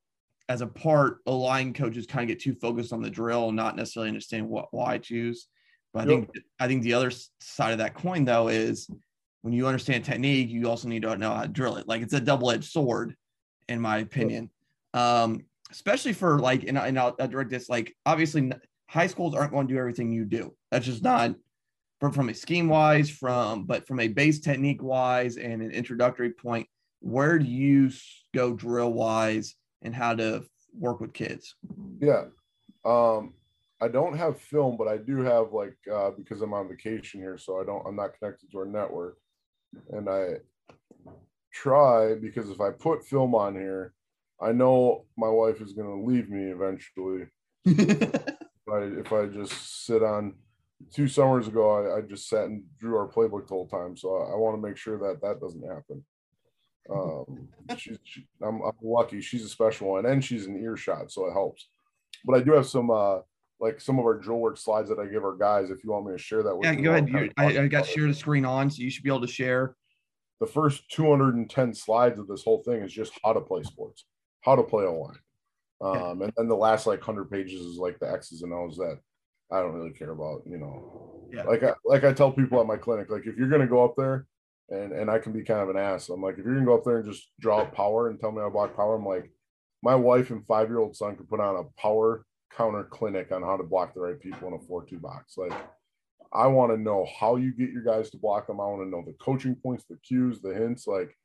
as 0.48 0.62
a 0.62 0.68
part, 0.68 1.20
a 1.26 1.32
line 1.32 1.74
coaches 1.74 2.06
kind 2.06 2.24
of 2.24 2.28
get 2.28 2.44
too 2.44 2.54
focused 2.56 2.94
on 2.94 3.02
the 3.02 3.10
drill, 3.10 3.52
not 3.52 3.76
necessarily 3.76 4.10
understand 4.10 4.48
what 4.48 4.68
why 4.72 4.98
choose. 4.98 5.48
But 5.94 6.04
I 6.04 6.08
think 6.08 6.30
I 6.60 6.68
think 6.68 6.84
the 6.84 6.94
other 6.94 7.12
side 7.40 7.72
of 7.72 7.78
that 7.80 7.96
coin 7.96 8.26
though 8.26 8.50
is 8.50 8.88
when 9.42 9.54
you 9.54 9.68
understand 9.68 10.04
technique, 10.04 10.50
you 10.50 10.68
also 10.70 10.88
need 10.88 11.04
to 11.04 11.18
know 11.18 11.34
how 11.34 11.44
to 11.44 11.48
drill 11.48 11.78
it. 11.78 11.88
Like 11.88 12.02
it's 12.02 12.14
a 12.14 12.20
double 12.20 12.52
edged 12.52 12.66
sword, 12.66 13.16
in 13.70 13.80
my 13.80 14.00
opinion. 14.00 14.50
Um, 14.94 15.46
especially 15.72 16.14
for 16.14 16.40
like, 16.40 16.64
and, 16.64 16.78
and 16.78 16.98
I'll, 16.98 17.16
I'll 17.20 17.28
direct 17.28 17.50
this. 17.50 17.70
Like, 17.70 17.96
obviously, 18.06 18.52
high 18.88 19.08
schools 19.08 19.36
aren't 19.36 19.52
going 19.52 19.68
to 19.68 19.74
do 19.74 19.80
everything 19.80 20.12
you 20.12 20.26
do. 20.26 20.56
That's 20.72 20.86
just 20.86 21.04
not 21.04 21.36
from, 22.00 22.12
from 22.12 22.30
a 22.30 22.34
scheme 22.34 22.70
wise, 22.70 23.10
from 23.10 23.66
but 23.66 23.88
from 23.88 24.00
a 24.00 24.08
base 24.08 24.40
technique 24.40 24.82
wise 24.82 25.38
and 25.38 25.62
an 25.62 25.72
introductory 25.72 26.32
point, 26.32 26.68
where 27.02 27.38
do 27.38 27.46
you 27.46 27.92
go 28.34 28.54
drill 28.54 28.94
wise 28.94 29.56
and 29.86 29.95
how 29.95 30.15
to 30.15 30.43
work 30.78 31.00
with 31.00 31.13
kids? 31.13 31.56
Yeah. 32.00 32.26
Um, 32.84 33.34
I 33.82 33.88
don't 33.88 34.17
have 34.17 34.39
film, 34.39 34.78
but 34.78 34.88
I 34.88 34.98
do 34.98 35.19
have 35.19 35.54
like 35.54 35.78
uh, 35.91 36.12
because 36.12 36.41
I'm 36.41 36.54
on 36.54 36.67
vacation 36.67 37.19
here, 37.21 37.38
so 37.38 37.62
I 37.62 37.65
don't 37.65 37.86
I'm 37.88 37.95
not 37.95 38.17
connected 38.17 38.52
to 38.52 38.60
our 38.60 38.65
network. 38.65 39.17
And 39.91 40.10
I 40.10 40.36
try 41.54 42.15
because 42.15 42.50
if 42.50 42.62
I 42.62 42.71
put 42.71 43.06
film 43.06 43.36
on 43.36 43.54
here, 43.56 43.93
I 44.41 44.52
know 44.52 45.06
my 45.17 45.30
wife 45.30 45.62
is 45.62 45.74
gonna 45.74 46.02
leave 46.02 46.30
me 46.30 46.52
eventually. 46.52 47.28
if 47.65 48.69
I 48.71 48.80
if 49.00 49.13
I 49.13 49.26
just 49.28 49.86
sit 49.86 50.04
on 50.04 50.36
two 50.93 51.08
summers 51.08 51.48
ago, 51.48 51.69
I, 51.69 51.98
I 51.98 52.02
just 52.02 52.30
sat 52.30 52.45
and 52.45 52.63
drew 52.80 52.98
our 52.98 53.08
playbook 53.08 53.48
the 53.48 53.54
whole 53.54 53.67
time. 53.67 53.98
So 53.98 54.15
I, 54.15 54.34
I 54.34 54.36
want 54.36 54.56
to 54.56 54.67
make 54.67 54.78
sure 54.78 54.98
that 55.00 55.21
that 55.21 55.41
doesn't 55.41 55.67
happen. 55.67 56.04
Um, 56.89 57.48
she's 57.78 57.98
she, 58.04 58.28
I'm, 58.41 58.62
I'm 58.62 58.74
lucky. 58.82 59.21
She's 59.21 59.43
a 59.43 59.50
special 59.50 59.89
one, 59.89 60.06
and 60.06 60.24
she's 60.24 60.45
an 60.45 60.62
earshot, 60.62 61.12
so 61.12 61.28
it 61.28 61.34
helps. 61.34 61.67
But 62.24 62.36
I 62.36 62.43
do 62.43 62.52
have 62.54 62.67
some 62.67 62.91
uh 62.91 63.19
like 63.60 63.80
some 63.80 64.00
of 64.00 64.06
our 64.06 64.15
drill 64.15 64.39
work 64.39 64.58
slides 64.58 64.89
that 64.89 65.00
I 65.00 65.06
give 65.06 65.24
our 65.24 65.36
guys. 65.36 65.69
If 65.69 65.84
you 65.84 65.91
want 65.91 66.06
me 66.06 66.12
to 66.12 66.17
share 66.17 66.43
that, 66.43 66.56
with 66.56 66.65
yeah, 66.65 66.71
you, 66.74 66.84
go 66.84 66.91
ahead. 66.91 67.10
You, 67.10 67.32
I, 67.38 67.45
I 67.60 67.67
got 67.67 67.86
share 67.86 68.08
the 68.08 68.13
screen 68.13 68.45
on, 68.45 68.69
so 68.69 68.82
you 68.82 68.89
should 68.89 69.04
be 69.04 69.10
able 69.10 69.21
to 69.21 69.28
share. 69.28 69.76
The 70.41 70.48
first 70.48 70.89
210 70.91 71.74
slides 71.74 72.19
of 72.19 72.28
this 72.28 72.43
whole 72.43 72.62
thing 72.63 72.82
is 72.82 72.91
just 72.91 73.13
how 73.24 73.32
to 73.32 73.39
play 73.39 73.63
sports, 73.63 74.06
how 74.41 74.56
to 74.58 74.63
play 74.63 74.84
a 74.84 74.91
line. 74.91 75.17
Um, 75.82 76.21
and 76.21 76.34
then 76.36 76.48
the 76.48 76.56
last 76.56 76.88
like 76.88 77.02
hundred 77.02 77.32
pages 77.32 77.62
is 77.62 77.78
like 77.78 78.00
the 78.00 78.12
X's 78.12 78.41
and 78.41 78.54
O's 78.54 78.76
that 78.78 79.00
I 79.52 79.62
don't 79.62 79.74
really 79.74 79.91
care 79.91 80.12
about, 80.12 80.41
you 80.45 80.58
know. 80.58 81.28
Yeah. 81.32 81.43
Like 81.43 81.63
I 81.63 81.74
like 81.86 82.04
I 82.04 82.13
tell 82.13 82.32
people 82.32 82.60
at 82.60 82.67
my 82.67 82.78
clinic, 82.78 83.10
like 83.10 83.26
if 83.26 83.38
you're 83.38 83.50
gonna 83.50 83.67
go 83.67 83.84
up 83.84 83.95
there 83.98 84.26
and 84.69 84.91
and 84.91 85.10
I 85.10 85.19
can 85.19 85.32
be 85.32 85.43
kind 85.43 85.62
of 85.62 85.69
an 85.69 85.78
ass, 85.78 86.10
I'm 86.10 86.21
like, 86.21 86.38
if 86.38 86.45
you're 86.45 86.54
gonna 86.54 86.65
go 86.65 86.75
up 86.75 86.84
there 86.84 86.99
and 86.99 87.12
just 87.12 87.30
draw 87.39 87.65
power 87.65 88.10
and 88.10 88.19
tell 88.19 88.32
me 88.32 88.41
I 88.41 88.49
block 88.49 88.75
power, 88.75 88.95
I'm 88.95 89.06
like, 89.06 89.32
my 89.84 89.95
wife 89.95 90.32
and 90.32 90.45
five 90.45 90.69
year 90.69 90.80
old 90.80 90.95
son 90.95 91.15
could 91.15 91.30
put 91.30 91.39
on 91.39 91.58
a 91.58 91.82
power 91.82 92.25
counter 92.56 92.84
clinic 92.86 93.32
on 93.32 93.41
how 93.43 93.58
to 93.58 93.63
block 93.63 93.93
the 93.93 93.99
right 93.99 94.19
people 94.19 94.47
in 94.47 94.54
a 94.54 94.60
four 94.60 94.86
two 94.86 94.99
box. 94.99 95.38
Like 95.38 95.54
I 96.34 96.47
want 96.47 96.71
to 96.71 96.78
know 96.78 97.08
how 97.19 97.36
you 97.36 97.51
get 97.51 97.69
your 97.69 97.84
guys 97.84 98.10
to 98.10 98.17
block 98.17 98.47
them. 98.47 98.60
I 98.60 98.65
want 98.65 98.82
to 98.82 98.89
know 98.89 99.04
the 99.06 99.15
coaching 99.23 99.56
points, 99.56 99.86
the 99.89 99.97
cues, 99.97 100.41
the 100.41 100.54
hints. 100.54 100.88
Like 100.88 101.15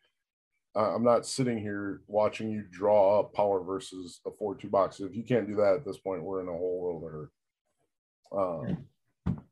I'm 0.76 1.02
not 1.02 1.26
sitting 1.26 1.58
here 1.58 2.02
watching 2.06 2.50
you 2.50 2.64
draw 2.70 3.20
up 3.20 3.32
power 3.34 3.62
versus 3.62 4.20
a 4.26 4.30
four 4.30 4.54
two 4.54 4.68
box. 4.68 5.00
If 5.00 5.16
you 5.16 5.24
can't 5.24 5.48
do 5.48 5.56
that 5.56 5.74
at 5.74 5.84
this 5.84 5.98
point, 5.98 6.22
we're 6.22 6.40
in 6.40 6.48
a 6.48 6.52
whole 6.52 6.80
world 6.80 7.04
of 7.04 7.10
hurt. 7.10 7.30
Um, 8.32 9.44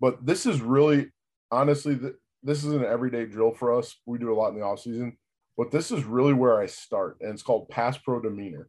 but 0.00 0.24
this 0.24 0.44
is 0.44 0.60
really, 0.60 1.10
honestly, 1.50 1.98
this 2.42 2.64
is 2.64 2.72
an 2.72 2.84
everyday 2.84 3.26
drill 3.26 3.52
for 3.52 3.76
us. 3.76 3.96
We 4.06 4.18
do 4.18 4.32
a 4.32 4.36
lot 4.36 4.50
in 4.50 4.58
the 4.58 4.64
off 4.64 4.80
season, 4.80 5.16
but 5.56 5.70
this 5.70 5.90
is 5.90 6.04
really 6.04 6.34
where 6.34 6.60
I 6.60 6.66
start, 6.66 7.18
and 7.20 7.32
it's 7.32 7.42
called 7.42 7.68
pass 7.68 7.98
pro 7.98 8.20
demeanor. 8.20 8.68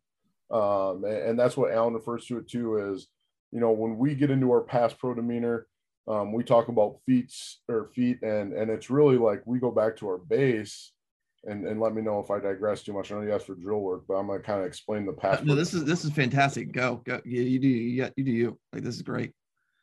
Um, 0.49 1.05
and, 1.05 1.17
and, 1.17 1.39
that's 1.39 1.55
what 1.55 1.71
Alan 1.71 1.93
refers 1.93 2.25
to 2.25 2.37
it 2.37 2.49
too. 2.49 2.93
Is 2.93 3.07
you 3.51 3.61
know 3.61 3.71
when 3.71 3.97
we 3.97 4.15
get 4.15 4.31
into 4.31 4.51
our 4.51 4.61
pass 4.61 4.93
pro 4.93 5.13
demeanor, 5.13 5.67
um, 6.07 6.33
we 6.33 6.43
talk 6.43 6.67
about 6.67 6.99
feet 7.05 7.33
or 7.69 7.89
feet, 7.95 8.21
and 8.21 8.51
and 8.53 8.69
it's 8.69 8.89
really 8.89 9.17
like 9.17 9.41
we 9.45 9.59
go 9.59 9.71
back 9.71 9.95
to 9.97 10.07
our 10.07 10.17
base 10.17 10.91
and 11.45 11.65
and 11.65 11.79
let 11.79 11.95
me 11.95 12.01
know 12.01 12.19
if 12.19 12.29
I 12.29 12.39
digress 12.39 12.83
too 12.83 12.93
much. 12.93 13.11
I 13.11 13.15
know 13.15 13.21
you 13.21 13.33
asked 13.33 13.47
for 13.47 13.55
drill 13.55 13.79
work, 13.79 14.03
but 14.07 14.15
I'm 14.15 14.27
gonna 14.27 14.39
kind 14.39 14.59
of 14.59 14.65
explain 14.65 15.05
the 15.05 15.13
path. 15.13 15.43
No, 15.43 15.55
this 15.55 15.73
is 15.73 15.85
this 15.85 16.05
is 16.05 16.11
fantastic. 16.11 16.71
Go 16.71 17.01
go. 17.05 17.21
Yeah, 17.25 17.41
you 17.41 17.59
do. 17.59 17.67
Yeah, 17.67 18.09
you 18.15 18.23
do 18.23 18.31
you. 18.31 18.59
Like 18.73 18.83
this 18.83 18.95
is 18.95 19.01
great. 19.01 19.31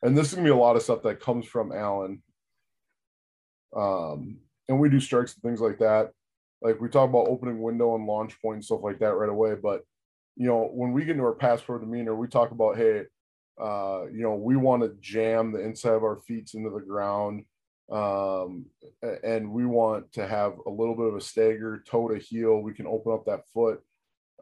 And 0.01 0.17
this 0.17 0.29
is 0.29 0.35
gonna 0.35 0.45
be 0.45 0.51
a 0.51 0.55
lot 0.55 0.75
of 0.75 0.81
stuff 0.81 1.01
that 1.03 1.19
comes 1.19 1.45
from 1.45 1.71
Alan. 1.71 2.21
Um, 3.75 4.37
and 4.67 4.79
we 4.79 4.89
do 4.89 4.99
strikes 4.99 5.33
and 5.35 5.43
things 5.43 5.61
like 5.61 5.79
that. 5.79 6.11
Like 6.61 6.79
we 6.79 6.89
talk 6.89 7.09
about 7.09 7.27
opening 7.27 7.61
window 7.61 7.95
and 7.95 8.05
launch 8.05 8.39
point 8.41 8.55
and 8.55 8.65
stuff 8.65 8.81
like 8.83 8.99
that 8.99 9.15
right 9.15 9.29
away. 9.29 9.55
But 9.55 9.83
you 10.35 10.47
know, 10.47 10.69
when 10.73 10.91
we 10.91 11.05
get 11.05 11.11
into 11.11 11.23
our 11.23 11.33
pass 11.33 11.61
pro 11.61 11.79
demeanor, 11.79 12.15
we 12.15 12.27
talk 12.27 12.51
about 12.51 12.77
hey, 12.77 13.03
uh, 13.61 14.05
you 14.11 14.21
know, 14.21 14.35
we 14.35 14.55
want 14.55 14.83
to 14.83 14.95
jam 14.99 15.51
the 15.51 15.59
inside 15.59 15.93
of 15.93 16.03
our 16.03 16.17
feet 16.17 16.51
into 16.53 16.69
the 16.69 16.79
ground 16.79 17.45
um, 17.91 18.65
and 19.23 19.51
we 19.51 19.65
want 19.65 20.11
to 20.13 20.27
have 20.27 20.53
a 20.65 20.69
little 20.69 20.95
bit 20.95 21.07
of 21.07 21.15
a 21.15 21.21
stagger 21.21 21.83
toe 21.87 22.07
to 22.09 22.19
heel. 22.19 22.59
We 22.59 22.73
can 22.73 22.85
open 22.85 23.13
up 23.13 23.25
that 23.25 23.47
foot. 23.53 23.81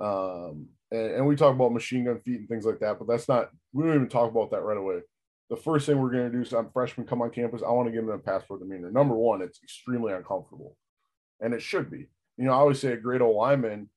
Um, 0.02 0.68
and, 0.92 1.12
and, 1.16 1.26
we 1.26 1.36
talk 1.36 1.56
about 1.56 1.74
machine 1.74 2.06
gun 2.06 2.20
feet 2.20 2.40
and 2.40 2.48
things 2.48 2.66
like 2.66 2.80
that, 2.80 3.00
but 3.00 3.08
that's 3.08 3.28
not, 3.28 3.50
we 3.74 3.84
don't 3.84 3.96
even 3.96 4.10
talk 4.10 4.30
about 4.30 4.52
that 4.52 4.62
right 4.62 4.78
away. 4.78 5.00
The 5.50 5.56
first 5.56 5.86
thing 5.86 6.00
we're 6.00 6.12
going 6.12 6.30
to 6.30 6.38
do 6.38 6.42
is 6.42 6.54
I'm 6.54 6.70
freshmen 6.72 7.08
come 7.08 7.22
on 7.22 7.30
campus. 7.30 7.64
I 7.66 7.72
want 7.72 7.88
to 7.88 7.94
give 7.94 8.06
them 8.06 8.16
a 8.16 8.20
pass 8.20 8.44
pro 8.46 8.58
demeanor. 8.58 8.92
Number 8.92 9.16
one, 9.16 9.42
it's 9.42 9.62
extremely 9.64 10.14
uncomfortable 10.14 10.76
and 11.40 11.54
it 11.54 11.62
should 11.62 11.90
be, 11.90 12.08
you 12.38 12.46
know, 12.46 12.52
I 12.52 12.56
always 12.56 12.80
say 12.80 12.94
a 12.94 12.98
great 12.98 13.22
old 13.22 13.36
lineman, 13.36 13.90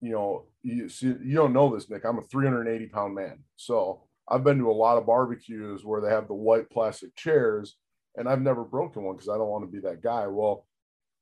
you 0.00 0.12
know, 0.12 0.46
you 0.62 0.88
see, 0.88 1.08
you 1.08 1.34
don't 1.34 1.52
know 1.52 1.74
this, 1.74 1.90
Nick, 1.90 2.04
I'm 2.04 2.18
a 2.18 2.22
380 2.22 2.86
pound 2.86 3.14
man. 3.14 3.40
So 3.56 4.04
I've 4.28 4.44
been 4.44 4.58
to 4.58 4.70
a 4.70 4.72
lot 4.72 4.98
of 4.98 5.06
barbecues 5.06 5.84
where 5.84 6.00
they 6.00 6.08
have 6.08 6.28
the 6.28 6.34
white 6.34 6.70
plastic 6.70 7.14
chairs 7.16 7.76
and 8.16 8.28
I've 8.28 8.42
never 8.42 8.64
broken 8.64 9.02
one 9.02 9.16
because 9.16 9.28
I 9.28 9.36
don't 9.36 9.48
want 9.48 9.64
to 9.64 9.70
be 9.70 9.80
that 9.80 10.02
guy. 10.02 10.26
Well, 10.26 10.66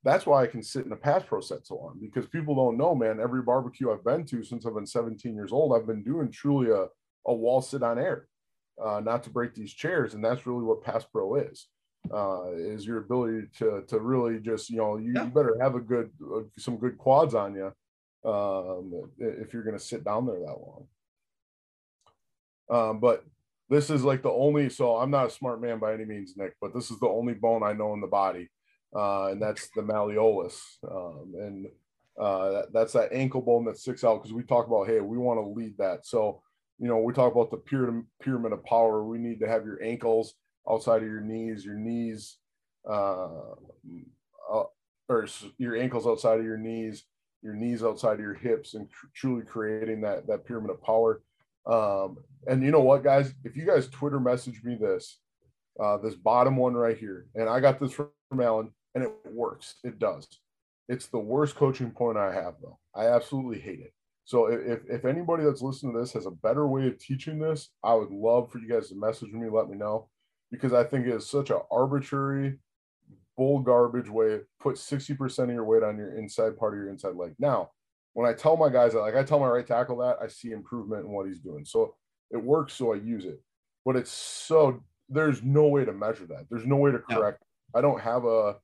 that's 0.05 0.27
why 0.27 0.43
I 0.43 0.47
can 0.47 0.63
sit 0.63 0.85
in 0.85 0.93
a 0.93 0.97
pass 0.97 1.23
pro 1.27 1.41
set 1.41 1.67
so 1.67 1.77
long 1.77 1.99
because 2.01 2.29
people 2.29 2.55
don't 2.55 2.77
know, 2.77 2.95
man. 2.95 3.21
Every 3.21 3.43
barbecue 3.43 3.91
I've 3.91 4.05
been 4.05 4.25
to 4.27 4.45
since 4.45 4.67
I've 4.67 4.75
been 4.75 4.87
17 4.87 5.35
years 5.35 5.53
old, 5.53 5.75
I've 5.75 5.87
been 5.87 6.05
doing 6.05 6.31
truly 6.31 6.71
a, 6.71 6.87
a 7.27 7.35
wall 7.35 7.63
sit 7.63 7.83
on 7.83 7.99
air, 7.99 8.29
uh, 8.83 9.01
not 9.01 9.23
to 9.25 9.31
break 9.31 9.55
these 9.55 9.73
chairs. 9.73 10.15
And 10.15 10.25
that's 10.25 10.47
really 10.47 10.65
what 10.65 10.83
pass 10.83 11.05
pro 11.05 11.37
is. 11.37 11.67
uh, 12.13 12.53
is 12.55 12.85
your 12.87 12.99
ability 12.99 13.47
to 13.59 13.83
to 13.89 13.99
really 13.99 14.39
just 14.39 14.71
you 14.71 14.77
know 14.77 14.97
you, 14.97 15.13
yeah. 15.15 15.25
you 15.25 15.31
better 15.31 15.57
have 15.61 15.75
a 15.75 15.81
good 15.81 16.11
uh, 16.35 16.41
some 16.59 16.77
good 16.77 16.99
quads 16.99 17.35
on 17.35 17.55
you 17.55 17.73
um, 18.31 18.93
if 19.19 19.53
you're 19.53 19.63
going 19.63 19.79
to 19.79 19.85
sit 19.85 20.05
down 20.05 20.27
there 20.27 20.41
that 20.41 20.47
long. 20.47 20.87
Um, 22.71 23.01
but 23.01 23.25
this 23.71 23.91
is 23.91 24.05
like 24.05 24.23
the 24.23 24.31
only 24.31 24.69
so 24.69 24.97
I'm 24.97 25.11
not 25.11 25.27
a 25.27 25.31
smart 25.31 25.61
man 25.61 25.79
by 25.79 25.95
any 25.95 26.05
means, 26.05 26.35
Nick, 26.37 26.55
but 26.61 26.75
this 26.75 26.91
is 26.91 26.99
the 26.99 27.09
only 27.09 27.35
bone 27.35 27.63
I 27.63 27.73
know 27.73 27.95
in 27.95 28.01
the 28.01 28.07
body, 28.07 28.51
uh, 28.95 29.27
and 29.27 29.41
that's 29.41 29.71
the 29.75 29.83
malleolus, 29.83 30.59
um, 30.91 31.33
and 31.39 31.67
uh, 32.21 32.51
that, 32.51 32.73
that's 32.73 32.93
that 32.93 33.13
ankle 33.13 33.41
bone 33.41 33.65
that 33.65 33.79
sticks 33.79 34.05
out 34.05 34.17
because 34.23 34.33
we 34.33 34.43
talk 34.43 34.67
about 34.67 34.87
hey 34.87 35.01
we 35.01 35.19
want 35.19 35.39
to 35.39 35.49
lead 35.49 35.77
that 35.79 36.07
so 36.07 36.43
you 36.79 36.89
know 36.89 36.99
we 36.99 37.13
talk 37.13 37.33
about 37.33 37.51
the 37.51 37.57
pyramid 37.57 38.05
pyramid 38.23 38.53
of 38.53 38.65
power 38.65 39.05
we 39.05 39.19
need 39.19 39.41
to 39.41 39.49
have 39.49 39.65
your 39.65 39.83
ankles 39.83 40.35
outside 40.69 41.03
of 41.03 41.09
your 41.09 41.21
knees, 41.21 41.65
your 41.65 41.75
knees, 41.75 42.39
uh, 42.89 43.55
uh, 44.53 44.65
or 45.09 45.27
your 45.59 45.77
ankles 45.77 46.07
outside 46.07 46.39
of 46.39 46.45
your 46.45 46.57
knees, 46.57 47.05
your 47.43 47.55
knees 47.55 47.83
outside 47.83 48.15
of 48.15 48.21
your 48.21 48.35
hips, 48.35 48.75
and 48.75 48.91
tr- 48.91 49.07
truly 49.15 49.45
creating 49.45 50.01
that 50.03 50.27
that 50.27 50.47
pyramid 50.47 50.71
of 50.71 50.83
power. 50.83 51.23
Um, 51.67 52.19
and 52.47 52.63
you 52.63 52.71
know 52.71 52.81
what, 52.81 53.05
guys? 53.05 53.33
If 53.45 53.57
you 53.57 53.65
guys 53.65 53.89
Twitter 53.89 54.21
message 54.21 54.63
me 54.63 54.77
this, 54.77 55.19
uh, 55.81 55.99
this 55.99 56.15
bottom 56.15 56.57
one 56.57 56.75
right 56.75 56.97
here, 56.97 57.27
and 57.35 57.49
I 57.49 57.61
got 57.61 57.81
this 57.81 57.93
from 57.93 58.11
Alan, 58.41 58.71
and 58.95 59.05
it 59.05 59.13
works. 59.33 59.77
It 59.85 59.99
does. 59.99 60.27
It's 60.89 61.07
the 61.07 61.19
worst 61.19 61.55
coaching 61.55 61.91
point 61.91 62.19
I 62.19 62.33
have, 62.35 62.55
though. 62.61 62.79
I 62.95 63.07
absolutely 63.07 63.59
hate 63.59 63.81
it. 63.81 63.93
So 64.25 64.47
if, 64.47 64.81
if 64.89 65.05
anybody 65.05 65.45
that's 65.45 65.63
listening 65.63 65.93
to 65.95 66.01
this 66.01 66.13
has 66.15 66.27
a 66.27 66.31
better 66.31 66.67
way 66.67 66.87
of 66.87 66.99
teaching 66.99 67.39
this, 67.39 67.71
I 67.83 67.95
would 67.95 68.11
love 68.11 68.51
for 68.51 68.59
you 68.59 68.69
guys 68.69 68.89
to 68.89 68.97
message 68.97 69.33
me, 69.33 69.49
let 69.51 69.69
me 69.69 69.77
know 69.77 70.09
because 70.51 70.73
I 70.73 70.85
think 70.85 71.07
it 71.07 71.15
is 71.15 71.29
such 71.29 71.51
an 71.51 71.61
arbitrary, 71.71 72.59
bull 73.37 73.61
garbage 73.61 74.09
way. 74.09 74.41
Put 74.61 74.77
60% 74.77 75.39
of 75.45 75.51
your 75.51 75.65
weight 75.65 75.83
on 75.83 75.99
your 75.99 76.17
inside 76.17 76.57
part 76.57 76.75
of 76.75 76.79
your 76.79 76.89
inside 76.89 77.17
leg. 77.17 77.35
Now, 77.39 77.71
when 78.15 78.29
I 78.29 78.33
tell 78.33 78.57
my 78.57 78.71
guys 78.71 78.93
that, 78.93 79.01
like 79.01 79.17
I 79.17 79.25
tell 79.25 79.41
my 79.41 79.49
right 79.49 79.67
tackle 79.67 79.99
that, 79.99 80.19
I 80.23 80.29
see 80.29 80.53
improvement 80.53 81.05
in 81.05 81.11
what 81.11 81.27
he's 81.27 81.41
doing. 81.41 81.65
So 81.65 81.97
it 82.31 82.43
works, 82.43 82.73
so 82.73 82.93
I 82.93 82.97
use 82.97 83.25
it. 83.25 83.41
But 83.85 83.97
it's 83.97 84.11
so 84.11 84.83
there's 85.09 85.43
no 85.43 85.67
way 85.67 85.85
to 85.85 85.93
measure 85.93 86.27
that. 86.27 86.47
There's 86.51 86.67
no 86.67 86.77
way 86.77 86.93
to 86.93 86.99
correct. 86.99 87.43
No. 87.75 87.79
I 87.79 87.83
don't 87.83 88.01
have 88.01 88.25
a 88.25 88.57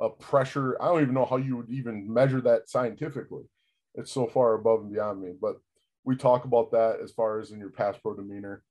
a 0.00 0.10
pressure. 0.10 0.76
I 0.80 0.86
don't 0.86 1.02
even 1.02 1.14
know 1.14 1.24
how 1.24 1.36
you 1.36 1.56
would 1.56 1.70
even 1.70 2.12
measure 2.12 2.40
that 2.42 2.68
scientifically. 2.68 3.44
It's 3.96 4.12
so 4.12 4.26
far 4.26 4.54
above 4.54 4.82
and 4.82 4.92
beyond 4.92 5.20
me. 5.20 5.32
But 5.40 5.60
we 6.04 6.16
talk 6.16 6.44
about 6.44 6.70
that 6.70 7.00
as 7.02 7.10
far 7.10 7.40
as 7.40 7.50
in 7.50 7.58
your 7.58 7.70
pass 7.70 7.96
pro 7.98 8.14
demeanor 8.14 8.62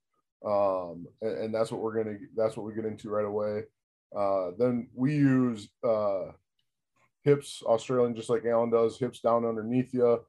um, 0.45 1.07
and, 1.21 1.37
and, 1.37 1.55
that's 1.55 1.71
what 1.71 1.81
we're 1.81 2.03
gonna 2.03 2.17
that's 2.35 2.55
what 2.55 2.65
we 2.65 2.73
get 2.73 2.85
into 2.85 3.09
right 3.09 3.25
away. 3.25 3.63
Uh, 4.15 4.51
then 4.59 4.87
we 4.93 5.15
use 5.15 5.69
uh, 5.83 6.31
hips 7.23 7.63
Australian 7.65 8.15
just 8.15 8.29
like 8.29 8.45
Alan 8.45 8.69
does, 8.69 8.99
hips 8.99 9.21
down 9.21 9.45
underneath 9.45 9.91
you. 9.93 10.19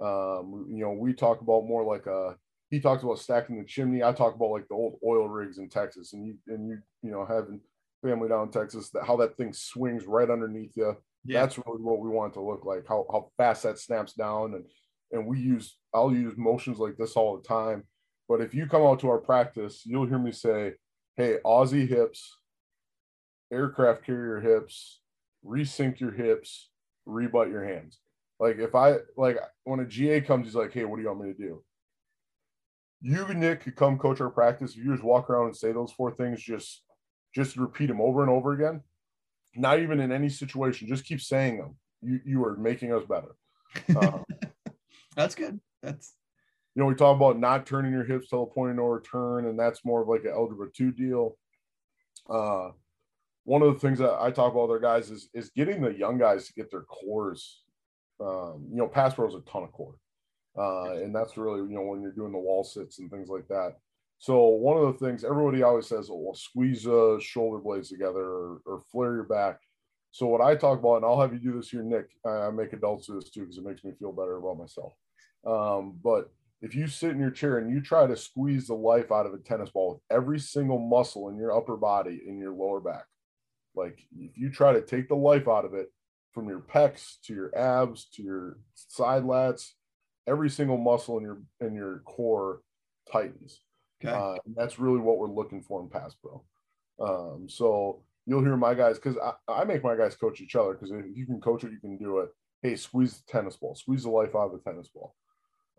Um, 0.00 0.66
you 0.68 0.80
know, 0.80 0.92
we 0.92 1.12
talk 1.12 1.40
about 1.40 1.66
more 1.66 1.84
like 1.84 2.06
a 2.06 2.36
he 2.70 2.80
talks 2.80 3.04
about 3.04 3.20
stacking 3.20 3.58
the 3.58 3.64
chimney. 3.64 4.02
I 4.02 4.12
talk 4.12 4.34
about 4.34 4.50
like 4.50 4.66
the 4.68 4.74
old 4.74 4.98
oil 5.06 5.28
rigs 5.28 5.58
in 5.58 5.68
Texas, 5.68 6.14
and 6.14 6.26
you 6.26 6.34
and 6.48 6.68
you 6.68 6.78
you 7.02 7.12
know 7.12 7.24
having 7.24 7.60
family 8.02 8.28
down 8.28 8.46
in 8.46 8.52
Texas 8.52 8.90
that 8.90 9.04
how 9.04 9.16
that 9.18 9.36
thing 9.36 9.52
swings 9.52 10.06
right 10.06 10.30
underneath 10.30 10.76
you. 10.76 10.96
Yeah. 11.24 11.40
That's 11.40 11.58
really 11.58 11.82
what 11.82 12.00
we 12.00 12.08
want 12.08 12.34
to 12.34 12.40
look 12.40 12.64
like. 12.64 12.84
How 12.88 13.06
how 13.10 13.30
fast 13.36 13.62
that 13.64 13.78
snaps 13.78 14.14
down, 14.14 14.54
and 14.54 14.64
and 15.12 15.26
we 15.26 15.38
use 15.38 15.76
I'll 15.94 16.12
use 16.12 16.34
motions 16.36 16.78
like 16.78 16.96
this 16.96 17.16
all 17.16 17.36
the 17.36 17.46
time 17.46 17.84
but 18.30 18.40
if 18.40 18.54
you 18.54 18.68
come 18.68 18.82
out 18.82 19.00
to 19.00 19.08
our 19.08 19.18
practice, 19.18 19.82
you'll 19.84 20.06
hear 20.06 20.16
me 20.20 20.30
say, 20.30 20.74
hey, 21.16 21.38
Aussie 21.44 21.88
hips, 21.88 22.32
aircraft 23.52 24.04
carrier 24.04 24.38
hips, 24.38 25.00
resync 25.44 25.98
your 25.98 26.12
hips, 26.12 26.70
rebutt 27.06 27.48
your 27.48 27.64
hands. 27.64 27.98
Like 28.38 28.58
if 28.58 28.76
I 28.76 28.98
like 29.16 29.38
when 29.64 29.80
a 29.80 29.84
GA 29.84 30.20
comes, 30.20 30.46
he's 30.46 30.54
like, 30.54 30.72
hey, 30.72 30.84
what 30.84 30.94
do 30.94 31.02
you 31.02 31.08
want 31.08 31.22
me 31.22 31.32
to 31.32 31.38
do? 31.38 31.64
You 33.00 33.24
and 33.24 33.40
Nick 33.40 33.64
could 33.64 33.74
come 33.74 33.98
coach 33.98 34.20
our 34.20 34.30
practice. 34.30 34.76
If 34.76 34.84
you 34.84 34.92
just 34.92 35.02
walk 35.02 35.28
around 35.28 35.46
and 35.46 35.56
say 35.56 35.72
those 35.72 35.90
four 35.90 36.12
things, 36.12 36.40
just 36.40 36.84
just 37.34 37.56
repeat 37.56 37.86
them 37.86 38.00
over 38.00 38.20
and 38.20 38.30
over 38.30 38.52
again. 38.52 38.82
Not 39.54 39.80
even 39.80 40.00
in 40.00 40.12
any 40.12 40.28
situation, 40.28 40.88
just 40.88 41.04
keep 41.04 41.20
saying 41.20 41.58
them. 41.58 41.76
You 42.02 42.20
you 42.24 42.44
are 42.44 42.56
making 42.56 42.92
us 42.92 43.04
better. 43.04 43.34
Um, 43.96 44.24
That's 45.16 45.34
good. 45.34 45.60
That's 45.82 46.14
you 46.74 46.82
know, 46.82 46.86
we 46.86 46.94
talk 46.94 47.16
about 47.16 47.38
not 47.38 47.66
turning 47.66 47.92
your 47.92 48.04
hips 48.04 48.28
till 48.28 48.44
a 48.44 48.46
point 48.46 48.70
of 48.70 48.76
no 48.76 48.84
return, 48.84 49.46
and 49.46 49.58
that's 49.58 49.84
more 49.84 50.02
of 50.02 50.08
like 50.08 50.24
an 50.24 50.30
algebra 50.30 50.68
two 50.72 50.92
deal. 50.92 51.36
Uh, 52.28 52.70
one 53.44 53.62
of 53.62 53.74
the 53.74 53.80
things 53.80 53.98
that 53.98 54.20
I 54.20 54.30
talk 54.30 54.52
about 54.52 54.68
with 54.68 54.70
our 54.70 54.78
guys 54.78 55.10
is 55.10 55.28
is 55.34 55.50
getting 55.50 55.82
the 55.82 55.92
young 55.92 56.16
guys 56.18 56.46
to 56.46 56.52
get 56.52 56.70
their 56.70 56.82
cores. 56.82 57.62
Um, 58.20 58.66
you 58.70 58.76
know, 58.76 58.86
pass 58.86 59.14
pro 59.14 59.26
is 59.28 59.34
a 59.34 59.40
ton 59.40 59.64
of 59.64 59.72
core, 59.72 59.96
uh, 60.56 60.92
and 61.02 61.14
that's 61.14 61.36
really 61.36 61.60
you 61.60 61.74
know 61.74 61.82
when 61.82 62.02
you're 62.02 62.12
doing 62.12 62.32
the 62.32 62.38
wall 62.38 62.62
sits 62.62 63.00
and 63.00 63.10
things 63.10 63.28
like 63.28 63.48
that. 63.48 63.78
So 64.20 64.48
one 64.48 64.76
of 64.76 64.92
the 64.92 65.06
things 65.06 65.24
everybody 65.24 65.62
always 65.62 65.86
says, 65.86 66.08
oh, 66.10 66.18
well, 66.18 66.34
squeeze 66.34 66.82
the 66.82 67.18
shoulder 67.22 67.58
blades 67.58 67.88
together 67.88 68.20
or, 68.20 68.60
or 68.66 68.82
flare 68.92 69.14
your 69.14 69.24
back. 69.24 69.60
So 70.10 70.26
what 70.26 70.42
I 70.42 70.54
talk 70.56 70.78
about, 70.78 70.96
and 70.96 71.06
I'll 71.06 71.20
have 71.20 71.32
you 71.32 71.38
do 71.38 71.56
this 71.56 71.70
here, 71.70 71.82
Nick. 71.82 72.10
I 72.26 72.50
make 72.50 72.74
adults 72.74 73.06
do 73.06 73.14
this 73.14 73.30
too 73.30 73.40
because 73.40 73.56
it 73.56 73.64
makes 73.64 73.82
me 73.82 73.92
feel 73.98 74.12
better 74.12 74.36
about 74.36 74.58
myself. 74.58 74.92
Um, 75.46 75.98
but 76.04 76.30
if 76.60 76.74
you 76.74 76.86
sit 76.86 77.12
in 77.12 77.18
your 77.18 77.30
chair 77.30 77.56
and 77.56 77.70
you 77.70 77.80
try 77.80 78.06
to 78.06 78.14
squeeze 78.14 78.66
the 78.66 78.74
life 78.74 79.10
out 79.10 79.24
of 79.24 79.32
a 79.32 79.38
tennis 79.38 79.70
ball 79.70 79.94
with 79.94 80.02
every 80.14 80.38
single 80.38 80.78
muscle 80.78 81.30
in 81.30 81.38
your 81.38 81.56
upper 81.56 81.78
body 81.78 82.20
in 82.26 82.38
your 82.38 82.52
lower 82.52 82.80
back, 82.80 83.06
like 83.74 84.00
if 84.18 84.36
you 84.36 84.50
try 84.50 84.74
to 84.74 84.82
take 84.82 85.08
the 85.08 85.14
life 85.14 85.48
out 85.48 85.64
of 85.64 85.72
it 85.72 85.90
from 86.32 86.46
your 86.46 86.60
pecs 86.60 87.14
to 87.24 87.32
your 87.32 87.56
abs 87.56 88.06
to 88.12 88.22
your 88.22 88.58
side 88.74 89.22
lats, 89.22 89.70
every 90.26 90.50
single 90.50 90.76
muscle 90.76 91.16
in 91.16 91.24
your 91.24 91.40
in 91.60 91.74
your 91.74 92.00
core 92.00 92.60
tightens. 93.10 93.62
Okay. 94.02 94.14
Uh, 94.14 94.36
that's 94.56 94.78
really 94.78 94.98
what 94.98 95.18
we're 95.18 95.28
looking 95.30 95.62
for 95.62 95.82
in 95.82 95.88
pass 95.88 96.14
pro. 96.14 96.42
Um, 97.00 97.48
so 97.48 98.02
you'll 98.26 98.42
hear 98.42 98.56
my 98.56 98.74
guys 98.74 98.98
because 98.98 99.16
I, 99.18 99.32
I 99.52 99.64
make 99.64 99.82
my 99.82 99.96
guys 99.96 100.16
coach 100.16 100.40
each 100.40 100.56
other 100.56 100.72
because 100.74 100.90
if 100.90 101.04
you 101.14 101.26
can 101.26 101.40
coach 101.40 101.64
it, 101.64 101.72
you 101.72 101.80
can 101.80 101.96
do 101.98 102.18
it. 102.18 102.30
Hey, 102.62 102.76
squeeze 102.76 103.20
the 103.20 103.32
tennis 103.32 103.56
ball, 103.56 103.74
squeeze 103.74 104.02
the 104.02 104.10
life 104.10 104.34
out 104.34 104.52
of 104.52 104.52
the 104.52 104.70
tennis 104.70 104.88
ball 104.88 105.14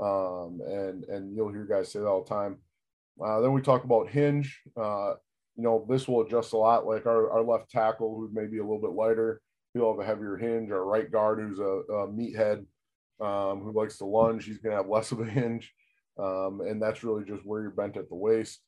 um, 0.01 0.61
and 0.65 1.03
and 1.05 1.36
you'll 1.36 1.51
hear 1.51 1.65
guys 1.65 1.91
say 1.91 1.99
that 1.99 2.07
all 2.07 2.24
the 2.24 2.30
time. 2.30 2.57
Uh, 3.24 3.39
then 3.39 3.53
we 3.53 3.61
talk 3.61 3.84
about 3.84 4.09
hinge. 4.09 4.59
Uh, 4.76 5.13
you 5.55 5.63
know, 5.63 5.86
this 5.88 6.07
will 6.07 6.22
adjust 6.22 6.53
a 6.53 6.57
lot. 6.57 6.88
Like 6.88 7.05
our, 7.05 7.30
our 7.32 7.43
left 7.43 7.69
tackle, 7.69 8.15
who's 8.15 8.32
maybe 8.34 8.57
a 8.57 8.63
little 8.63 8.82
bit 8.82 8.91
lighter, 8.91 9.41
he'll 9.74 9.91
have 9.91 9.99
a 9.99 10.05
heavier 10.05 10.38
hinge. 10.38 10.72
Our 10.72 10.84
right 10.84 11.11
guard, 11.11 11.39
who's 11.39 11.59
a, 11.59 11.63
a 11.63 12.07
meathead, 12.07 12.65
um, 13.19 13.61
who 13.61 13.72
likes 13.74 13.97
to 13.97 14.05
lunge, 14.05 14.45
he's 14.45 14.57
going 14.57 14.72
to 14.72 14.78
have 14.78 14.89
less 14.89 15.11
of 15.11 15.19
a 15.19 15.26
hinge. 15.30 15.72
Um, 16.22 16.61
and 16.61 16.82
that's 16.82 17.03
really 17.03 17.24
just 17.26 17.45
where 17.45 17.61
you're 17.61 17.72
bent 17.72 17.97
at 17.97 18.09
the 18.09 18.15
waist. 18.15 18.61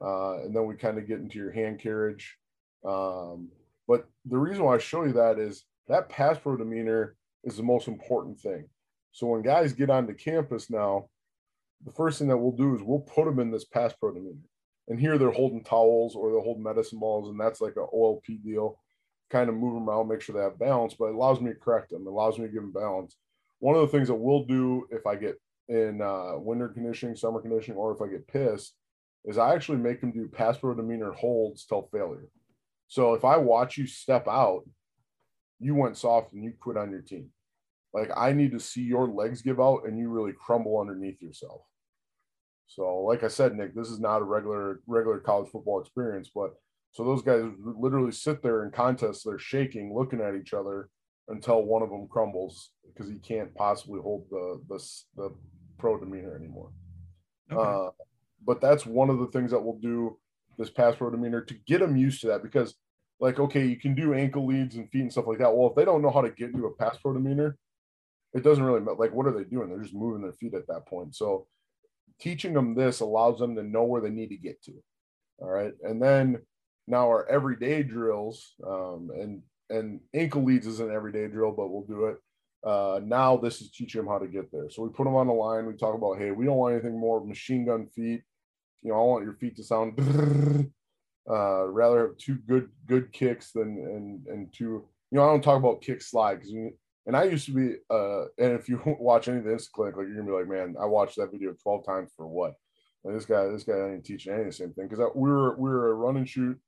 Uh, 0.00 0.38
and 0.42 0.54
then 0.54 0.66
we 0.66 0.74
kind 0.74 0.98
of 0.98 1.06
get 1.06 1.20
into 1.20 1.38
your 1.38 1.52
hand 1.52 1.78
carriage. 1.78 2.36
Um, 2.84 3.48
but 3.86 4.08
the 4.24 4.38
reason 4.38 4.64
why 4.64 4.74
I 4.74 4.78
show 4.78 5.04
you 5.04 5.12
that 5.12 5.38
is 5.38 5.64
that 5.88 6.08
pass 6.08 6.38
pro 6.38 6.56
demeanor 6.56 7.16
is 7.44 7.56
the 7.56 7.62
most 7.62 7.86
important 7.86 8.38
thing. 8.40 8.68
So 9.12 9.28
when 9.28 9.42
guys 9.42 9.72
get 9.72 9.88
onto 9.88 10.14
campus 10.14 10.68
now, 10.68 11.08
the 11.84 11.92
first 11.92 12.18
thing 12.18 12.28
that 12.28 12.36
we'll 12.36 12.52
do 12.52 12.74
is 12.74 12.82
we'll 12.82 13.00
put 13.00 13.24
them 13.26 13.38
in 13.38 13.50
this 13.50 13.64
pass 13.64 13.92
pro 13.92 14.12
demeanor. 14.12 14.36
And 14.88 15.00
here 15.00 15.18
they're 15.18 15.30
holding 15.30 15.64
towels 15.64 16.14
or 16.14 16.30
they're 16.30 16.40
holding 16.40 16.62
medicine 16.62 16.98
balls, 16.98 17.28
and 17.28 17.40
that's 17.40 17.60
like 17.60 17.76
an 17.76 17.86
OLP 17.94 18.42
deal. 18.42 18.78
Kind 19.30 19.48
of 19.48 19.56
move 19.56 19.74
them 19.74 19.88
around, 19.88 20.08
make 20.08 20.20
sure 20.20 20.34
they 20.34 20.42
have 20.42 20.58
balance, 20.58 20.94
but 20.94 21.06
it 21.06 21.14
allows 21.14 21.40
me 21.40 21.52
to 21.52 21.58
correct 21.58 21.90
them. 21.90 22.02
It 22.02 22.10
allows 22.10 22.38
me 22.38 22.46
to 22.46 22.52
give 22.52 22.62
them 22.62 22.72
balance. 22.72 23.16
One 23.58 23.74
of 23.74 23.80
the 23.80 23.88
things 23.88 24.08
that 24.08 24.14
we'll 24.14 24.44
do 24.44 24.86
if 24.90 25.06
I 25.06 25.16
get 25.16 25.40
in 25.68 26.00
uh, 26.00 26.32
winter 26.36 26.68
conditioning, 26.68 27.16
summer 27.16 27.40
conditioning, 27.40 27.78
or 27.78 27.92
if 27.92 28.00
I 28.00 28.08
get 28.08 28.28
pissed, 28.28 28.74
is 29.24 29.38
I 29.38 29.54
actually 29.54 29.78
make 29.78 30.00
them 30.00 30.12
do 30.12 30.28
pass 30.28 30.58
pro 30.58 30.74
demeanor 30.74 31.12
holds 31.12 31.64
till 31.64 31.88
failure. 31.92 32.28
So 32.88 33.14
if 33.14 33.24
I 33.24 33.36
watch 33.36 33.76
you 33.76 33.86
step 33.86 34.28
out, 34.28 34.62
you 35.58 35.74
went 35.74 35.96
soft 35.96 36.32
and 36.32 36.44
you 36.44 36.52
quit 36.60 36.76
on 36.76 36.90
your 36.90 37.00
team. 37.00 37.30
Like 37.92 38.10
I 38.16 38.32
need 38.32 38.52
to 38.52 38.60
see 38.60 38.82
your 38.82 39.08
legs 39.08 39.42
give 39.42 39.60
out 39.60 39.86
and 39.86 39.98
you 39.98 40.08
really 40.10 40.32
crumble 40.32 40.78
underneath 40.78 41.20
yourself. 41.20 41.62
So, 42.68 43.00
like 43.00 43.22
I 43.22 43.28
said, 43.28 43.54
Nick, 43.54 43.74
this 43.74 43.88
is 43.88 44.00
not 44.00 44.22
a 44.22 44.24
regular 44.24 44.80
regular 44.86 45.18
college 45.18 45.50
football 45.50 45.80
experience, 45.80 46.30
but 46.34 46.54
so 46.92 47.04
those 47.04 47.22
guys 47.22 47.44
literally 47.58 48.12
sit 48.12 48.42
there 48.42 48.64
in 48.64 48.70
contests, 48.70 49.22
they're 49.22 49.38
shaking, 49.38 49.94
looking 49.94 50.20
at 50.20 50.34
each 50.34 50.52
other 50.52 50.88
until 51.28 51.62
one 51.62 51.82
of 51.82 51.90
them 51.90 52.08
crumbles 52.08 52.70
because 52.86 53.10
he 53.10 53.18
can't 53.18 53.54
possibly 53.54 54.00
hold 54.00 54.26
the 54.30 54.60
the, 54.68 54.78
the 55.16 55.34
pro 55.78 55.98
demeanor 55.98 56.34
anymore. 56.34 56.70
Okay. 57.50 57.60
Uh, 57.60 57.90
but 58.44 58.60
that's 58.60 58.86
one 58.86 59.10
of 59.10 59.18
the 59.18 59.26
things 59.26 59.50
that 59.50 59.60
we'll 59.60 59.78
do 59.78 60.18
this 60.58 60.70
pass 60.70 60.96
pro 60.96 61.10
demeanor 61.10 61.42
to 61.42 61.54
get 61.66 61.80
them 61.80 61.96
used 61.96 62.20
to 62.22 62.28
that 62.28 62.42
because, 62.42 62.74
like, 63.20 63.38
okay, 63.38 63.64
you 63.66 63.76
can 63.76 63.94
do 63.94 64.14
ankle 64.14 64.46
leads 64.46 64.76
and 64.76 64.90
feet 64.90 65.02
and 65.02 65.12
stuff 65.12 65.26
like 65.26 65.38
that. 65.38 65.54
Well, 65.54 65.68
if 65.68 65.74
they 65.74 65.84
don't 65.84 66.02
know 66.02 66.10
how 66.10 66.22
to 66.22 66.30
get 66.30 66.50
into 66.50 66.66
a 66.66 66.74
pass 66.74 66.96
pro 66.98 67.12
demeanor, 67.12 67.56
it 68.34 68.42
doesn't 68.42 68.64
really 68.64 68.80
matter. 68.80 68.96
Like, 68.96 69.12
what 69.12 69.26
are 69.26 69.36
they 69.36 69.44
doing? 69.44 69.68
They're 69.68 69.82
just 69.82 69.94
moving 69.94 70.22
their 70.22 70.32
feet 70.32 70.54
at 70.54 70.66
that 70.68 70.86
point. 70.86 71.14
So, 71.14 71.46
teaching 72.20 72.54
them 72.54 72.74
this 72.74 73.00
allows 73.00 73.38
them 73.38 73.54
to 73.56 73.62
know 73.62 73.84
where 73.84 74.00
they 74.00 74.10
need 74.10 74.28
to 74.28 74.36
get 74.36 74.62
to. 74.64 74.72
All 75.38 75.50
right. 75.50 75.72
And 75.82 76.00
then 76.02 76.38
now 76.86 77.08
our 77.08 77.26
everyday 77.28 77.82
drills, 77.82 78.54
um, 78.66 79.10
and 79.14 79.42
and 79.68 80.00
ankle 80.14 80.44
leads 80.44 80.66
is 80.66 80.80
an 80.80 80.92
everyday 80.92 81.26
drill, 81.26 81.52
but 81.52 81.68
we'll 81.68 81.82
do 81.82 82.06
it. 82.06 82.16
Uh, 82.66 83.00
now 83.04 83.36
this 83.36 83.60
is 83.60 83.70
teaching 83.70 84.00
them 84.00 84.10
how 84.10 84.18
to 84.18 84.26
get 84.26 84.50
there. 84.50 84.68
So 84.68 84.82
we 84.82 84.88
put 84.88 85.04
them 85.04 85.14
on 85.14 85.28
the 85.28 85.32
line. 85.32 85.66
We 85.66 85.74
talk 85.74 85.94
about, 85.94 86.18
hey, 86.18 86.32
we 86.32 86.44
don't 86.44 86.56
want 86.56 86.74
anything 86.74 86.98
more 86.98 87.24
machine 87.24 87.64
gun 87.64 87.86
feet. 87.86 88.22
You 88.82 88.90
know, 88.90 88.96
I 88.96 89.04
want 89.04 89.24
your 89.24 89.34
feet 89.34 89.56
to 89.56 89.64
sound 89.64 89.96
uh, 91.30 91.64
rather 91.66 92.08
have 92.08 92.18
two 92.18 92.38
good 92.48 92.68
good 92.86 93.12
kicks 93.12 93.52
than 93.52 93.78
and 93.78 94.26
and 94.26 94.52
two. 94.52 94.84
You 95.12 95.18
know, 95.18 95.22
I 95.22 95.28
don't 95.28 95.42
talk 95.42 95.58
about 95.58 95.80
kick 95.80 96.02
slide 96.02 96.40
because 96.40 96.50
and 97.06 97.16
I 97.16 97.24
used 97.24 97.46
to 97.46 97.52
be 97.52 97.76
uh, 97.88 98.24
and 98.38 98.58
if 98.58 98.68
you 98.68 98.80
watch 98.98 99.28
any 99.28 99.38
of 99.38 99.44
the 99.44 99.50
Insta 99.50 99.70
Clinic, 99.70 99.96
like 99.96 100.06
you're 100.08 100.16
gonna 100.16 100.26
be 100.26 100.36
like, 100.36 100.48
man, 100.48 100.74
I 100.80 100.86
watched 100.86 101.16
that 101.16 101.30
video 101.30 101.54
12 101.62 101.86
times 101.86 102.10
for 102.16 102.26
what? 102.26 102.54
And 103.04 103.14
this 103.14 103.26
guy, 103.26 103.46
this 103.46 103.62
guy 103.62 103.92
ain't 103.92 104.04
teaching 104.04 104.32
any 104.32 104.42
of 104.42 104.48
the 104.48 104.52
same 104.52 104.72
thing 104.72 104.88
because 104.88 105.04
we 105.14 105.30
were 105.30 105.56
we 105.56 105.70
were 105.70 105.92
a 105.92 105.94
run 105.94 106.16
and 106.16 106.28
shoot 106.28 106.58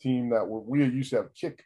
team 0.00 0.30
that 0.30 0.44
we 0.44 0.84
used 0.84 1.10
to 1.10 1.16
have 1.16 1.34
kick 1.34 1.64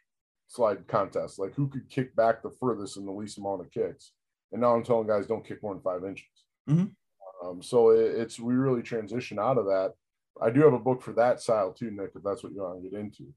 slide 0.49 0.87
contest, 0.87 1.39
like 1.39 1.53
who 1.53 1.69
could 1.69 1.89
kick 1.89 2.15
back 2.15 2.41
the 2.41 2.51
furthest 2.59 2.97
in 2.97 3.05
the 3.05 3.11
least 3.11 3.37
amount 3.37 3.61
of 3.61 3.71
kicks. 3.71 4.11
And 4.51 4.59
now 4.59 4.75
I'm 4.75 4.83
telling 4.83 5.07
guys 5.07 5.27
don't 5.27 5.47
kick 5.47 5.63
more 5.63 5.73
than 5.73 5.83
five 5.83 6.03
inches. 6.03 6.25
Mm-hmm. 6.67 7.47
Um, 7.47 7.61
so 7.61 7.91
it, 7.91 8.15
it's 8.19 8.39
we 8.39 8.55
really 8.55 8.81
transition 8.81 9.39
out 9.39 9.57
of 9.57 9.65
that. 9.65 9.93
I 10.41 10.49
do 10.49 10.61
have 10.61 10.73
a 10.73 10.79
book 10.79 11.01
for 11.01 11.13
that 11.13 11.39
style 11.39 11.71
too, 11.71 11.91
Nick, 11.91 12.11
if 12.15 12.23
that's 12.23 12.43
what 12.43 12.51
you 12.51 12.61
want 12.61 12.83
to 12.83 12.89
get 12.89 12.99
into. 12.99 13.27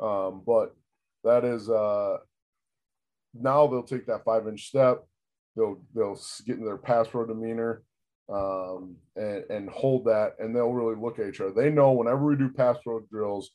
Um, 0.00 0.42
but 0.44 0.74
that 1.24 1.44
is 1.44 1.70
uh, 1.70 2.16
now 3.32 3.66
they'll 3.66 3.82
take 3.82 4.06
that 4.06 4.24
five 4.24 4.48
inch 4.48 4.66
step. 4.66 5.06
They'll 5.56 5.80
they'll 5.94 6.20
get 6.46 6.58
in 6.58 6.64
their 6.64 6.76
pass 6.76 7.06
pro 7.08 7.26
demeanor 7.26 7.82
um, 8.28 8.96
and 9.14 9.44
and 9.50 9.70
hold 9.70 10.06
that, 10.06 10.34
and 10.40 10.54
they'll 10.54 10.72
really 10.72 11.00
look 11.00 11.18
at 11.18 11.28
each 11.28 11.40
other. 11.40 11.52
They 11.52 11.70
know 11.70 11.92
whenever 11.92 12.26
we 12.26 12.36
do 12.36 12.48
pass 12.50 12.76
pro 12.82 13.00
drills, 13.10 13.52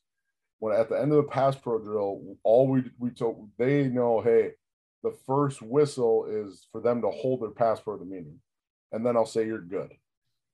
when 0.62 0.80
at 0.80 0.90
the 0.90 0.96
end 0.96 1.12
of 1.12 1.18
the 1.18 1.24
pass 1.24 1.56
pro 1.56 1.80
drill, 1.80 2.22
all 2.44 2.68
we 2.68 2.84
we 3.00 3.10
told 3.10 3.50
they 3.58 3.88
know, 3.88 4.22
hey, 4.22 4.52
the 5.02 5.12
first 5.26 5.60
whistle 5.60 6.28
is 6.30 6.68
for 6.72 6.80
them 6.80 7.02
to 7.02 7.10
hold 7.10 7.42
their 7.42 7.50
pass 7.50 7.80
pro 7.80 7.98
demeanor, 7.98 8.36
and 8.92 9.04
then 9.04 9.18
I'll 9.18 9.26
say 9.26 9.48
you're 9.48 9.60
good, 9.60 9.92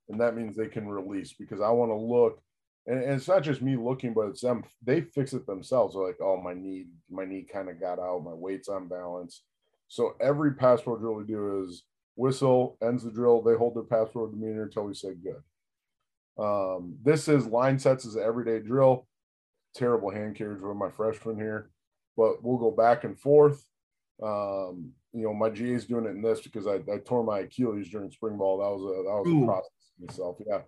and 0.08 0.22
that 0.22 0.34
means 0.34 0.56
they 0.56 0.68
can 0.68 0.88
release 0.88 1.34
because 1.34 1.60
I 1.60 1.72
want 1.72 1.92
to 1.92 1.96
look, 1.98 2.42
and, 2.88 3.04
and, 3.04 3.16
it's 3.16 3.28
not 3.28 3.44
just 3.44 3.62
me 3.62 3.76
looking, 3.76 4.14
but 4.14 4.30
it's 4.30 4.40
them. 4.40 4.64
They 4.82 5.02
fix 5.02 5.34
it 5.34 5.46
themselves. 5.46 5.94
They're 5.94 6.08
like, 6.08 6.22
oh, 6.22 6.42
my 6.42 6.54
knee, 6.54 6.86
my 7.12 7.26
knee 7.26 7.46
kind 7.52 7.70
of 7.70 7.78
got 7.78 8.00
out, 8.00 8.24
my 8.24 8.34
weight's 8.34 8.70
unbalanced. 8.70 9.44
So 9.90 10.16
every 10.22 10.54
pass 10.54 10.82
pro 10.82 10.96
drill 10.98 11.16
we 11.16 11.26
do 11.26 11.66
is 11.66 11.84
whistle 12.16 12.78
ends 12.82 13.04
the 13.04 13.12
drill. 13.12 13.42
They 13.42 13.56
hold 13.56 13.76
their 13.76 13.84
pass 13.84 14.08
pro 14.14 14.28
demeanor 14.28 14.64
until 14.64 14.84
we 14.84 14.94
say 14.94 15.16
good. 15.16 15.44
Um, 16.42 16.96
this 17.04 17.28
is 17.28 17.46
line 17.46 17.78
sets 17.78 18.06
is 18.06 18.16
everyday 18.16 18.60
drill 18.60 19.06
terrible 19.78 20.10
hand 20.10 20.36
carriage 20.36 20.62
with 20.62 20.76
my 20.76 20.90
freshman 20.90 21.36
here, 21.36 21.70
but 22.16 22.44
we'll 22.44 22.58
go 22.58 22.72
back 22.72 23.04
and 23.04 23.18
forth. 23.18 23.64
Um, 24.22 24.92
you 25.14 25.24
know, 25.24 25.34
my 25.34 25.50
GA 25.50 25.74
is 25.74 25.86
doing 25.86 26.06
it 26.06 26.10
in 26.10 26.22
this 26.22 26.42
because 26.42 26.68
I, 26.68 26.76
I 26.92 26.98
tore 26.98 27.24
my 27.24 27.40
Achilles 27.40 27.90
during 27.90 28.12
spring 28.12 28.38
ball. 28.38 28.58
That 28.58 28.70
was 28.70 28.82
a 28.82 29.04
that 29.04 29.24
was 29.24 29.28
Ooh. 29.28 29.44
a 29.44 29.48
process 29.48 29.72
myself. 30.00 30.38
Yeah. 30.46 30.62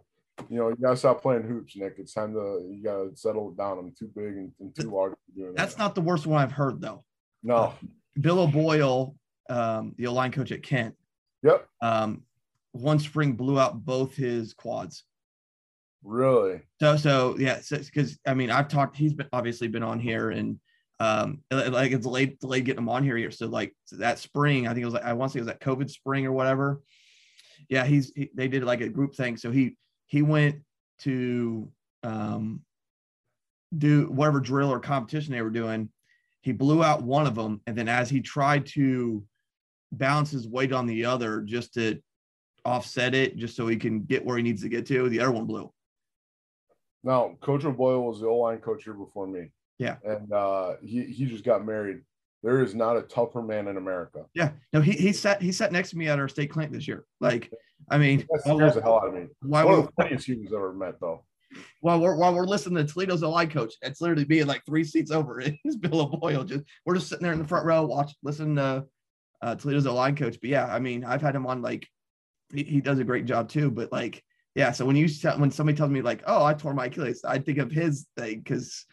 You 0.49 0.57
know, 0.57 0.69
you 0.69 0.77
gotta 0.81 0.95
stop 0.95 1.21
playing 1.21 1.43
hoops, 1.43 1.75
Nick. 1.75 1.95
It's 1.97 2.13
time 2.13 2.33
to 2.33 2.65
you 2.71 2.81
gotta 2.83 3.15
settle 3.15 3.49
it 3.49 3.57
down. 3.57 3.77
I'm 3.77 3.93
too 3.97 4.09
big 4.15 4.37
and, 4.37 4.51
and 4.59 4.73
too 4.75 4.89
large 4.89 5.13
doing 5.35 5.53
That's 5.53 5.75
that. 5.75 5.79
not 5.79 5.95
the 5.95 6.01
worst 6.01 6.25
one 6.25 6.41
I've 6.41 6.51
heard 6.51 6.79
though. 6.79 7.03
No. 7.43 7.55
Uh, 7.55 7.73
Bill 8.19 8.39
O'Boyle, 8.39 9.15
um, 9.49 9.95
the 9.97 10.07
line 10.07 10.31
coach 10.31 10.51
at 10.51 10.63
Kent. 10.63 10.95
Yep. 11.43 11.67
Um, 11.81 12.23
one 12.71 12.99
spring 12.99 13.33
blew 13.33 13.59
out 13.59 13.85
both 13.85 14.15
his 14.15 14.53
quads. 14.53 15.03
Really? 16.03 16.61
So 16.79 16.97
so 16.97 17.35
yeah, 17.37 17.59
because 17.69 18.11
so, 18.11 18.17
I 18.25 18.33
mean 18.33 18.51
I've 18.51 18.67
talked. 18.67 18.95
He's 18.97 19.13
been 19.13 19.27
obviously 19.33 19.67
been 19.67 19.83
on 19.83 19.99
here 19.99 20.29
and 20.29 20.59
um 21.01 21.41
like 21.51 21.91
it's 21.91 22.05
delayed 22.05 22.39
delayed 22.39 22.65
getting 22.65 22.83
him 22.83 22.89
on 22.89 23.03
here 23.03 23.17
here. 23.17 23.31
So 23.31 23.47
like 23.47 23.75
that 23.91 24.19
spring, 24.19 24.67
I 24.67 24.73
think 24.73 24.83
it 24.83 24.85
was 24.85 24.93
like 24.93 25.03
I 25.03 25.13
want 25.13 25.31
to 25.31 25.33
say 25.33 25.39
it 25.39 25.41
was 25.41 25.47
that 25.47 25.61
COVID 25.61 25.89
spring 25.89 26.25
or 26.25 26.31
whatever. 26.31 26.81
Yeah, 27.69 27.85
he's 27.85 28.11
he, 28.15 28.29
they 28.33 28.47
did 28.47 28.63
like 28.63 28.81
a 28.81 28.89
group 28.89 29.15
thing. 29.15 29.37
So 29.37 29.51
he 29.51 29.75
he 30.07 30.21
went 30.21 30.61
to 30.99 31.69
um 32.03 32.61
do 33.77 34.09
whatever 34.09 34.39
drill 34.39 34.71
or 34.71 34.79
competition 34.79 35.33
they 35.33 35.41
were 35.41 35.49
doing. 35.49 35.89
He 36.41 36.53
blew 36.53 36.83
out 36.83 37.03
one 37.03 37.27
of 37.27 37.35
them, 37.35 37.61
and 37.67 37.77
then 37.77 37.89
as 37.89 38.09
he 38.09 38.21
tried 38.21 38.65
to 38.67 39.23
balance 39.91 40.31
his 40.31 40.47
weight 40.47 40.71
on 40.71 40.85
the 40.85 41.05
other 41.05 41.41
just 41.41 41.73
to 41.73 41.99
offset 42.63 43.13
it, 43.13 43.35
just 43.35 43.55
so 43.55 43.67
he 43.67 43.75
can 43.75 44.03
get 44.03 44.25
where 44.25 44.37
he 44.37 44.43
needs 44.43 44.61
to 44.61 44.69
get 44.69 44.85
to, 44.87 45.09
the 45.09 45.19
other 45.19 45.31
one 45.31 45.45
blew. 45.45 45.71
Now, 47.03 47.35
Coach 47.41 47.65
O'Boyle 47.65 48.03
was 48.03 48.19
the 48.19 48.27
O 48.27 48.37
line 48.37 48.59
coach 48.59 48.83
here 48.83 48.93
before 48.93 49.27
me. 49.27 49.51
Yeah. 49.77 49.95
And 50.03 50.31
uh, 50.31 50.75
he, 50.83 51.03
he 51.05 51.25
just 51.25 51.43
got 51.43 51.65
married. 51.65 52.01
There 52.43 52.61
is 52.61 52.75
not 52.75 52.97
a 52.97 53.01
tougher 53.01 53.41
man 53.41 53.67
in 53.67 53.77
America. 53.77 54.25
Yeah. 54.33 54.51
No, 54.71 54.81
he 54.81 54.93
he 54.93 55.11
sat 55.11 55.41
he 55.41 55.51
sat 55.51 55.71
next 55.71 55.89
to 55.91 55.97
me 55.97 56.07
at 56.07 56.19
our 56.19 56.29
state 56.29 56.49
clinic 56.51 56.71
this 56.71 56.87
year. 56.87 57.05
Like, 57.19 57.51
I 57.89 57.97
mean, 57.97 58.25
that 58.29 58.41
scares 58.41 58.75
the 58.75 58.81
hell 58.81 58.95
out 59.01 59.07
of 59.07 59.13
me. 59.13 59.27
Why 59.41 59.65
One 59.65 59.79
of 59.79 59.85
the 59.87 59.91
funniest 60.01 60.27
humans 60.27 60.53
ever 60.53 60.73
met, 60.73 60.99
though. 61.01 61.25
While 61.81 61.99
we're 61.99 62.15
while 62.15 62.33
we're 62.33 62.45
listening 62.45 62.85
to 62.85 62.93
Toledo's 62.93 63.23
O 63.23 63.31
line 63.31 63.49
coach, 63.49 63.73
it's 63.81 63.99
literally 63.99 64.23
being 64.23 64.47
like 64.47 64.63
three 64.65 64.83
seats 64.83 65.11
over. 65.11 65.41
It's 65.63 65.75
Bill 65.75 66.01
O'Boyle. 66.01 66.43
Just 66.43 66.63
we're 66.85 66.95
just 66.95 67.09
sitting 67.09 67.23
there 67.23 67.33
in 67.33 67.39
the 67.39 67.47
front 67.47 67.65
row, 67.65 67.85
watch, 67.85 68.13
listen 68.23 68.55
to 68.55 68.85
uh, 69.41 69.55
Toledo's 69.55 69.87
O 69.87 69.95
line 69.95 70.15
coach. 70.15 70.37
But 70.39 70.49
yeah, 70.49 70.65
I 70.65 70.79
mean, 70.79 71.03
I've 71.03 71.21
had 71.21 71.35
him 71.35 71.45
on 71.45 71.61
like 71.61 71.87
he, 72.53 72.63
he 72.63 72.81
does 72.81 72.99
a 72.99 73.03
great 73.03 73.25
job 73.25 73.49
too. 73.49 73.69
But 73.71 73.91
like 73.91 74.23
yeah. 74.59 74.73
So 74.73 74.83
when 74.83 74.97
you 74.97 75.07
when 75.37 75.51
somebody 75.51 75.77
tells 75.77 75.89
me 75.89 76.01
like, 76.01 76.21
oh, 76.27 76.43
I 76.43 76.53
tore 76.53 76.73
my 76.73 76.87
Achilles, 76.87 77.23
I 77.23 77.39
think 77.39 77.59
of 77.59 77.71
his 77.71 78.07
thing 78.17 78.39
because, 78.39 78.85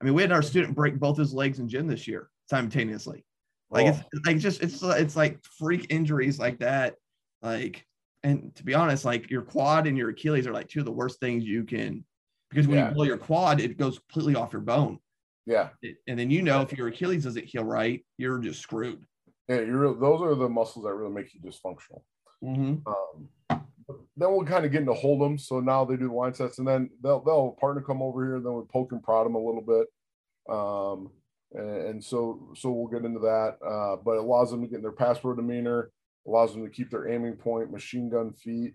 I 0.00 0.06
mean, 0.06 0.14
we 0.14 0.22
had 0.22 0.32
our 0.32 0.40
student 0.40 0.74
break 0.74 0.98
both 0.98 1.18
his 1.18 1.34
legs 1.34 1.58
in 1.58 1.68
gym 1.68 1.86
this 1.86 2.08
year 2.08 2.30
simultaneously. 2.48 3.22
Like 3.70 3.84
oh. 3.84 4.00
it's 4.10 4.26
like 4.26 4.38
just 4.38 4.62
it's 4.62 4.82
it's 4.82 5.14
like 5.14 5.44
freak 5.58 5.88
injuries 5.90 6.38
like 6.38 6.60
that. 6.60 6.94
Like, 7.42 7.84
and 8.22 8.54
to 8.54 8.64
be 8.64 8.72
honest, 8.72 9.04
like 9.04 9.30
your 9.30 9.42
quad 9.42 9.86
and 9.86 9.98
your 9.98 10.08
Achilles 10.08 10.46
are 10.46 10.54
like 10.54 10.68
two 10.68 10.78
of 10.78 10.86
the 10.86 10.90
worst 10.90 11.20
things 11.20 11.44
you 11.44 11.64
can 11.64 12.02
because 12.48 12.66
when 12.66 12.78
yeah. 12.78 12.88
you 12.88 12.94
blow 12.94 13.04
your 13.04 13.18
quad, 13.18 13.60
it 13.60 13.76
goes 13.76 13.98
completely 13.98 14.36
off 14.36 14.54
your 14.54 14.62
bone. 14.62 14.98
Yeah. 15.44 15.68
And 16.06 16.18
then 16.18 16.30
you 16.30 16.40
know 16.40 16.62
if 16.62 16.72
your 16.72 16.88
Achilles 16.88 17.24
doesn't 17.24 17.44
heal 17.44 17.64
right, 17.64 18.02
you're 18.16 18.38
just 18.38 18.62
screwed. 18.62 19.04
Yeah, 19.48 19.60
you're 19.60 19.94
those 19.94 20.22
are 20.22 20.34
the 20.34 20.48
muscles 20.48 20.86
that 20.86 20.94
really 20.94 21.12
make 21.12 21.34
you 21.34 21.40
dysfunctional. 21.42 22.00
Mm-hmm. 22.42 22.88
Um, 22.88 23.28
then 24.18 24.32
we'll 24.32 24.44
kind 24.44 24.64
of 24.64 24.72
get 24.72 24.80
into 24.80 24.94
hold 24.94 25.20
them. 25.20 25.38
So 25.38 25.60
now 25.60 25.84
they 25.84 25.96
do 25.96 26.08
the 26.08 26.14
line 26.14 26.34
sets, 26.34 26.58
and 26.58 26.66
then 26.66 26.90
they'll 27.02 27.22
they'll 27.22 27.56
partner 27.60 27.80
come 27.80 28.02
over 28.02 28.24
here, 28.24 28.36
and 28.36 28.44
then 28.44 28.52
we'll 28.52 28.64
poke 28.64 28.92
and 28.92 29.02
prod 29.02 29.26
them 29.26 29.36
a 29.36 29.38
little 29.38 29.62
bit. 29.62 29.86
Um, 30.52 31.10
and, 31.52 31.86
and, 31.88 32.04
so 32.04 32.50
so 32.56 32.70
we'll 32.70 32.88
get 32.88 33.06
into 33.06 33.20
that. 33.20 33.56
Uh, 33.64 33.96
but 34.04 34.12
it 34.12 34.24
allows 34.24 34.50
them 34.50 34.62
to 34.62 34.68
get 34.68 34.82
their 34.82 34.92
pass 34.92 35.20
pro 35.20 35.34
demeanor, 35.34 35.92
allows 36.26 36.52
them 36.52 36.64
to 36.64 36.70
keep 36.70 36.90
their 36.90 37.08
aiming 37.08 37.34
point, 37.34 37.70
machine 37.70 38.10
gun 38.10 38.32
feet. 38.32 38.74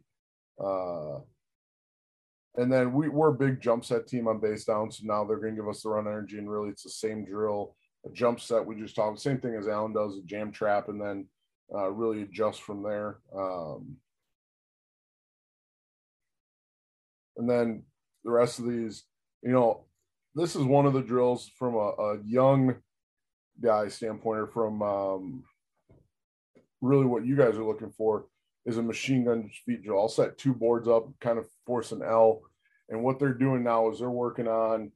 Uh, 0.63 1.17
and 2.55 2.71
then 2.71 2.93
we, 2.93 3.09
we're 3.09 3.29
a 3.29 3.33
big 3.33 3.59
jump 3.59 3.83
set 3.83 4.07
team 4.07 4.27
on 4.27 4.39
base 4.39 4.63
down. 4.63 4.91
So 4.91 5.01
now 5.03 5.25
they're 5.25 5.37
going 5.37 5.55
to 5.55 5.61
give 5.61 5.69
us 5.69 5.81
the 5.81 5.89
run 5.89 6.07
energy, 6.07 6.37
and 6.37 6.49
really 6.49 6.69
it's 6.69 6.83
the 6.83 6.89
same 6.89 7.25
drill, 7.25 7.75
a 8.05 8.09
jump 8.11 8.39
set. 8.39 8.65
We 8.65 8.75
just 8.75 8.95
talk 8.95 9.13
the 9.13 9.21
same 9.21 9.39
thing 9.39 9.55
as 9.55 9.67
Alan 9.67 9.93
does, 9.93 10.15
a 10.15 10.21
jam 10.21 10.51
trap, 10.51 10.87
and 10.87 11.01
then 11.01 11.27
uh, 11.73 11.89
really 11.89 12.21
adjust 12.21 12.61
from 12.61 12.83
there. 12.83 13.17
Um, 13.35 13.97
and 17.43 17.49
then 17.49 17.83
the 18.23 18.31
rest 18.31 18.59
of 18.59 18.65
these, 18.65 19.03
you 19.41 19.51
know, 19.51 19.83
this 20.33 20.55
is 20.55 20.63
one 20.63 20.85
of 20.85 20.93
the 20.93 21.01
drills 21.01 21.51
from 21.59 21.75
a, 21.75 21.89
a 21.99 22.17
young 22.23 22.75
guy 23.61 23.89
standpoint 23.89 24.39
or 24.39 24.47
from 24.47 24.81
um, 24.81 25.43
really 26.79 27.05
what 27.05 27.25
you 27.25 27.35
guys 27.35 27.57
are 27.57 27.65
looking 27.65 27.91
for 27.91 28.27
is 28.65 28.77
a 28.77 28.81
machine 28.81 29.25
gun 29.25 29.51
feet 29.65 29.83
drill. 29.83 29.99
I'll 29.99 30.07
set 30.07 30.37
two 30.37 30.53
boards 30.53 30.87
up, 30.87 31.09
kind 31.19 31.37
of 31.37 31.45
force 31.65 31.91
an 31.91 32.01
L. 32.01 32.43
And 32.87 33.03
what 33.03 33.19
they're 33.19 33.33
doing 33.33 33.61
now 33.61 33.91
is 33.91 33.99
they're 33.99 34.09
working 34.09 34.47
on 34.47 34.93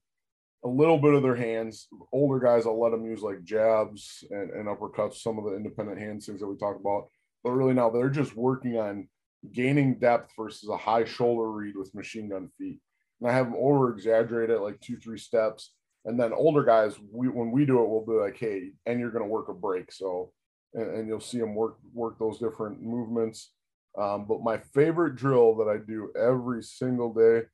a 0.63 0.69
little 0.69 0.97
bit 0.97 1.15
of 1.15 1.23
their 1.23 1.35
hands. 1.35 1.89
Older 2.13 2.39
guys, 2.39 2.65
I'll 2.65 2.81
let 2.81 2.91
them 2.91 3.05
use 3.05 3.21
like 3.21 3.43
jabs 3.43 4.23
and, 4.31 4.51
and 4.51 4.69
uppercuts, 4.69 5.15
some 5.15 5.37
of 5.37 5.43
the 5.43 5.57
independent 5.57 5.99
hand 5.99 6.23
things 6.23 6.39
that 6.39 6.47
we 6.47 6.55
talk 6.55 6.79
about. 6.79 7.09
But 7.43 7.51
really 7.51 7.73
now 7.73 7.89
they're 7.89 8.09
just 8.09 8.37
working 8.37 8.77
on 8.77 9.09
gaining 9.53 9.99
depth 9.99 10.31
versus 10.37 10.69
a 10.69 10.77
high 10.77 11.05
shoulder 11.05 11.51
read 11.51 11.75
with 11.75 11.95
machine 11.95 12.29
gun 12.29 12.49
feet. 12.57 12.79
And 13.19 13.29
I 13.29 13.33
have 13.33 13.47
them 13.47 13.55
over 13.57 13.91
exaggerate 13.93 14.49
it 14.49 14.61
like 14.61 14.79
two, 14.79 14.97
three 14.97 15.17
steps. 15.17 15.73
And 16.05 16.19
then 16.19 16.33
older 16.33 16.63
guys, 16.63 16.95
we 17.11 17.27
when 17.27 17.51
we 17.51 17.65
do 17.65 17.81
it, 17.83 17.89
we'll 17.89 18.05
be 18.05 18.13
like, 18.13 18.37
hey, 18.37 18.71
and 18.85 18.99
you're 18.99 19.11
going 19.11 19.23
to 19.23 19.29
work 19.29 19.49
a 19.49 19.53
break. 19.53 19.91
So, 19.91 20.31
and, 20.73 20.89
and, 20.95 21.07
you'll 21.07 21.19
see 21.19 21.39
them 21.39 21.53
work 21.55 21.77
work 21.93 22.17
those 22.17 22.39
different 22.39 22.81
movements. 22.81 23.51
Um, 23.97 24.25
but 24.25 24.41
my 24.41 24.59
favorite 24.73 25.15
drill 25.15 25.55
that 25.57 25.67
I 25.67 25.77
do 25.77 26.11
every 26.17 26.63
single 26.63 27.13
day, 27.13 27.47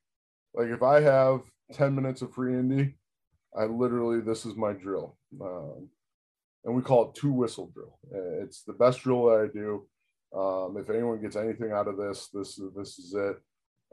like 0.54 0.68
if 0.68 0.84
I 0.84 1.00
have 1.00 1.42
10 1.74 1.96
minutes 1.96 2.22
of 2.22 2.34
free 2.34 2.54
Indy, 2.54 2.96
I 3.58 3.66
literally 3.66 4.20
this 4.20 4.46
is 4.46 4.56
my 4.56 4.74
drill. 4.74 5.18
Um, 5.42 5.90
and 6.66 6.76
we 6.76 6.82
call 6.82 7.10
it 7.10 7.16
two 7.16 7.32
whistle 7.32 7.72
drill. 7.74 7.98
It's 8.42 8.64
the 8.64 8.74
best 8.74 9.02
drill 9.02 9.26
that 9.26 9.50
I 9.50 9.54
do. 9.54 9.88
Um, 10.36 10.78
if 10.78 10.90
anyone 10.90 11.22
gets 11.22 11.36
anything 11.36 11.72
out 11.72 11.88
of 11.88 11.98
this, 11.98 12.30
this 12.34 12.58
is 12.58 12.74
this 12.76 12.98
is 13.00 13.14
it. 13.14 13.38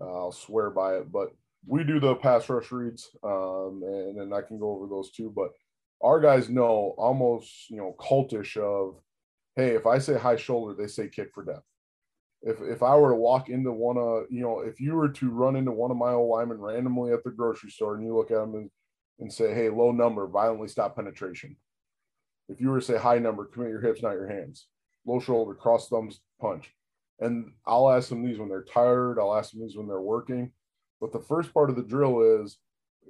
Uh, 0.01 0.18
I'll 0.18 0.32
swear 0.32 0.70
by 0.70 0.97
it. 0.97 1.12
But 1.12 1.28
we 1.66 1.84
do 1.84 2.01
the 2.01 2.14
pass 2.14 2.49
rush 2.49 2.72
reads, 2.72 3.11
um, 3.22 3.82
and 3.84 4.18
then 4.18 4.32
I 4.32 4.41
can 4.41 4.59
go 4.59 4.70
over 4.70 4.86
those 4.86 5.11
too. 5.11 5.32
But 5.34 5.51
our 6.03 6.20
guys 6.20 6.49
know 6.49 6.95
almost 6.97 7.68
you 7.68 7.76
know 7.76 7.95
cultish 8.01 8.57
of, 8.57 8.97
hey, 9.57 9.70
if 9.70 9.86
I 9.86 9.99
say 9.99 10.18
high 10.18 10.36
shoulder, 10.36 10.74
they 10.74 10.88
say 10.88 11.09
kick 11.09 11.32
for 11.34 11.45
depth. 11.45 11.64
If 12.43 12.61
if 12.62 12.82
I 12.82 12.97
were 12.97 13.11
to 13.11 13.16
walk 13.16 13.51
into 13.51 13.72
one 13.72 13.99
of 13.99 14.24
you 14.30 14.41
know 14.41 14.61
if 14.61 14.80
you 14.80 14.95
were 14.95 15.11
to 15.11 15.30
run 15.30 15.57
into 15.57 15.72
one 15.72 15.91
of 15.91 15.99
my 15.99 16.12
old 16.12 16.30
linemen 16.30 16.59
randomly 16.61 17.12
at 17.12 17.22
the 17.22 17.30
grocery 17.30 17.70
store 17.70 17.97
and 17.97 18.05
you 18.05 18.16
look 18.16 18.30
at 18.30 18.38
them 18.38 18.55
and, 18.55 18.70
and 19.18 19.30
say, 19.30 19.53
hey, 19.53 19.68
low 19.68 19.93
number, 19.93 20.26
violently 20.26 20.68
stop 20.68 20.97
penetration. 20.97 21.57
If 22.49 22.62
you 22.62 22.70
were 22.70 22.80
to 22.80 22.84
say 22.84 22.97
high 22.97 23.18
number, 23.18 23.45
commit 23.45 23.68
your 23.68 23.82
hips, 23.82 24.03
not 24.03 24.12
your 24.12 24.28
hands. 24.28 24.66
Low 25.07 25.20
shoulder, 25.20 25.55
cross 25.55 25.88
thumbs, 25.88 26.20
punch. 26.40 26.74
And 27.20 27.53
I'll 27.66 27.90
ask 27.90 28.09
them 28.09 28.24
these 28.24 28.38
when 28.38 28.48
they're 28.48 28.64
tired. 28.64 29.18
I'll 29.18 29.36
ask 29.36 29.51
them 29.51 29.61
these 29.61 29.76
when 29.76 29.86
they're 29.86 30.01
working. 30.01 30.53
But 31.01 31.12
the 31.12 31.20
first 31.20 31.53
part 31.53 31.70
of 31.70 31.76
the 31.76 31.82
drill 31.82 32.42
is, 32.42 32.59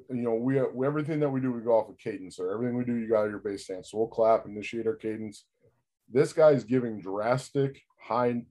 you 0.09 0.23
know, 0.23 0.35
we, 0.35 0.61
we 0.75 0.87
everything 0.87 1.21
that 1.21 1.31
we 1.31 1.41
do, 1.41 1.53
we 1.53 1.61
go 1.61 1.79
off 1.79 1.89
of 1.89 1.99
cadence. 1.99 2.37
So 2.37 2.51
everything 2.51 2.77
we 2.77 2.85
do, 2.85 2.95
you 2.95 3.09
got 3.09 3.25
your 3.25 3.39
base 3.39 3.65
stance. 3.65 3.91
So 3.91 3.99
we'll 3.99 4.07
clap, 4.09 4.47
initiate 4.47 4.87
our 4.87 4.97
cadence. 4.97 5.45
This 6.09 6.33
guy's 6.33 6.65
giving 6.65 7.01
drastic 7.01 7.83
high, 8.01 8.43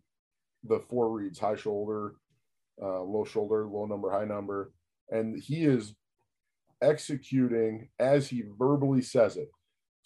the 0.63 0.79
four 0.89 1.11
reads: 1.11 1.39
high 1.39 1.55
shoulder, 1.55 2.15
uh, 2.81 3.01
low 3.01 3.25
shoulder, 3.25 3.65
low 3.65 3.85
number, 3.85 4.11
high 4.11 4.25
number, 4.25 4.71
and 5.09 5.41
he 5.41 5.63
is 5.63 5.95
executing 6.81 7.89
as 7.99 8.29
he 8.29 8.43
verbally 8.57 9.01
says 9.01 9.35
it. 9.35 9.49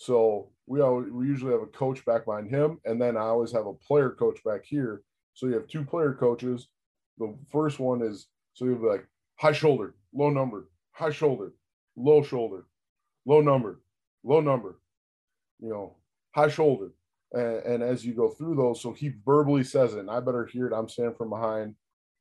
So 0.04 0.50
we 0.66 0.82
always, 0.82 1.10
we 1.10 1.28
usually 1.28 1.54
have 1.54 1.62
a 1.62 1.68
coach 1.68 2.04
back 2.04 2.26
behind 2.26 2.50
him, 2.50 2.80
and 2.84 3.02
then 3.02 3.16
I 3.16 3.22
always 3.22 3.54
have 3.54 3.68
a 3.68 3.74
player 3.74 4.10
coach 4.10 4.44
back 4.44 4.66
here. 4.66 5.02
So 5.34 5.48
you 5.48 5.54
have 5.54 5.68
two 5.68 5.86
player 5.86 6.14
coaches. 6.14 6.68
The 7.20 7.34
first 7.50 7.80
one 7.80 8.02
is 8.02 8.28
so 8.54 8.66
you 8.66 8.72
have 8.72 8.82
like 8.82 9.08
high 9.38 9.54
shoulder, 9.54 9.96
low 10.14 10.30
number, 10.30 10.70
high 10.92 11.12
shoulder, 11.12 11.54
low 11.96 12.22
shoulder, 12.22 12.66
low 13.26 13.40
number, 13.40 13.80
low 14.26 14.42
number, 14.42 14.78
you 15.60 15.70
know, 15.70 15.96
high 16.36 16.50
shoulder. 16.50 16.92
And, 17.32 17.64
and 17.64 17.84
as 17.84 18.06
you 18.06 18.14
go 18.14 18.28
through 18.28 18.56
those, 18.56 18.82
so 18.82 18.92
he 18.92 19.14
verbally 19.26 19.64
says 19.64 19.94
it, 19.94 20.00
and 20.00 20.12
I 20.12 20.20
better 20.20 20.46
hear 20.46 20.68
it. 20.68 20.74
I'm 20.74 20.90
standing 20.90 21.16
from 21.16 21.30
behind, 21.30 21.76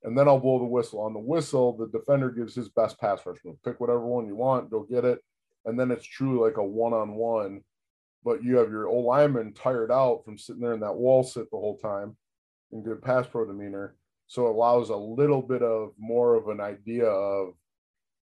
and 0.04 0.16
then 0.16 0.28
I'll 0.28 0.38
blow 0.38 0.60
the 0.60 0.64
whistle. 0.66 1.00
On 1.00 1.12
the 1.12 1.18
whistle, 1.18 1.76
the 1.76 1.88
defender 1.88 2.30
gives 2.30 2.54
his 2.54 2.68
best 2.68 3.00
pass 3.00 3.26
rush 3.26 3.38
move. 3.44 3.60
Pick 3.64 3.80
whatever 3.80 4.06
one 4.06 4.26
you 4.26 4.36
want, 4.36 4.70
go 4.70 4.86
get 4.88 5.04
it. 5.04 5.18
And 5.64 5.78
then 5.78 5.90
it's 5.90 6.06
truly 6.06 6.38
like 6.38 6.58
a 6.58 6.64
one 6.64 6.92
on 6.92 7.14
one. 7.14 7.62
But 8.24 8.44
you 8.44 8.56
have 8.58 8.70
your 8.70 8.86
old 8.86 9.04
lineman 9.04 9.52
tired 9.52 9.90
out 9.90 10.24
from 10.24 10.38
sitting 10.38 10.62
there 10.62 10.74
in 10.74 10.80
that 10.80 10.94
wall 10.94 11.24
sit 11.24 11.50
the 11.50 11.56
whole 11.56 11.76
time 11.78 12.16
and 12.70 12.84
good 12.84 13.02
pass 13.02 13.26
pro 13.26 13.44
demeanor. 13.44 13.96
So 14.28 14.46
it 14.46 14.50
allows 14.50 14.90
a 14.90 14.96
little 14.96 15.42
bit 15.42 15.62
of 15.62 15.92
more 15.98 16.34
of 16.36 16.48
an 16.48 16.60
idea 16.60 17.06
of, 17.06 17.54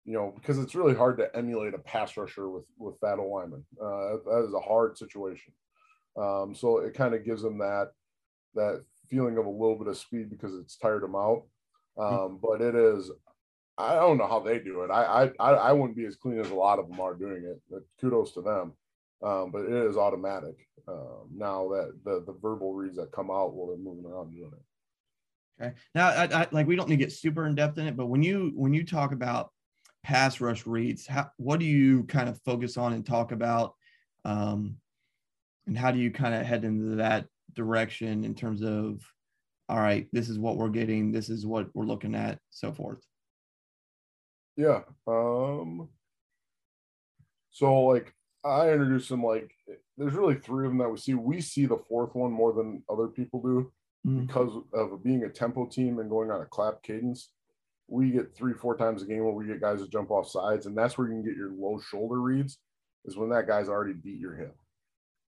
you 0.05 0.13
know, 0.13 0.31
because 0.35 0.59
it's 0.59 0.75
really 0.75 0.95
hard 0.95 1.17
to 1.17 1.35
emulate 1.35 1.73
a 1.73 1.79
pass 1.79 2.15
rusher 2.15 2.47
with 2.49 2.65
with 2.77 2.95
old 3.03 3.31
lineman. 3.31 3.65
Uh, 3.81 4.17
that 4.25 4.45
is 4.47 4.53
a 4.53 4.59
hard 4.59 4.97
situation. 4.97 5.53
Um, 6.15 6.55
so 6.55 6.77
it 6.77 6.93
kind 6.93 7.13
of 7.13 7.25
gives 7.25 7.41
them 7.41 7.57
that 7.57 7.91
that 8.55 8.83
feeling 9.09 9.37
of 9.37 9.45
a 9.45 9.49
little 9.49 9.77
bit 9.77 9.87
of 9.87 9.97
speed 9.97 10.29
because 10.29 10.53
it's 10.55 10.77
tired 10.77 11.03
them 11.03 11.15
out. 11.15 11.43
Um, 11.97 12.39
but 12.41 12.61
it 12.61 12.75
is, 12.75 13.11
I 13.77 13.95
don't 13.95 14.17
know 14.17 14.27
how 14.27 14.39
they 14.39 14.59
do 14.59 14.83
it. 14.83 14.91
I, 14.91 15.31
I 15.39 15.49
I 15.51 15.71
wouldn't 15.71 15.97
be 15.97 16.05
as 16.05 16.15
clean 16.15 16.39
as 16.39 16.51
a 16.51 16.55
lot 16.55 16.79
of 16.79 16.87
them 16.87 16.99
are 16.99 17.15
doing 17.15 17.43
it. 17.43 17.59
But 17.69 17.81
kudos 17.99 18.33
to 18.33 18.41
them. 18.41 18.73
Um, 19.23 19.51
but 19.51 19.65
it 19.65 19.71
is 19.71 19.97
automatic 19.97 20.55
um, 20.87 21.29
now 21.33 21.67
that 21.69 21.99
the 22.05 22.23
the 22.25 22.37
verbal 22.39 22.73
reads 22.73 22.97
that 22.97 23.11
come 23.11 23.31
out 23.31 23.53
while 23.53 23.67
they're 23.67 23.77
moving 23.77 24.05
around 24.05 24.31
doing 24.31 24.51
it. 24.53 25.63
Okay. 25.63 25.75
Now, 25.95 26.09
I, 26.09 26.41
I, 26.41 26.47
like 26.51 26.67
we 26.67 26.75
don't 26.75 26.87
need 26.87 26.99
to 26.99 27.03
get 27.03 27.11
super 27.11 27.47
in 27.47 27.55
depth 27.55 27.79
in 27.79 27.87
it, 27.87 27.97
but 27.97 28.07
when 28.07 28.21
you 28.21 28.51
when 28.55 28.73
you 28.73 28.85
talk 28.85 29.11
about 29.11 29.51
pass 30.03 30.39
rush 30.39 30.67
reads, 30.67 31.07
how 31.07 31.31
what 31.37 31.59
do 31.59 31.65
you 31.65 32.03
kind 32.03 32.29
of 32.29 32.39
focus 32.43 32.77
on 32.77 32.93
and 32.93 33.05
talk 33.05 33.31
about, 33.31 33.73
um, 34.23 34.75
and 35.65 35.77
how 35.77 35.91
do 35.91 35.99
you 35.99 36.11
kind 36.11 36.35
of 36.35 36.45
head 36.45 36.63
into 36.63 36.97
that 36.97 37.25
direction 37.53 38.23
in 38.23 38.35
terms 38.35 38.61
of, 38.61 39.01
all 39.67 39.79
right, 39.79 40.07
this 40.13 40.29
is 40.29 40.37
what 40.37 40.57
we're 40.57 40.69
getting, 40.69 41.11
this 41.11 41.27
is 41.27 41.45
what 41.45 41.67
we're 41.73 41.85
looking 41.85 42.13
at, 42.13 42.37
so 42.51 42.71
forth. 42.71 43.03
Yeah. 44.55 44.81
Um. 45.07 45.89
So 47.49 47.81
like 47.81 48.13
I 48.47 48.71
introduced 48.71 49.09
them 49.09 49.23
like 49.23 49.51
there's 49.97 50.13
really 50.13 50.35
three 50.35 50.65
of 50.65 50.71
them 50.71 50.79
that 50.79 50.89
we 50.89 50.97
see. 50.97 51.13
We 51.13 51.41
see 51.41 51.65
the 51.65 51.81
fourth 51.89 52.15
one 52.15 52.31
more 52.31 52.53
than 52.53 52.83
other 52.89 53.07
people 53.07 53.41
do 53.41 53.71
mm-hmm. 54.05 54.25
because 54.25 54.51
of 54.73 55.03
being 55.03 55.23
a 55.23 55.29
tempo 55.29 55.65
team 55.65 55.99
and 55.99 56.09
going 56.09 56.31
on 56.31 56.41
a 56.41 56.45
clap 56.45 56.83
cadence. 56.83 57.31
We 57.87 58.11
get 58.11 58.35
three, 58.35 58.53
four 58.53 58.75
times 58.75 59.01
a 59.01 59.05
game 59.05 59.23
where 59.23 59.33
we 59.33 59.47
get 59.47 59.61
guys 59.61 59.81
to 59.81 59.87
jump 59.87 60.11
off 60.11 60.29
sides, 60.29 60.65
and 60.65 60.77
that's 60.77 60.97
where 60.97 61.07
you 61.07 61.13
can 61.13 61.23
get 61.23 61.37
your 61.37 61.51
low 61.51 61.79
shoulder 61.79 62.21
reads. 62.21 62.57
Is 63.05 63.15
when 63.15 63.29
that 63.29 63.47
guy's 63.47 63.69
already 63.69 63.93
beat 63.93 64.19
your 64.19 64.35
hip, 64.35 64.55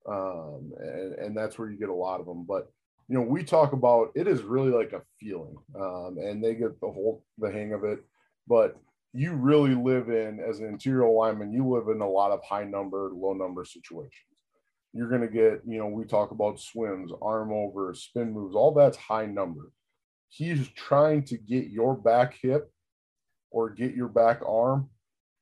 um, 0.09 0.73
and 0.81 1.15
and 1.15 1.37
that's 1.37 1.59
where 1.59 1.71
you 1.71 1.79
get 1.79 1.89
a 1.89 1.95
lot 1.95 2.21
of 2.21 2.27
them. 2.27 2.45
But 2.45 2.69
you 3.09 3.17
know, 3.17 3.23
we 3.23 3.45
talk 3.45 3.73
about 3.73 4.11
it 4.17 4.27
is 4.27 4.43
really 4.43 4.71
like 4.71 4.93
a 4.93 5.03
feeling, 5.21 5.57
um, 5.77 6.19
and 6.19 6.43
they 6.43 6.55
get 6.55 6.81
the 6.81 6.89
whole 6.89 7.25
the 7.39 7.51
hang 7.51 7.73
of 7.73 7.85
it. 7.85 8.01
But 8.49 8.77
you 9.13 9.33
really 9.33 9.75
live 9.75 10.09
in 10.09 10.41
as 10.41 10.61
an 10.61 10.67
interior 10.67 11.09
lineman, 11.09 11.53
you 11.53 11.69
live 11.69 11.89
in 11.89 12.01
a 12.01 12.09
lot 12.09 12.31
of 12.31 12.43
high 12.45 12.65
number, 12.65 13.11
low 13.13 13.33
number 13.33 13.65
situations. 13.65 14.13
You're 14.93 15.09
going 15.09 15.23
to 15.23 15.29
get, 15.29 15.63
you 15.67 15.79
know, 15.79 15.87
we 15.87 16.05
talk 16.05 16.31
about 16.31 16.61
swims, 16.61 17.13
arm 17.23 17.53
over, 17.53 17.93
spin 17.95 18.33
moves, 18.33 18.55
all 18.55 18.73
that's 18.73 18.97
high 18.97 19.27
number. 19.27 19.73
He's 20.29 20.69
trying 20.69 21.25
to 21.25 21.37
get 21.37 21.69
your 21.69 21.97
back 21.97 22.37
hip 22.41 22.71
or 23.51 23.71
get 23.71 23.95
your 23.95 24.09
back 24.09 24.43
arm. 24.47 24.91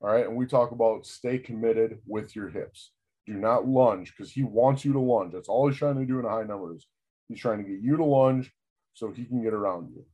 All 0.01 0.09
right. 0.09 0.25
And 0.25 0.35
we 0.35 0.45
talk 0.45 0.71
about 0.71 1.05
stay 1.05 1.37
committed 1.37 1.99
with 2.07 2.35
your 2.35 2.49
hips. 2.49 2.91
Do 3.27 3.33
not 3.33 3.67
lunge 3.67 4.13
because 4.15 4.31
he 4.31 4.43
wants 4.43 4.83
you 4.83 4.93
to 4.93 4.99
lunge. 4.99 5.33
That's 5.33 5.49
all 5.49 5.67
he's 5.67 5.77
trying 5.77 5.97
to 5.97 6.05
do 6.05 6.19
in 6.19 6.25
a 6.25 6.29
high 6.29 6.43
numbers. 6.43 6.87
He's 7.27 7.39
trying 7.39 7.63
to 7.63 7.69
get 7.69 7.81
you 7.81 7.97
to 7.97 8.05
lunge 8.05 8.51
so 8.93 9.11
he 9.11 9.25
can 9.25 9.43
get 9.43 9.53
around 9.53 9.89
you 9.89 10.05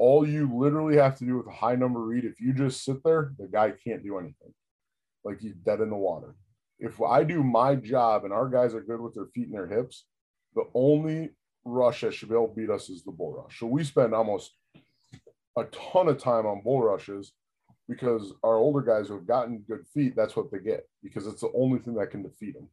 all 0.00 0.26
you 0.26 0.50
literally 0.50 0.96
have 0.96 1.18
to 1.18 1.26
do 1.26 1.36
with 1.36 1.46
a 1.46 1.52
high 1.52 1.76
number 1.76 2.00
read, 2.00 2.24
if 2.24 2.40
you 2.40 2.54
just 2.54 2.82
sit 2.86 3.04
there, 3.04 3.34
the 3.38 3.46
guy 3.46 3.70
can't 3.86 4.02
do 4.02 4.18
anything. 4.18 4.54
Like 5.24 5.40
he's 5.40 5.56
dead 5.56 5.80
in 5.80 5.90
the 5.90 5.96
water. 5.96 6.36
If 6.78 7.02
I 7.02 7.22
do 7.22 7.44
my 7.44 7.74
job 7.74 8.24
and 8.24 8.32
our 8.32 8.48
guys 8.48 8.72
are 8.72 8.80
good 8.80 8.98
with 8.98 9.12
their 9.12 9.26
feet 9.26 9.48
and 9.48 9.54
their 9.54 9.66
hips, 9.66 10.06
the 10.54 10.64
only 10.72 11.32
rush 11.66 12.00
that 12.00 12.14
should 12.14 12.30
be 12.30 12.34
able 12.34 12.48
to 12.48 12.54
beat 12.54 12.70
us 12.70 12.88
is 12.88 13.04
the 13.04 13.12
bull 13.12 13.34
rush. 13.34 13.60
So 13.60 13.66
we 13.66 13.84
spend 13.84 14.14
almost 14.14 14.54
a 15.58 15.64
ton 15.64 16.08
of 16.08 16.16
time 16.16 16.46
on 16.46 16.62
bull 16.62 16.82
rushes 16.82 17.34
because 17.86 18.32
our 18.42 18.56
older 18.56 18.80
guys 18.80 19.08
who 19.08 19.14
have 19.16 19.26
gotten 19.26 19.64
good 19.68 19.84
feet, 19.92 20.16
that's 20.16 20.34
what 20.34 20.50
they 20.50 20.60
get 20.60 20.88
because 21.02 21.26
it's 21.26 21.42
the 21.42 21.52
only 21.54 21.78
thing 21.78 21.92
that 21.96 22.10
can 22.10 22.22
defeat 22.22 22.54
them 22.54 22.68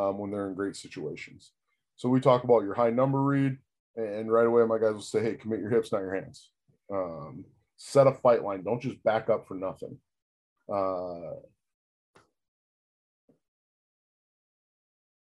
um, 0.00 0.18
when 0.18 0.30
they're 0.30 0.46
in 0.46 0.54
great 0.54 0.76
situations. 0.76 1.50
So 1.96 2.08
we 2.08 2.20
talk 2.20 2.44
about 2.44 2.62
your 2.62 2.74
high 2.74 2.90
number 2.90 3.20
read, 3.20 3.58
and 3.96 4.30
right 4.30 4.46
away, 4.46 4.64
my 4.66 4.78
guys 4.78 4.94
will 4.94 5.00
say, 5.00 5.22
"Hey, 5.22 5.34
commit 5.34 5.60
your 5.60 5.70
hips, 5.70 5.92
not 5.92 6.00
your 6.00 6.14
hands. 6.14 6.50
Um, 6.92 7.44
set 7.76 8.06
a 8.06 8.12
fight 8.12 8.42
line. 8.42 8.62
Don't 8.62 8.82
just 8.82 9.02
back 9.04 9.30
up 9.30 9.46
for 9.46 9.54
nothing." 9.54 9.98
Uh, 10.72 11.34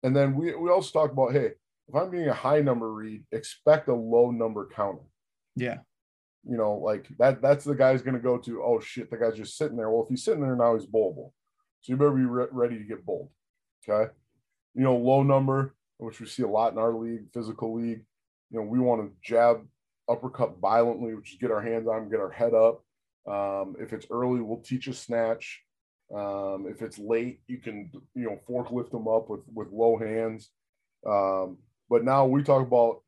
and 0.03 0.15
then 0.15 0.35
we 0.35 0.55
we 0.55 0.71
also 0.71 0.91
talk 0.91 1.13
about, 1.13 1.33
hey, 1.33 1.53
if 1.89 1.95
I'm 1.95 2.11
being 2.11 2.29
a 2.29 2.35
high 2.35 2.61
number 2.61 2.93
read, 2.93 3.25
expect 3.33 3.89
a 3.89 3.95
low 3.95 4.31
number 4.31 4.69
counter. 4.75 5.05
Yeah. 5.57 5.79
You 6.45 6.57
know, 6.57 6.75
like 6.75 7.07
that. 7.19 7.41
That's 7.41 7.65
the 7.65 7.75
guy's 7.75 8.03
going 8.03 8.15
to 8.15 8.21
go 8.21 8.39
to. 8.39 8.63
Oh 8.63 8.81
shit, 8.81 9.11
the 9.11 9.17
guy's 9.17 9.37
just 9.37 9.57
sitting 9.57 9.77
there. 9.77 9.91
Well, 9.91 10.05
if 10.05 10.09
he's 10.09 10.25
sitting 10.25 10.43
there 10.43 10.57
now, 10.57 10.75
he's 10.75 10.87
bowlable. 10.87 11.33
So 11.83 11.93
you 11.93 11.97
better 11.97 12.11
be 12.11 12.25
re- 12.25 12.47
ready 12.51 12.79
to 12.79 12.85
get 12.85 13.05
bowled. 13.05 13.31
Okay. 13.89 14.11
You 14.75 14.83
know, 14.83 14.97
low 14.97 15.23
number, 15.23 15.75
which 15.99 16.21
we 16.21 16.27
see 16.27 16.43
a 16.43 16.49
lot 16.49 16.73
in 16.73 16.79
our 16.79 16.95
league, 16.95 17.31
physical 17.33 17.75
league 17.75 18.05
you 18.53 18.61
know, 18.61 18.67
we 18.67 18.79
want 18.79 19.03
to 19.03 19.13
jab 19.23 19.67
uppercut 20.09 20.59
violently, 20.61 21.15
which 21.15 21.33
is 21.33 21.39
get 21.41 21.51
our 21.51 21.63
hands 21.63 21.89
on, 21.89 22.11
get 22.11 22.21
our 22.21 22.31
head 22.31 22.53
up. 22.55 22.85
Um, 23.27 23.77
if 23.81 23.93
it's 23.93 24.07
early, 24.11 24.41
we'll 24.41 24.61
teach 24.61 24.89
a 24.89 24.95
snatch. 24.95 25.63
Um, 26.15 26.67
if 26.69 26.83
it's 26.83 26.99
late, 26.99 27.41
you 27.47 27.59
can 27.59 27.91
you 28.15 28.25
know 28.25 28.39
forklift 28.49 28.91
them 28.91 29.09
up 29.09 29.31
with 29.31 29.41
with 29.55 29.73
low 29.73 29.97
hands. 29.97 30.51
Um, 31.07 31.59
but 31.89 32.05
now 32.05 32.27
we 32.27 32.43
talk 32.43 32.67
about 32.67 33.01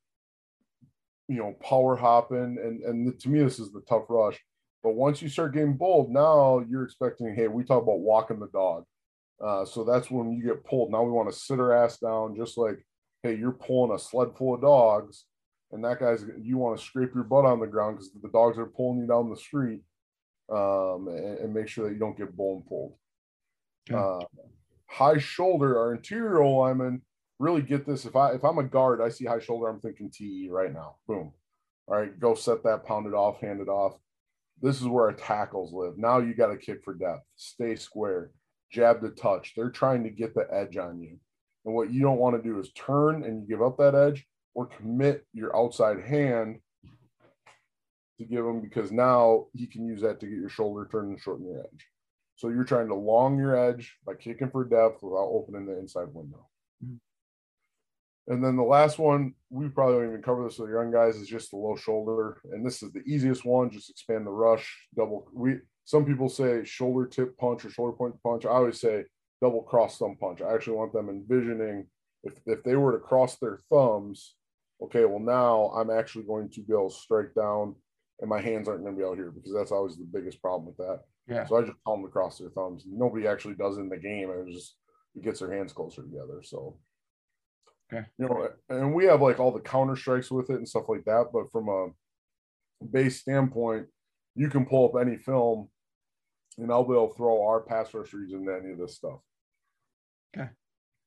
you 1.28 1.36
know 1.36 1.54
power 1.60 1.94
hopping, 1.94 2.56
and 2.62 2.82
and 2.82 3.20
to 3.20 3.28
me 3.28 3.42
this 3.42 3.58
is 3.58 3.70
the 3.70 3.82
tough 3.86 4.04
rush. 4.08 4.40
But 4.82 4.94
once 4.94 5.20
you 5.20 5.28
start 5.28 5.52
getting 5.52 5.76
bold, 5.76 6.10
now 6.10 6.64
you're 6.68 6.84
expecting. 6.84 7.34
Hey, 7.34 7.48
we 7.48 7.64
talk 7.64 7.82
about 7.82 8.00
walking 8.00 8.40
the 8.40 8.48
dog. 8.48 8.84
Uh, 9.44 9.66
so 9.66 9.84
that's 9.84 10.10
when 10.10 10.32
you 10.32 10.42
get 10.42 10.64
pulled. 10.64 10.90
Now 10.90 11.02
we 11.02 11.10
want 11.10 11.30
to 11.30 11.38
sit 11.38 11.60
our 11.60 11.72
ass 11.72 11.98
down, 11.98 12.36
just 12.36 12.56
like 12.56 12.78
hey, 13.22 13.34
you're 13.34 13.52
pulling 13.52 13.94
a 13.94 13.98
sled 13.98 14.28
full 14.36 14.54
of 14.54 14.60
dogs 14.60 15.24
and 15.74 15.84
that 15.84 15.98
guy's 15.98 16.24
you 16.40 16.56
want 16.56 16.78
to 16.78 16.84
scrape 16.84 17.14
your 17.14 17.24
butt 17.24 17.44
on 17.44 17.58
the 17.58 17.66
ground 17.66 17.96
because 17.96 18.10
the 18.22 18.28
dogs 18.28 18.56
are 18.56 18.66
pulling 18.66 19.00
you 19.00 19.06
down 19.06 19.28
the 19.28 19.36
street 19.36 19.80
um, 20.50 21.08
and, 21.08 21.38
and, 21.38 21.54
make 21.54 21.68
sure 21.68 21.84
that 21.84 21.92
you 21.92 21.98
don't 21.98 22.16
get 22.16 22.36
bone 22.36 22.62
pulled. 22.68 22.94
Okay. 23.90 23.98
Uh, 23.98 24.24
high 24.86 25.18
shoulder, 25.18 25.78
our 25.78 25.94
interior 25.94 26.44
linemen 26.44 27.02
really 27.38 27.62
get 27.62 27.86
this. 27.86 28.04
If 28.04 28.14
I 28.14 28.32
if 28.32 28.44
I'm 28.44 28.58
a 28.58 28.62
guard, 28.62 29.00
I 29.02 29.08
see 29.08 29.24
high 29.24 29.40
shoulder, 29.40 29.68
I'm 29.68 29.80
thinking 29.80 30.10
TE 30.10 30.48
right 30.50 30.72
now. 30.72 30.96
Boom. 31.08 31.32
All 31.88 31.96
right, 31.96 32.18
go 32.18 32.34
set 32.34 32.62
that, 32.62 32.84
pound 32.84 33.06
it 33.06 33.14
off, 33.14 33.40
hand 33.40 33.60
it 33.60 33.68
off. 33.68 33.98
this 34.62 34.80
is 34.80 34.86
where 34.86 35.06
our 35.06 35.12
tackles 35.12 35.72
live. 35.72 35.98
Now 35.98 36.18
you 36.18 36.34
got 36.34 36.48
to 36.48 36.56
kick 36.56 36.84
for 36.84 36.94
depth, 36.94 37.24
stay 37.36 37.74
square, 37.74 38.30
jab 38.70 39.02
to 39.02 39.10
touch. 39.10 39.54
They're 39.56 39.70
trying 39.70 40.04
to 40.04 40.10
get 40.10 40.34
the 40.34 40.46
edge 40.52 40.76
on 40.76 41.00
you. 41.02 41.18
And 41.64 41.74
what 41.74 41.92
you 41.92 42.00
don't 42.00 42.18
want 42.18 42.36
to 42.36 42.48
do 42.48 42.58
is 42.60 42.70
turn 42.72 43.24
and 43.24 43.42
you 43.42 43.48
give 43.48 43.62
up 43.62 43.76
that 43.78 43.94
edge 43.94 44.24
or 44.54 44.66
commit 44.66 45.26
your 45.32 45.56
outside 45.56 46.00
hand 46.00 46.58
to 48.18 48.24
give 48.24 48.44
him 48.44 48.60
because 48.60 48.92
now 48.92 49.46
he 49.52 49.66
can 49.66 49.86
use 49.86 50.00
that 50.02 50.20
to 50.20 50.26
get 50.26 50.38
your 50.38 50.48
shoulder 50.48 50.88
turned 50.90 51.10
and 51.10 51.20
shorten 51.20 51.46
your 51.46 51.60
edge. 51.60 51.86
So 52.36 52.48
you're 52.48 52.64
trying 52.64 52.88
to 52.88 52.94
long 52.94 53.38
your 53.38 53.56
edge 53.56 53.96
by 54.06 54.14
kicking 54.14 54.50
for 54.50 54.64
depth 54.64 55.02
without 55.02 55.30
opening 55.30 55.66
the 55.66 55.78
inside 55.78 56.08
window. 56.12 56.48
Mm-hmm. 56.84 56.96
And 58.32 58.42
then 58.42 58.56
the 58.56 58.62
last 58.62 58.98
one, 58.98 59.34
we 59.50 59.68
probably 59.68 59.96
don't 59.96 60.08
even 60.08 60.22
cover 60.22 60.44
this 60.44 60.58
with 60.58 60.70
the 60.70 60.76
young 60.76 60.90
guys, 60.90 61.16
is 61.16 61.28
just 61.28 61.50
the 61.50 61.58
low 61.58 61.76
shoulder. 61.76 62.40
And 62.52 62.64
this 62.64 62.82
is 62.82 62.92
the 62.92 63.02
easiest 63.06 63.44
one, 63.44 63.70
just 63.70 63.90
expand 63.90 64.26
the 64.26 64.30
rush, 64.30 64.88
double. 64.96 65.28
We 65.32 65.58
some 65.84 66.06
people 66.06 66.30
say 66.30 66.64
shoulder 66.64 67.06
tip 67.06 67.36
punch 67.36 67.64
or 67.64 67.70
shoulder 67.70 67.92
point 67.92 68.14
punch. 68.22 68.46
I 68.46 68.50
always 68.50 68.80
say 68.80 69.04
double 69.42 69.62
cross 69.62 69.98
thumb 69.98 70.16
punch. 70.18 70.40
I 70.40 70.54
actually 70.54 70.76
want 70.76 70.94
them 70.94 71.10
envisioning 71.10 71.86
if, 72.22 72.32
if 72.46 72.64
they 72.64 72.76
were 72.76 72.92
to 72.92 72.98
cross 72.98 73.36
their 73.36 73.58
thumbs, 73.70 74.34
okay, 74.82 75.04
well, 75.04 75.20
now 75.20 75.72
I'm 75.74 75.90
actually 75.90 76.24
going 76.24 76.50
to 76.50 76.62
be 76.62 76.72
able 76.72 76.90
to 76.90 76.96
strike 76.96 77.34
down 77.34 77.76
and 78.20 78.30
my 78.30 78.40
hands 78.40 78.68
aren't 78.68 78.82
going 78.82 78.94
to 78.94 78.98
be 78.98 79.06
out 79.06 79.16
here 79.16 79.30
because 79.30 79.52
that's 79.52 79.72
always 79.72 79.96
the 79.96 80.04
biggest 80.04 80.40
problem 80.40 80.66
with 80.66 80.76
that. 80.76 81.00
Yeah. 81.26 81.46
So 81.46 81.56
I 81.56 81.62
just 81.62 81.72
them 81.86 82.04
across 82.04 82.38
their 82.38 82.50
thumbs. 82.50 82.84
Nobody 82.86 83.26
actually 83.26 83.54
does 83.54 83.78
in 83.78 83.88
the 83.88 83.96
game. 83.96 84.30
It 84.30 84.52
just 84.52 84.76
it 85.14 85.24
gets 85.24 85.40
their 85.40 85.52
hands 85.52 85.72
closer 85.72 86.02
together. 86.02 86.42
So 86.42 86.78
okay. 87.92 88.06
You 88.18 88.28
know, 88.28 88.48
and 88.68 88.94
we 88.94 89.06
have 89.06 89.22
like 89.22 89.40
all 89.40 89.52
the 89.52 89.60
counter 89.60 89.96
strikes 89.96 90.30
with 90.30 90.50
it 90.50 90.56
and 90.56 90.68
stuff 90.68 90.84
like 90.88 91.04
that. 91.04 91.26
But 91.32 91.50
from 91.50 91.68
a 91.68 92.84
base 92.84 93.20
standpoint, 93.20 93.86
you 94.34 94.48
can 94.48 94.66
pull 94.66 94.88
up 94.88 95.00
any 95.00 95.16
film 95.16 95.68
and 96.58 96.70
I'll 96.70 96.84
be 96.84 96.92
able 96.92 97.08
to 97.08 97.16
throw 97.16 97.46
our 97.46 97.60
pass 97.60 97.92
rush 97.94 98.12
reads 98.12 98.32
into 98.32 98.52
any 98.52 98.72
of 98.72 98.78
this 98.78 98.96
stuff. 98.96 99.20
Okay. 100.36 100.48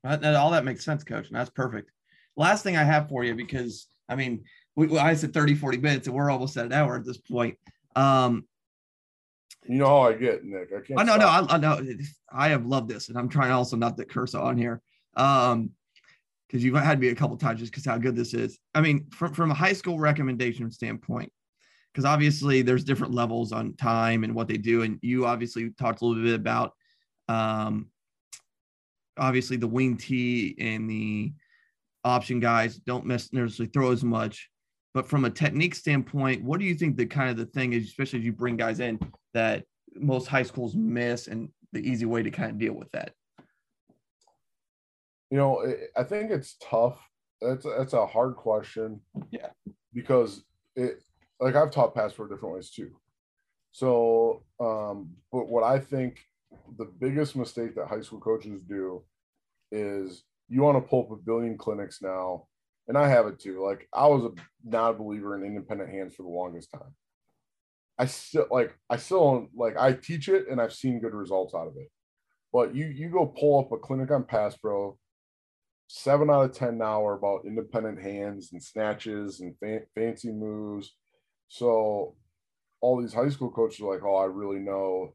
All 0.03 0.51
that 0.51 0.65
makes 0.65 0.83
sense, 0.83 1.03
coach. 1.03 1.27
And 1.27 1.35
that's 1.35 1.49
perfect. 1.49 1.91
Last 2.37 2.63
thing 2.63 2.77
I 2.77 2.83
have 2.83 3.09
for 3.09 3.23
you, 3.23 3.35
because 3.35 3.87
I 4.07 4.15
mean, 4.15 4.43
we, 4.75 4.97
I 4.97 5.15
said 5.15 5.33
30, 5.33 5.55
40 5.55 5.77
minutes 5.79 6.07
and 6.07 6.15
we're 6.15 6.29
almost 6.29 6.55
at 6.55 6.67
an 6.67 6.73
hour 6.73 6.95
at 6.95 7.05
this 7.05 7.17
point. 7.17 7.57
Um, 7.95 8.45
you 9.65 9.75
know 9.75 9.87
how 9.87 10.01
I 10.03 10.13
get, 10.13 10.45
Nick. 10.45 10.69
I 10.71 10.79
can't. 10.81 10.99
I 10.99 11.03
know, 11.03 11.17
no, 11.17 11.27
I, 11.27 11.45
I 11.49 11.57
know. 11.57 11.81
I 12.31 12.49
have 12.49 12.65
loved 12.65 12.89
this, 12.89 13.09
and 13.09 13.17
I'm 13.17 13.27
trying 13.27 13.51
also 13.51 13.75
not 13.75 13.97
to 13.97 14.05
curse 14.05 14.33
on 14.33 14.57
here, 14.57 14.81
um, 15.17 15.71
because 16.47 16.63
you've 16.63 16.75
had 16.75 16.99
me 16.99 17.09
a 17.09 17.15
couple 17.15 17.35
times 17.35 17.59
just 17.59 17.73
because 17.73 17.83
how 17.83 17.97
good 17.97 18.15
this 18.15 18.33
is. 18.33 18.59
I 18.73 18.81
mean, 18.81 19.07
from 19.09 19.33
from 19.33 19.51
a 19.51 19.55
high 19.55 19.73
school 19.73 19.99
recommendation 19.99 20.71
standpoint, 20.71 21.33
because 21.91 22.05
obviously 22.05 22.61
there's 22.61 22.85
different 22.85 23.13
levels 23.13 23.51
on 23.51 23.73
time 23.75 24.23
and 24.23 24.33
what 24.33 24.47
they 24.47 24.57
do, 24.57 24.83
and 24.83 24.99
you 25.01 25.25
obviously 25.25 25.71
talked 25.71 26.01
a 26.01 26.05
little 26.05 26.23
bit 26.23 26.35
about, 26.35 26.73
um, 27.27 27.87
obviously 29.17 29.57
the 29.57 29.67
wing 29.67 29.97
T 29.97 30.55
and 30.59 30.89
the 30.89 31.33
option 32.03 32.39
guys 32.39 32.77
don't 32.77 33.05
miss, 33.05 33.33
necessarily 33.33 33.71
throw 33.71 33.91
as 33.91 34.03
much. 34.03 34.49
But 34.93 35.07
from 35.07 35.25
a 35.25 35.29
technique 35.29 35.75
standpoint, 35.75 36.43
what 36.43 36.59
do 36.59 36.65
you 36.65 36.73
think 36.73 36.97
the 36.97 37.05
kind 37.05 37.29
of 37.29 37.37
the 37.37 37.45
thing 37.45 37.73
is, 37.73 37.85
especially 37.85 38.19
as 38.19 38.25
you 38.25 38.33
bring 38.33 38.57
guys 38.57 38.79
in 38.79 38.99
that 39.33 39.63
most 39.95 40.27
high 40.27 40.43
schools 40.43 40.75
miss 40.75 41.27
and 41.27 41.49
the 41.71 41.79
easy 41.79 42.05
way 42.05 42.23
to 42.23 42.31
kind 42.31 42.51
of 42.51 42.57
deal 42.57 42.73
with 42.73 42.91
that? 42.91 43.11
You 45.29 45.37
know, 45.37 45.65
I 45.95 46.03
think 46.03 46.31
it's 46.31 46.55
tough. 46.61 46.99
That's 47.41 47.65
that's 47.77 47.93
a 47.93 48.07
hard 48.07 48.35
question. 48.35 49.01
Yeah. 49.29 49.49
Because 49.93 50.43
it 50.75 51.03
like 51.39 51.55
I've 51.55 51.71
taught 51.71 51.93
pass 51.93 52.13
for 52.13 52.27
different 52.27 52.55
ways 52.55 52.71
too. 52.71 52.91
So, 53.71 54.43
um, 54.59 55.11
but 55.31 55.47
what 55.47 55.63
I 55.63 55.77
think 55.77 56.19
the 56.77 56.85
biggest 56.85 57.35
mistake 57.35 57.75
that 57.75 57.87
high 57.87 58.01
school 58.01 58.19
coaches 58.19 58.61
do 58.61 59.03
is 59.71 60.23
you 60.49 60.61
want 60.61 60.77
to 60.77 60.89
pull 60.89 61.03
up 61.03 61.11
a 61.11 61.15
billion 61.15 61.57
clinics 61.57 62.01
now 62.01 62.47
and 62.87 62.97
I 62.97 63.09
have 63.09 63.27
it 63.27 63.39
too. 63.39 63.63
Like 63.63 63.87
I 63.93 64.07
was 64.07 64.23
a 64.23 64.31
not 64.63 64.91
a 64.91 64.97
believer 64.97 65.35
in 65.35 65.45
independent 65.45 65.89
hands 65.89 66.15
for 66.15 66.23
the 66.23 66.29
longest 66.29 66.71
time. 66.71 66.95
I 67.97 68.05
still 68.05 68.47
like 68.49 68.77
I 68.89 68.97
still 68.97 69.47
like 69.55 69.77
I 69.77 69.93
teach 69.93 70.29
it 70.29 70.47
and 70.49 70.61
I've 70.61 70.73
seen 70.73 70.99
good 70.99 71.13
results 71.13 71.53
out 71.53 71.67
of 71.67 71.75
it. 71.77 71.89
But 72.53 72.75
you 72.75 72.87
you 72.87 73.09
go 73.09 73.25
pull 73.25 73.59
up 73.59 73.71
a 73.71 73.77
clinic 73.77 74.11
on 74.11 74.23
Pass 74.23 74.55
Pro, 74.55 74.97
seven 75.87 76.29
out 76.29 76.45
of 76.45 76.53
ten 76.53 76.77
now 76.77 77.05
are 77.05 77.17
about 77.17 77.45
independent 77.45 78.01
hands 78.01 78.49
and 78.53 78.63
snatches 78.63 79.41
and 79.41 79.55
fa- 79.59 79.85
fancy 79.95 80.31
moves. 80.31 80.95
So 81.49 82.15
all 82.81 83.01
these 83.01 83.13
high 83.13 83.29
school 83.29 83.51
coaches 83.51 83.81
are 83.81 83.93
like, 83.93 84.03
oh, 84.03 84.15
I 84.15 84.25
really 84.25 84.59
know. 84.59 85.13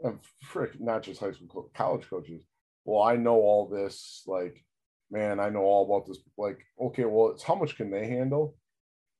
And 0.00 0.18
frick, 0.42 0.80
not 0.80 1.02
just 1.02 1.20
high 1.20 1.32
school, 1.32 1.70
college 1.74 2.08
coaches. 2.08 2.44
Well, 2.84 3.02
I 3.02 3.16
know 3.16 3.36
all 3.36 3.68
this. 3.68 4.22
Like 4.26 4.64
man, 5.12 5.38
I 5.38 5.50
know 5.50 5.60
all 5.60 5.84
about 5.84 6.08
this. 6.08 6.18
Like, 6.36 6.58
okay, 6.80 7.04
well, 7.04 7.30
it's 7.30 7.42
how 7.42 7.54
much 7.54 7.76
can 7.76 7.90
they 7.90 8.08
handle? 8.08 8.56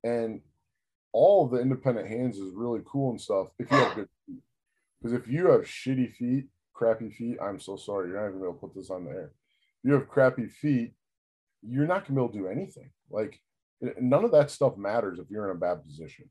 And 0.03 0.41
all 1.13 1.45
of 1.45 1.53
the 1.53 1.61
independent 1.61 2.09
hands 2.09 2.39
is 2.39 2.55
really 2.55 2.81
cool 2.91 3.11
and 3.11 3.21
stuff 3.21 3.49
if 3.59 3.71
you 3.71 3.77
have 3.77 3.95
good 3.95 4.09
feet. 4.27 4.43
Because 5.01 5.13
if 5.13 5.29
you 5.29 5.51
have 5.51 5.63
shitty 5.63 6.13
feet, 6.15 6.47
crappy 6.73 7.11
feet, 7.11 7.37
I'm 7.41 7.61
so 7.61 7.77
sorry, 7.77 8.09
you're 8.09 8.21
not 8.21 8.29
even 8.29 8.41
gonna 8.41 8.53
be 8.53 8.57
able 8.57 8.69
to 8.69 8.75
put 8.75 8.75
this 8.75 8.91
on 8.91 9.05
the 9.05 9.11
air. 9.11 9.33
If 9.85 9.89
you 9.89 9.93
have 9.93 10.09
crappy 10.09 10.47
feet, 10.47 10.95
you're 11.63 11.87
not 11.87 12.07
gonna 12.07 12.19
be 12.19 12.25
able 12.25 12.33
to 12.33 12.39
do 12.39 12.49
anything. 12.49 12.91
Like 13.11 13.39
none 14.01 14.25
of 14.25 14.33
that 14.33 14.51
stuff 14.51 14.77
matters 14.77 15.19
if 15.19 15.31
you're 15.31 15.51
in 15.51 15.57
a 15.57 15.61
bad 15.61 15.85
position. 15.85 16.31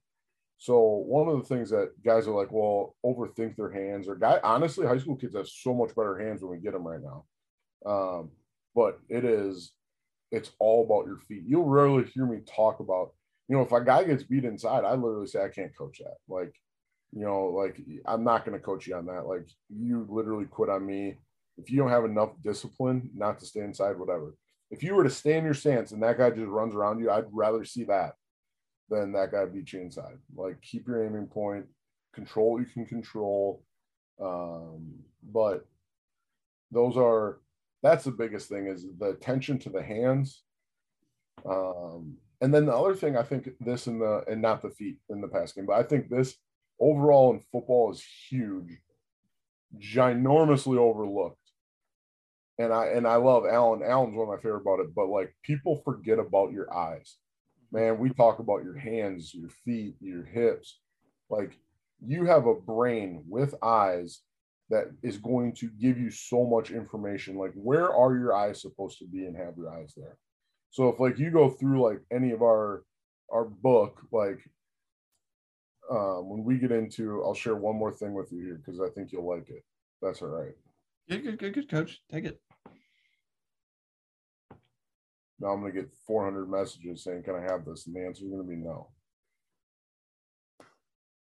So 0.62 0.80
one 0.80 1.28
of 1.28 1.40
the 1.40 1.56
things 1.56 1.72
that 1.72 1.90
guys 2.06 2.28
are 2.28 2.36
like, 2.36 2.52
well, 2.52 2.96
overthink 3.04 3.56
their 3.56 3.72
hands, 3.72 4.08
or 4.08 4.14
guy, 4.14 4.40
honestly, 4.44 4.86
high 4.86 5.00
school 5.00 5.16
kids 5.16 5.36
have 5.36 5.48
so 5.48 5.74
much 5.74 5.96
better 5.96 6.20
hands 6.20 6.44
when 6.44 6.52
we 6.52 6.60
get 6.60 6.74
them 6.74 6.88
right 6.88 7.02
now. 7.02 7.26
Um, 7.84 8.30
but 8.76 9.00
it 9.10 9.26
is 9.26 9.72
it's 10.32 10.52
all 10.60 10.86
about 10.86 11.08
your 11.08 11.18
feet. 11.18 11.46
You'll 11.48 11.66
rarely 11.66 12.04
hear 12.04 12.28
me 12.28 12.42
talk 12.46 12.80
about, 12.80 13.10
you 13.48 13.58
know, 13.58 13.64
if 13.64 13.72
a 13.72 13.84
guy 13.84 14.04
gets 14.04 14.22
beat 14.22 14.46
inside, 14.46 14.86
I 14.86 14.94
literally 14.94 15.26
say 15.26 15.44
I 15.44 15.50
can't 15.50 15.76
coach 15.76 15.98
that. 15.98 16.18
Like, 16.30 16.54
you 17.12 17.26
know, 17.26 17.46
like 17.48 17.82
I'm 18.06 18.24
not 18.24 18.46
going 18.46 18.56
to 18.56 18.64
coach 18.64 18.86
you 18.86 18.96
on 18.96 19.08
that. 19.08 19.26
Like 19.26 19.50
you 19.68 20.06
literally 20.12 20.46
quit 20.46 20.70
on 20.70 20.86
me 20.86 21.16
if 21.58 21.72
you 21.72 21.78
don't 21.80 21.90
have 21.90 22.06
enough 22.06 22.40
discipline 22.44 23.10
not 23.16 23.40
to 23.40 23.48
stay 23.48 23.62
inside, 23.62 23.98
whatever. 23.98 24.36
If 24.70 24.84
you 24.84 24.94
were 24.94 25.06
to 25.06 25.10
stay 25.10 25.40
in 25.40 25.44
your 25.44 25.56
stance 25.56 25.92
and 25.92 26.04
that 26.04 26.20
guy 26.20 26.30
just 26.30 26.50
runs 26.50 26.76
around 26.76 27.00
you, 27.00 27.10
I'd 27.10 27.26
rather 27.32 27.66
see 27.66 27.86
that 27.86 28.14
than 28.92 29.14
that 29.14 29.32
guy 29.32 29.46
beat 29.46 29.74
you 29.74 29.82
inside. 29.82 30.20
Like 30.36 30.62
keep 30.62 30.88
your 30.88 31.04
aiming 31.04 31.28
point, 31.28 31.66
control 32.14 32.60
you 32.60 32.66
can 32.66 32.86
control. 32.86 33.64
Um, 34.22 34.94
but 35.32 35.66
those 36.72 36.98
are 36.98 37.40
that's 37.84 38.04
the 38.04 38.12
biggest 38.12 38.50
thing 38.50 38.68
is 38.68 38.86
the 39.00 39.10
attention 39.10 39.60
to 39.60 39.70
the 39.70 39.82
hands 39.82 40.44
um, 41.50 42.16
and 42.42 42.54
then 42.54 42.66
the 42.66 42.76
other 42.76 42.96
thing 42.96 43.18
i 43.18 43.24
think 43.24 43.50
this 43.60 43.88
in 43.88 44.00
the 44.00 44.24
and 44.28 44.42
not 44.42 44.62
the 44.62 44.70
feet 44.70 44.98
in 45.10 45.22
the 45.22 45.28
pass 45.28 45.52
game 45.52 45.66
but 45.66 45.78
i 45.78 45.84
think 45.84 46.10
this 46.10 46.36
overall 46.80 47.32
in 47.34 47.42
football 47.52 47.92
is 47.92 48.04
huge 48.30 48.80
ginormously 49.78 50.78
overlooked 50.78 51.38
and 52.58 52.74
i 52.74 52.88
and 52.88 53.08
i 53.08 53.16
love 53.16 53.46
Alan 53.50 53.84
Alan's 53.84 54.16
one 54.16 54.28
of 54.28 54.34
my 54.34 54.42
favorite 54.42 54.62
about 54.62 54.80
it 54.80 54.94
but 54.96 55.08
like 55.08 55.34
people 55.44 55.82
forget 55.84 56.20
about 56.20 56.52
your 56.52 56.74
eyes 56.74 57.18
man 57.72 57.98
we 57.98 58.10
talk 58.10 58.40
about 58.40 58.64
your 58.64 58.78
hands 58.78 59.34
your 59.34 59.50
feet 59.50 59.96
your 60.00 60.24
hips. 60.24 60.80
Like 61.30 61.58
you 62.06 62.26
have 62.26 62.46
a 62.48 62.56
brain 62.56 63.24
with 63.28 63.56
eyes 63.64 64.22
that 64.70 64.86
is 65.04 65.18
going 65.18 65.54
to 65.54 65.70
give 65.80 65.98
you 65.98 66.10
so 66.10 66.46
much 66.46 66.72
information. 66.72 67.36
Like 67.36 67.54
where 67.56 67.94
are 67.94 68.16
your 68.16 68.36
eyes 68.36 68.62
supposed 68.62 69.00
to 69.00 69.06
be 69.06 69.26
and 69.26 69.36
have 69.36 69.58
your 69.58 69.74
eyes 69.74 69.94
there? 69.96 70.18
So 70.70 70.90
if 70.90 71.00
like 71.00 71.20
you 71.20 71.32
go 71.32 71.50
through 71.50 71.82
like 71.82 72.02
any 72.12 72.32
of 72.32 72.42
our 72.42 72.84
our 73.32 73.46
book 73.46 74.02
like 74.12 74.40
um 75.90 76.30
when 76.30 76.44
we 76.44 76.58
get 76.58 76.72
into 76.72 77.24
i'll 77.24 77.34
share 77.34 77.56
one 77.56 77.78
more 77.78 77.92
thing 77.92 78.14
with 78.14 78.30
you 78.32 78.44
here 78.44 78.62
because 78.64 78.82
i 78.82 78.90
think 78.90 79.12
you'll 79.12 79.28
like 79.28 79.50
it. 79.50 79.64
That's 80.02 80.22
all 80.22 80.30
right. 80.30 80.54
Good 81.10 81.24
good 81.24 81.40
good 81.40 81.54
good 81.54 81.70
coach. 81.70 82.02
Take 82.12 82.26
it 82.26 82.42
now 85.42 85.50
i'm 85.50 85.62
going 85.62 85.74
to 85.74 85.82
get 85.82 85.92
400 86.08 86.50
messages 86.50 87.04
saying 87.04 87.24
can 87.24 87.36
i 87.36 87.42
have 87.42 87.66
this 87.66 87.88
and 87.88 87.96
the 87.96 88.06
answer 88.06 88.24
is 88.24 88.30
going 88.30 88.44
to 88.44 88.48
be 88.48 88.56
no 88.56 88.90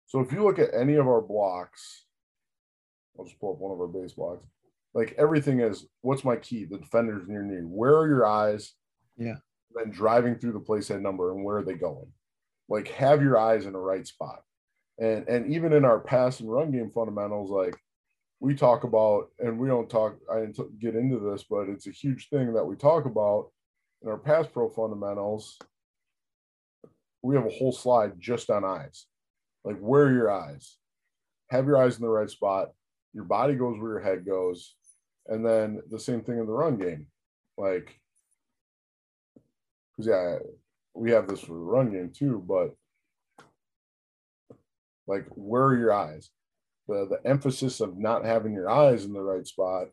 so 0.06 0.20
if 0.20 0.32
you 0.32 0.44
look 0.44 0.60
at 0.60 0.74
any 0.74 0.96
of 0.96 1.08
our 1.08 1.22
blocks 1.22 2.04
I'll 3.18 3.26
just 3.26 3.40
pull 3.40 3.54
up 3.54 3.60
one 3.60 3.72
of 3.72 3.80
our 3.80 3.88
base 3.88 4.14
blocks. 4.14 4.46
Like 4.94 5.16
everything 5.18 5.60
is 5.60 5.88
what's 6.02 6.24
my 6.24 6.36
key? 6.36 6.66
The 6.66 6.78
defenders 6.78 7.28
near 7.28 7.44
me. 7.44 7.58
Where 7.64 7.98
are 7.98 8.08
your 8.08 8.26
eyes? 8.26 8.74
Yeah. 9.18 9.36
Then 9.74 9.92
driving 9.92 10.36
through 10.36 10.54
the 10.54 10.60
playside 10.60 11.02
number 11.02 11.34
and 11.34 11.44
where 11.44 11.58
are 11.58 11.64
they 11.64 11.74
going? 11.74 12.12
Like 12.70 12.88
have 12.90 13.22
your 13.22 13.38
eyes 13.38 13.66
in 13.66 13.74
the 13.74 13.80
right 13.80 14.06
spot. 14.06 14.42
And 15.00 15.28
and 15.28 15.52
even 15.52 15.74
in 15.74 15.86
our 15.86 16.00
pass 16.00 16.40
and 16.40 16.52
run 16.52 16.72
game 16.72 16.92
fundamentals, 16.94 17.50
like 17.50 17.76
we 18.40 18.54
talk 18.56 18.84
about, 18.84 19.30
and 19.40 19.58
we 19.58 19.70
don't 19.70 19.90
talk, 19.90 20.18
I 20.30 20.42
didn't 20.42 20.80
get 20.80 20.96
into 20.96 21.18
this, 21.18 21.46
but 21.50 21.70
it's 21.70 21.88
a 21.88 21.92
huge 21.92 22.28
thing 22.28 22.54
that 22.54 22.66
we 22.66 22.76
talk 22.76 23.06
about 23.06 23.48
in 24.04 24.10
our 24.10 24.18
pass 24.18 24.46
pro 24.48 24.70
fundamentals. 24.70 25.58
We 27.22 27.36
have 27.36 27.46
a 27.46 27.50
whole 27.50 27.72
slide 27.72 28.20
just 28.20 28.50
on 28.50 28.66
eyes 28.66 29.06
Like, 29.64 29.78
where 29.80 30.04
are 30.04 30.14
your 30.14 30.32
eyes? 30.32 30.78
Have 31.50 31.66
your 31.66 31.82
eyes 31.82 31.96
in 31.96 32.02
the 32.02 32.10
right 32.10 32.30
spot. 32.30 32.72
Your 33.14 33.24
body 33.24 33.56
goes 33.56 33.80
where 33.80 33.92
your 33.92 34.02
head 34.02 34.26
goes. 34.26 34.76
And 35.28 35.46
then 35.46 35.82
the 35.90 36.00
same 36.00 36.22
thing 36.22 36.38
in 36.38 36.46
the 36.46 36.52
run 36.52 36.78
game. 36.78 37.08
Like, 37.58 37.98
because, 39.96 40.08
yeah, 40.08 40.38
we 40.94 41.12
have 41.12 41.28
this 41.28 41.40
for 41.40 41.54
the 41.54 41.60
run 41.60 41.92
game 41.92 42.12
too, 42.14 42.44
but 42.46 42.76
like, 45.08 45.26
where 45.30 45.64
are 45.64 45.78
your 45.78 45.94
eyes? 45.94 46.30
The, 46.88 47.08
the 47.10 47.30
emphasis 47.30 47.80
of 47.80 47.98
not 47.98 48.26
having 48.26 48.54
your 48.54 48.70
eyes 48.70 49.06
in 49.06 49.14
the 49.14 49.22
right 49.22 49.46
spot 49.48 49.88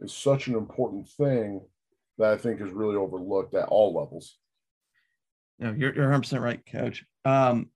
is 0.00 0.12
such 0.12 0.48
an 0.48 0.54
important 0.54 1.08
thing 1.08 1.62
that 2.18 2.32
I 2.32 2.36
think 2.36 2.60
is 2.60 2.72
really 2.72 2.96
overlooked 2.96 3.54
at 3.54 3.68
all 3.68 3.94
levels. 3.94 4.36
No, 5.58 5.72
you're, 5.72 5.94
you're 5.94 6.10
100% 6.10 6.40
right, 6.40 6.60
coach. 6.70 7.04
Um, 7.24 7.70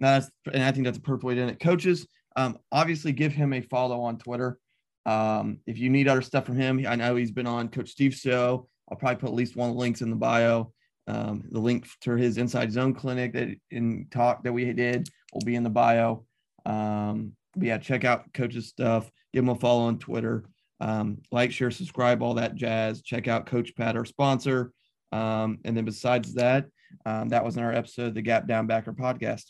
that's, 0.00 0.28
and 0.52 0.62
I 0.62 0.72
think 0.72 0.84
that's 0.84 0.98
a 0.98 1.02
perfect 1.02 1.24
way 1.24 1.34
to 1.34 1.40
end 1.40 1.50
it. 1.50 1.60
Coaches, 1.60 2.06
um, 2.36 2.58
obviously 2.70 3.12
give 3.12 3.32
him 3.32 3.52
a 3.52 3.60
follow 3.60 4.00
on 4.00 4.18
Twitter. 4.18 4.58
Um, 5.06 5.58
if 5.66 5.78
you 5.78 5.90
need 5.90 6.08
other 6.08 6.22
stuff 6.22 6.46
from 6.46 6.56
him, 6.56 6.84
I 6.86 6.96
know 6.96 7.16
he's 7.16 7.30
been 7.30 7.46
on 7.46 7.68
Coach 7.68 7.90
Steve's 7.90 8.18
show. 8.18 8.68
I'll 8.90 8.96
probably 8.96 9.16
put 9.16 9.28
at 9.28 9.34
least 9.34 9.56
one 9.56 9.70
of 9.70 9.76
the 9.76 9.80
links 9.80 10.02
in 10.02 10.10
the 10.10 10.16
bio. 10.16 10.72
Um, 11.08 11.44
the 11.50 11.58
link 11.58 11.88
to 12.02 12.12
his 12.12 12.38
Inside 12.38 12.72
Zone 12.72 12.94
clinic 12.94 13.32
that 13.32 13.48
in 13.70 14.06
talk 14.10 14.44
that 14.44 14.52
we 14.52 14.72
did 14.72 15.08
will 15.32 15.44
be 15.44 15.56
in 15.56 15.64
the 15.64 15.70
bio. 15.70 16.24
Um, 16.64 17.32
but 17.54 17.64
yeah, 17.64 17.78
check 17.78 18.04
out 18.04 18.32
Coach's 18.32 18.68
stuff. 18.68 19.10
Give 19.32 19.42
him 19.42 19.50
a 19.50 19.56
follow 19.56 19.82
on 19.82 19.98
Twitter. 19.98 20.44
Um, 20.82 21.18
like, 21.30 21.52
share, 21.52 21.70
subscribe, 21.70 22.22
all 22.22 22.34
that 22.34 22.56
jazz. 22.56 23.02
Check 23.02 23.28
out 23.28 23.46
Coach 23.46 23.76
Pad, 23.76 23.96
our 23.96 24.04
sponsor. 24.04 24.72
Um, 25.12 25.58
and 25.64 25.76
then 25.76 25.84
besides 25.84 26.34
that, 26.34 26.66
um, 27.06 27.28
that 27.28 27.44
was 27.44 27.56
in 27.56 27.62
our 27.62 27.72
episode 27.72 28.14
the 28.14 28.22
Gap 28.22 28.48
Down 28.48 28.66
Backer 28.66 28.92
podcast. 28.92 29.44